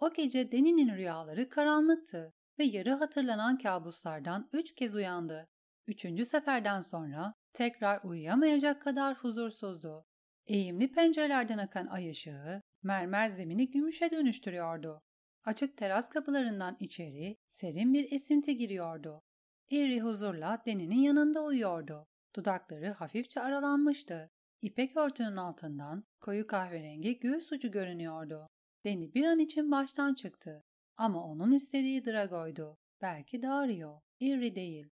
O 0.00 0.12
gece 0.12 0.52
Deni'nin 0.52 0.96
rüyaları 0.96 1.48
karanlıktı 1.48 2.34
ve 2.58 2.64
yarı 2.64 2.92
hatırlanan 2.92 3.58
kabuslardan 3.58 4.48
üç 4.52 4.74
kez 4.74 4.94
uyandı. 4.94 5.48
Üçüncü 5.86 6.24
seferden 6.24 6.80
sonra 6.80 7.34
tekrar 7.52 8.00
uyuyamayacak 8.04 8.82
kadar 8.82 9.16
huzursuzdu. 9.16 10.04
Eğimli 10.46 10.92
pencerelerden 10.92 11.58
akan 11.58 11.86
ay 11.86 12.10
ışığı 12.10 12.62
mermer 12.82 13.28
zemini 13.28 13.70
gümüşe 13.70 14.10
dönüştürüyordu. 14.10 15.02
Açık 15.44 15.76
teras 15.76 16.08
kapılarından 16.08 16.76
içeri 16.80 17.36
serin 17.46 17.94
bir 17.94 18.12
esinti 18.12 18.56
giriyordu. 18.56 19.22
Erie 19.70 20.00
huzurla 20.00 20.62
Deni'nin 20.66 21.00
yanında 21.00 21.44
uyuyordu. 21.44 22.06
Dudakları 22.36 22.90
hafifçe 22.90 23.40
aralanmıştı. 23.40 24.30
İpek 24.62 24.96
örtünün 24.96 25.36
altından 25.36 26.04
koyu 26.20 26.46
kahverengi 26.46 27.18
göğüs 27.18 27.52
ucu 27.52 27.70
görünüyordu. 27.70 28.48
Deni 28.84 29.14
bir 29.14 29.24
an 29.24 29.38
için 29.38 29.70
baştan 29.70 30.14
çıktı. 30.14 30.64
Ama 30.96 31.24
onun 31.24 31.52
istediği 31.52 32.04
Drago'ydu. 32.04 32.78
Belki 33.02 33.42
Dario, 33.42 34.02
Irri 34.20 34.54
değil. 34.54 34.86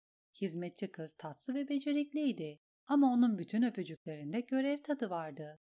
Hizmetçi 0.41 0.93
kız 0.93 1.15
tatlı 1.19 1.55
ve 1.55 1.69
becerikliydi. 1.69 2.61
Ama 2.87 3.13
onun 3.13 3.39
bütün 3.39 3.63
öpücüklerinde 3.63 4.41
görev 4.41 4.79
tadı 4.79 5.11
vardı. 5.11 5.59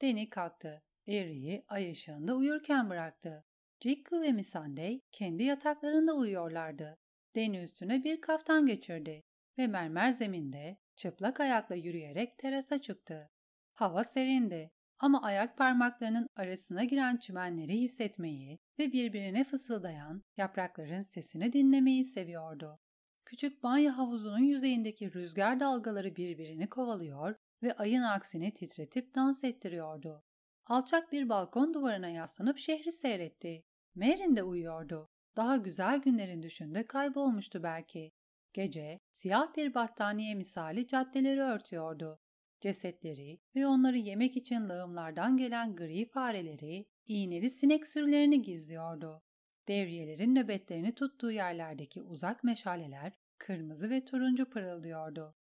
Deni 0.00 0.30
kalktı. 0.30 0.82
Irri'yi 1.06 1.64
ay 1.68 1.90
ışığında 1.90 2.36
uyurken 2.36 2.90
bıraktı. 2.90 3.44
Jikku 3.80 4.22
ve 4.22 4.32
Missandei 4.32 5.02
kendi 5.12 5.42
yataklarında 5.42 6.14
uyuyorlardı. 6.14 6.98
Deni 7.36 7.58
üstüne 7.58 8.04
bir 8.04 8.20
kaftan 8.20 8.66
geçirdi 8.66 9.24
ve 9.58 9.66
mermer 9.66 10.12
zeminde 10.12 10.78
çıplak 10.96 11.40
ayakla 11.40 11.74
yürüyerek 11.74 12.38
terasa 12.38 12.78
çıktı. 12.78 13.30
Hava 13.74 14.04
serindi 14.04 14.70
ama 14.98 15.22
ayak 15.22 15.56
parmaklarının 15.56 16.28
arasına 16.36 16.84
giren 16.84 17.16
çimenleri 17.16 17.80
hissetmeyi 17.80 18.58
ve 18.78 18.92
birbirine 18.92 19.44
fısıldayan 19.44 20.22
yaprakların 20.36 21.02
sesini 21.02 21.52
dinlemeyi 21.52 22.04
seviyordu. 22.04 22.78
Küçük 23.24 23.62
banyo 23.62 23.92
havuzunun 23.92 24.44
yüzeyindeki 24.44 25.14
rüzgar 25.14 25.60
dalgaları 25.60 26.16
birbirini 26.16 26.68
kovalıyor 26.68 27.34
ve 27.62 27.72
ayın 27.72 28.02
aksini 28.02 28.54
titretip 28.54 29.14
dans 29.14 29.44
ettiriyordu. 29.44 30.24
Alçak 30.66 31.12
bir 31.12 31.28
balkon 31.28 31.74
duvarına 31.74 32.08
yaslanıp 32.08 32.58
şehri 32.58 32.92
seyretti. 32.92 33.64
Merin 33.94 34.36
de 34.36 34.42
uyuyordu. 34.42 35.08
Daha 35.36 35.56
güzel 35.56 35.98
günlerin 35.98 36.42
düşünde 36.42 36.86
kaybolmuştu 36.86 37.62
belki. 37.62 38.12
Gece 38.52 39.00
siyah 39.12 39.56
bir 39.56 39.74
battaniye 39.74 40.34
misali 40.34 40.86
caddeleri 40.86 41.40
örtüyordu. 41.40 42.20
Cesetleri 42.60 43.40
ve 43.54 43.66
onları 43.66 43.98
yemek 43.98 44.36
için 44.36 44.68
lağımlardan 44.68 45.36
gelen 45.36 45.76
gri 45.76 46.04
fareleri, 46.04 46.88
iğneli 47.06 47.50
sinek 47.50 47.86
sürülerini 47.86 48.42
gizliyordu. 48.42 49.22
Devriyelerin 49.68 50.34
nöbetlerini 50.34 50.94
tuttuğu 50.94 51.30
yerlerdeki 51.30 52.02
uzak 52.02 52.44
meşaleler 52.44 53.12
kırmızı 53.38 53.90
ve 53.90 54.04
turuncu 54.04 54.50
pırıldıyordu. 54.50 55.34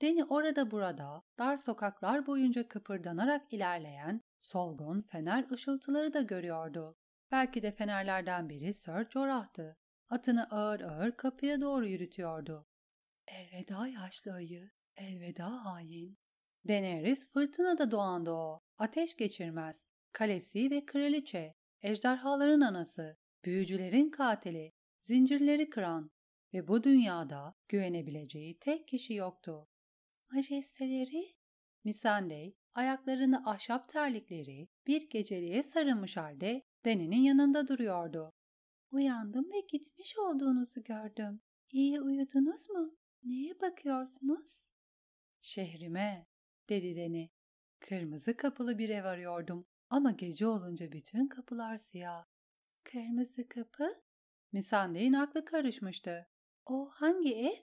Deni 0.00 0.24
orada 0.24 0.70
burada 0.70 1.22
dar 1.38 1.56
sokaklar 1.56 2.26
boyunca 2.26 2.68
kıpırdanarak 2.68 3.52
ilerleyen 3.52 4.20
solgun 4.40 5.00
fener 5.00 5.50
ışıltıları 5.50 6.12
da 6.12 6.20
görüyordu. 6.20 6.98
Belki 7.32 7.62
de 7.62 7.72
fenerlerden 7.72 8.48
biri 8.48 8.74
Sir 8.74 9.10
Jorah'tı. 9.10 9.76
Atını 10.08 10.50
ağır 10.50 10.80
ağır 10.80 11.16
kapıya 11.16 11.60
doğru 11.60 11.86
yürütüyordu. 11.86 12.66
Elveda 13.26 13.86
yaşlı 13.86 14.32
ayı, 14.32 14.70
elveda 14.96 15.64
hain. 15.64 16.18
Daenerys 16.68 17.28
fırtınada 17.32 17.90
doğandı 17.90 18.30
o. 18.30 18.60
Ateş 18.78 19.16
geçirmez. 19.16 19.90
Kalesi 20.12 20.70
ve 20.70 20.86
kraliçe, 20.86 21.54
ejderhaların 21.82 22.60
anası, 22.60 23.16
büyücülerin 23.44 24.10
katili, 24.10 24.72
zincirleri 25.00 25.70
kıran 25.70 26.10
ve 26.54 26.68
bu 26.68 26.84
dünyada 26.84 27.54
güvenebileceği 27.68 28.58
tek 28.58 28.88
kişi 28.88 29.14
yoktu. 29.14 29.68
Majesteleri? 30.32 31.34
Missandei 31.84 32.56
ayaklarını 32.74 33.50
ahşap 33.50 33.88
terlikleri 33.88 34.68
bir 34.86 35.10
geceliğe 35.10 35.62
sarılmış 35.62 36.16
halde 36.16 36.62
Deni'nin 36.84 37.22
yanında 37.22 37.68
duruyordu. 37.68 38.32
Uyandım 38.90 39.52
ve 39.52 39.60
gitmiş 39.60 40.18
olduğunuzu 40.18 40.82
gördüm. 40.82 41.40
İyi 41.72 42.00
uyudunuz 42.00 42.70
mu? 42.70 42.96
Neye 43.22 43.60
bakıyorsunuz? 43.60 44.72
Şehrime, 45.42 46.26
dedi 46.70 46.96
Deni. 46.96 47.30
Kırmızı 47.80 48.36
kapılı 48.36 48.78
bir 48.78 48.88
ev 48.88 49.04
arıyordum 49.04 49.66
ama 49.90 50.10
gece 50.10 50.46
olunca 50.46 50.92
bütün 50.92 51.26
kapılar 51.28 51.76
siyah. 51.76 52.24
Kırmızı 52.84 53.48
kapı? 53.48 54.02
Misandey'in 54.52 55.12
aklı 55.12 55.44
karışmıştı. 55.44 56.28
O 56.66 56.90
hangi 56.90 57.36
ev? 57.36 57.56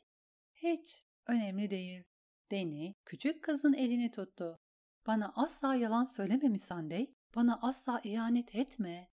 Hiç, 0.53 1.05
önemli 1.27 1.69
değil. 1.69 2.03
Deni 2.51 2.95
küçük 3.05 3.43
kızın 3.43 3.73
elini 3.73 4.11
tuttu. 4.11 4.59
Bana 5.07 5.33
asla 5.35 5.75
yalan 5.75 6.05
söyleme 6.05 6.49
Misandey, 6.49 7.15
bana 7.35 7.59
asla 7.61 8.01
ihanet 8.03 8.55
etme. 8.55 9.09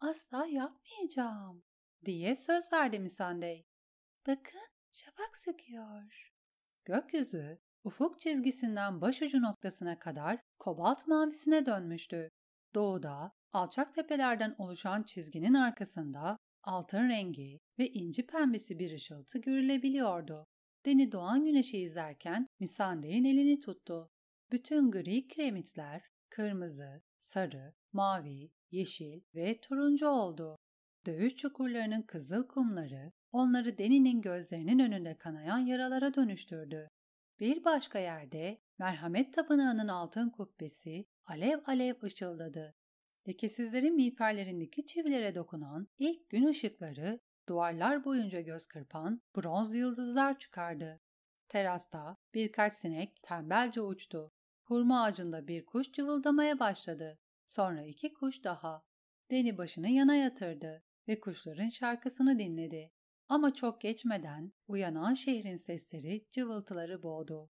Asla 0.00 0.46
yapmayacağım, 0.46 1.62
diye 2.04 2.36
söz 2.36 2.72
verdi 2.72 2.98
Misandey. 2.98 3.66
Bakın, 4.26 4.68
şafak 4.92 5.36
söküyor. 5.36 6.32
Gökyüzü, 6.84 7.58
ufuk 7.86 8.20
çizgisinden 8.20 9.00
başucu 9.00 9.42
noktasına 9.42 9.98
kadar 9.98 10.40
kobalt 10.58 11.06
mavisine 11.06 11.66
dönmüştü. 11.66 12.30
Doğuda, 12.74 13.32
alçak 13.52 13.94
tepelerden 13.94 14.54
oluşan 14.58 15.02
çizginin 15.02 15.54
arkasında 15.54 16.36
altın 16.62 17.08
rengi 17.08 17.60
ve 17.78 17.88
inci 17.88 18.26
pembesi 18.26 18.78
bir 18.78 18.92
ışıltı 18.92 19.38
görülebiliyordu. 19.38 20.46
Deni 20.86 21.12
doğan 21.12 21.44
güneşi 21.44 21.78
izlerken 21.78 22.46
Misandey'in 22.60 23.24
elini 23.24 23.60
tuttu. 23.60 24.10
Bütün 24.52 24.90
gri 24.90 25.28
kiremitler 25.28 26.02
kırmızı, 26.30 27.02
sarı, 27.20 27.74
mavi, 27.92 28.50
yeşil 28.70 29.20
ve 29.34 29.60
turuncu 29.60 30.08
oldu. 30.08 30.56
Dövüş 31.06 31.36
çukurlarının 31.36 32.02
kızıl 32.02 32.48
kumları 32.48 33.12
onları 33.32 33.78
Deni'nin 33.78 34.20
gözlerinin 34.20 34.78
önünde 34.78 35.18
kanayan 35.18 35.58
yaralara 35.58 36.14
dönüştürdü. 36.14 36.88
Bir 37.40 37.64
başka 37.64 37.98
yerde 37.98 38.60
merhamet 38.78 39.34
tapınağının 39.34 39.88
altın 39.88 40.30
kubbesi 40.30 41.06
alev 41.24 41.58
alev 41.66 41.94
ışıldadı. 42.02 42.74
Lekesizlerin 43.28 43.94
miğferlerindeki 43.94 44.86
çivilere 44.86 45.34
dokunan 45.34 45.88
ilk 45.98 46.30
gün 46.30 46.46
ışıkları 46.46 47.20
duvarlar 47.48 48.04
boyunca 48.04 48.40
göz 48.40 48.66
kırpan 48.66 49.22
bronz 49.36 49.74
yıldızlar 49.74 50.38
çıkardı. 50.38 51.00
Terasta 51.48 52.16
birkaç 52.34 52.74
sinek 52.74 53.22
tembelce 53.22 53.80
uçtu. 53.80 54.32
Hurma 54.62 55.02
ağacında 55.02 55.48
bir 55.48 55.66
kuş 55.66 55.92
cıvıldamaya 55.92 56.58
başladı. 56.58 57.18
Sonra 57.46 57.82
iki 57.82 58.12
kuş 58.12 58.44
daha. 58.44 58.82
Deni 59.30 59.58
başını 59.58 59.88
yana 59.88 60.14
yatırdı 60.14 60.82
ve 61.08 61.20
kuşların 61.20 61.68
şarkısını 61.68 62.38
dinledi. 62.38 62.92
Ama 63.28 63.54
çok 63.54 63.80
geçmeden 63.80 64.52
uyanan 64.68 65.14
şehrin 65.14 65.56
sesleri 65.56 66.26
cıvıltıları 66.30 67.02
boğdu. 67.02 67.50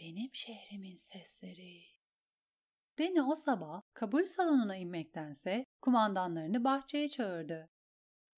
Benim 0.00 0.30
şehrimin 0.32 0.96
sesleri. 0.96 1.82
Deni 2.98 3.22
o 3.22 3.34
sabah 3.34 3.82
kabul 3.94 4.24
salonuna 4.24 4.76
inmektense 4.76 5.64
kumandanlarını 5.82 6.64
bahçeye 6.64 7.08
çağırdı. 7.08 7.70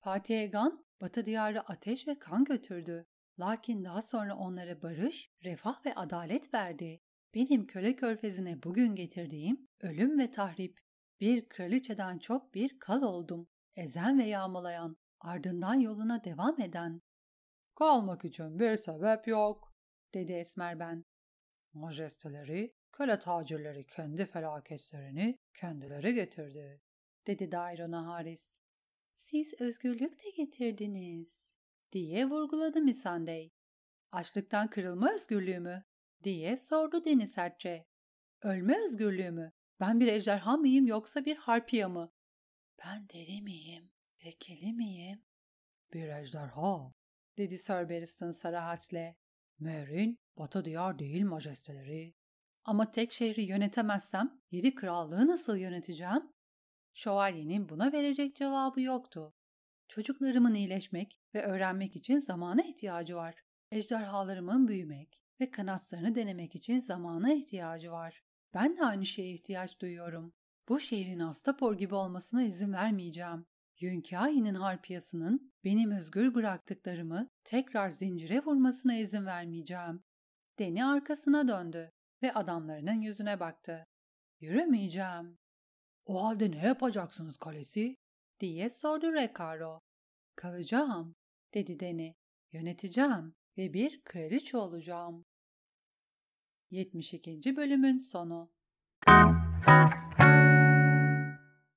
Fatih 0.00 0.40
Egan, 0.40 0.86
Batı 1.00 1.24
diyarı 1.24 1.60
ateş 1.60 2.08
ve 2.08 2.18
kan 2.18 2.44
götürdü. 2.44 3.06
Lakin 3.40 3.84
daha 3.84 4.02
sonra 4.02 4.36
onlara 4.36 4.82
barış, 4.82 5.30
refah 5.44 5.86
ve 5.86 5.94
adalet 5.94 6.54
verdi. 6.54 7.00
Benim 7.34 7.66
köle 7.66 7.96
körfezine 7.96 8.62
bugün 8.62 8.94
getirdiğim 8.94 9.68
ölüm 9.80 10.18
ve 10.18 10.30
tahrip. 10.30 10.80
Bir 11.20 11.48
kraliçeden 11.48 12.18
çok 12.18 12.54
bir 12.54 12.78
kal 12.78 13.02
oldum. 13.02 13.48
Ezen 13.76 14.18
ve 14.18 14.24
yağmalayan, 14.24 14.96
ardından 15.20 15.74
yoluna 15.74 16.24
devam 16.24 16.60
eden. 16.60 17.02
Kalmak 17.74 18.24
için 18.24 18.58
bir 18.58 18.76
sebep 18.76 19.28
yok, 19.28 19.74
dedi 20.14 20.32
Esmer 20.32 20.80
ben. 20.80 21.04
Majesteleri, 21.72 22.74
köle 22.92 23.18
tacirleri 23.18 23.86
kendi 23.86 24.24
felaketlerini 24.24 25.38
kendileri 25.54 26.14
getirdi, 26.14 26.82
dedi 27.26 27.52
Dairona 27.52 28.06
Haris. 28.06 28.60
Siz 29.14 29.54
özgürlük 29.60 30.24
de 30.24 30.30
getirdiniz, 30.30 31.52
diye 31.92 32.26
vurguladı 32.26 32.80
Misandey. 32.80 33.52
Açlıktan 34.12 34.70
kırılma 34.70 35.14
özgürlüğü 35.14 35.60
mü? 35.60 35.84
diye 36.24 36.56
sordu 36.56 37.04
Deniz 37.04 37.32
sertçe. 37.32 37.86
Ölme 38.42 38.84
özgürlüğü 38.84 39.30
mü? 39.30 39.52
Ben 39.80 40.00
bir 40.00 40.06
ejderha 40.06 40.56
mıyım 40.56 40.86
yoksa 40.86 41.24
bir 41.24 41.36
harpiya 41.36 41.88
mı? 41.88 42.12
Ben 42.84 43.08
deli 43.08 43.42
miyim? 43.42 43.90
Lekeli 44.26 44.72
miyim? 44.72 45.22
Bir 45.92 46.08
ejderha, 46.08 46.92
dedi 47.38 47.58
Sir 47.58 47.88
Barristan 47.88 48.32
sarahatle. 48.32 49.16
Merin, 49.58 50.18
batı 50.38 50.64
diyar 50.64 50.98
değil 50.98 51.24
majesteleri. 51.24 52.14
Ama 52.64 52.90
tek 52.90 53.12
şehri 53.12 53.42
yönetemezsem 53.42 54.40
yedi 54.50 54.74
krallığı 54.74 55.26
nasıl 55.26 55.56
yöneteceğim? 55.56 56.32
Şövalyenin 56.94 57.68
buna 57.68 57.92
verecek 57.92 58.36
cevabı 58.36 58.80
yoktu. 58.80 59.34
Çocuklarımın 59.88 60.54
iyileşmek 60.54 61.20
ve 61.34 61.42
öğrenmek 61.42 61.96
için 61.96 62.18
zamana 62.18 62.62
ihtiyacı 62.62 63.16
var. 63.16 63.34
Ejderhalarımın 63.70 64.68
büyümek 64.68 65.24
ve 65.40 65.50
kanatlarını 65.50 66.14
denemek 66.14 66.54
için 66.54 66.78
zamana 66.78 67.32
ihtiyacı 67.32 67.92
var. 67.92 68.22
Ben 68.54 68.76
de 68.76 68.84
aynı 68.84 69.06
şeye 69.06 69.34
ihtiyaç 69.34 69.80
duyuyorum. 69.80 70.32
Bu 70.68 70.80
şehrin 70.80 71.20
Astapor 71.20 71.78
gibi 71.78 71.94
olmasına 71.94 72.42
izin 72.42 72.72
vermeyeceğim. 72.72 73.46
Yünkahi'nin 73.80 74.54
harpiyasının 74.54 75.52
benim 75.64 75.90
özgür 75.90 76.34
bıraktıklarımı 76.34 77.28
tekrar 77.44 77.90
zincire 77.90 78.40
vurmasına 78.40 78.96
izin 78.96 79.26
vermeyeceğim. 79.26 80.04
Deni 80.58 80.84
arkasına 80.84 81.48
döndü 81.48 81.92
ve 82.22 82.34
adamlarının 82.34 83.00
yüzüne 83.00 83.40
baktı. 83.40 83.86
Yürümeyeceğim. 84.40 85.38
O 86.06 86.24
halde 86.24 86.50
ne 86.50 86.66
yapacaksınız 86.66 87.36
kalesi? 87.36 87.96
diye 88.40 88.70
sordu 88.70 89.12
Recaro. 89.12 89.80
Kalacağım, 90.36 91.14
dedi 91.54 91.80
Deni. 91.80 92.14
Yöneteceğim 92.52 93.34
ve 93.58 93.72
bir 93.72 94.02
kraliçe 94.04 94.56
olacağım. 94.56 95.24
72. 96.70 97.56
bölümün 97.56 97.98
sonu 97.98 98.50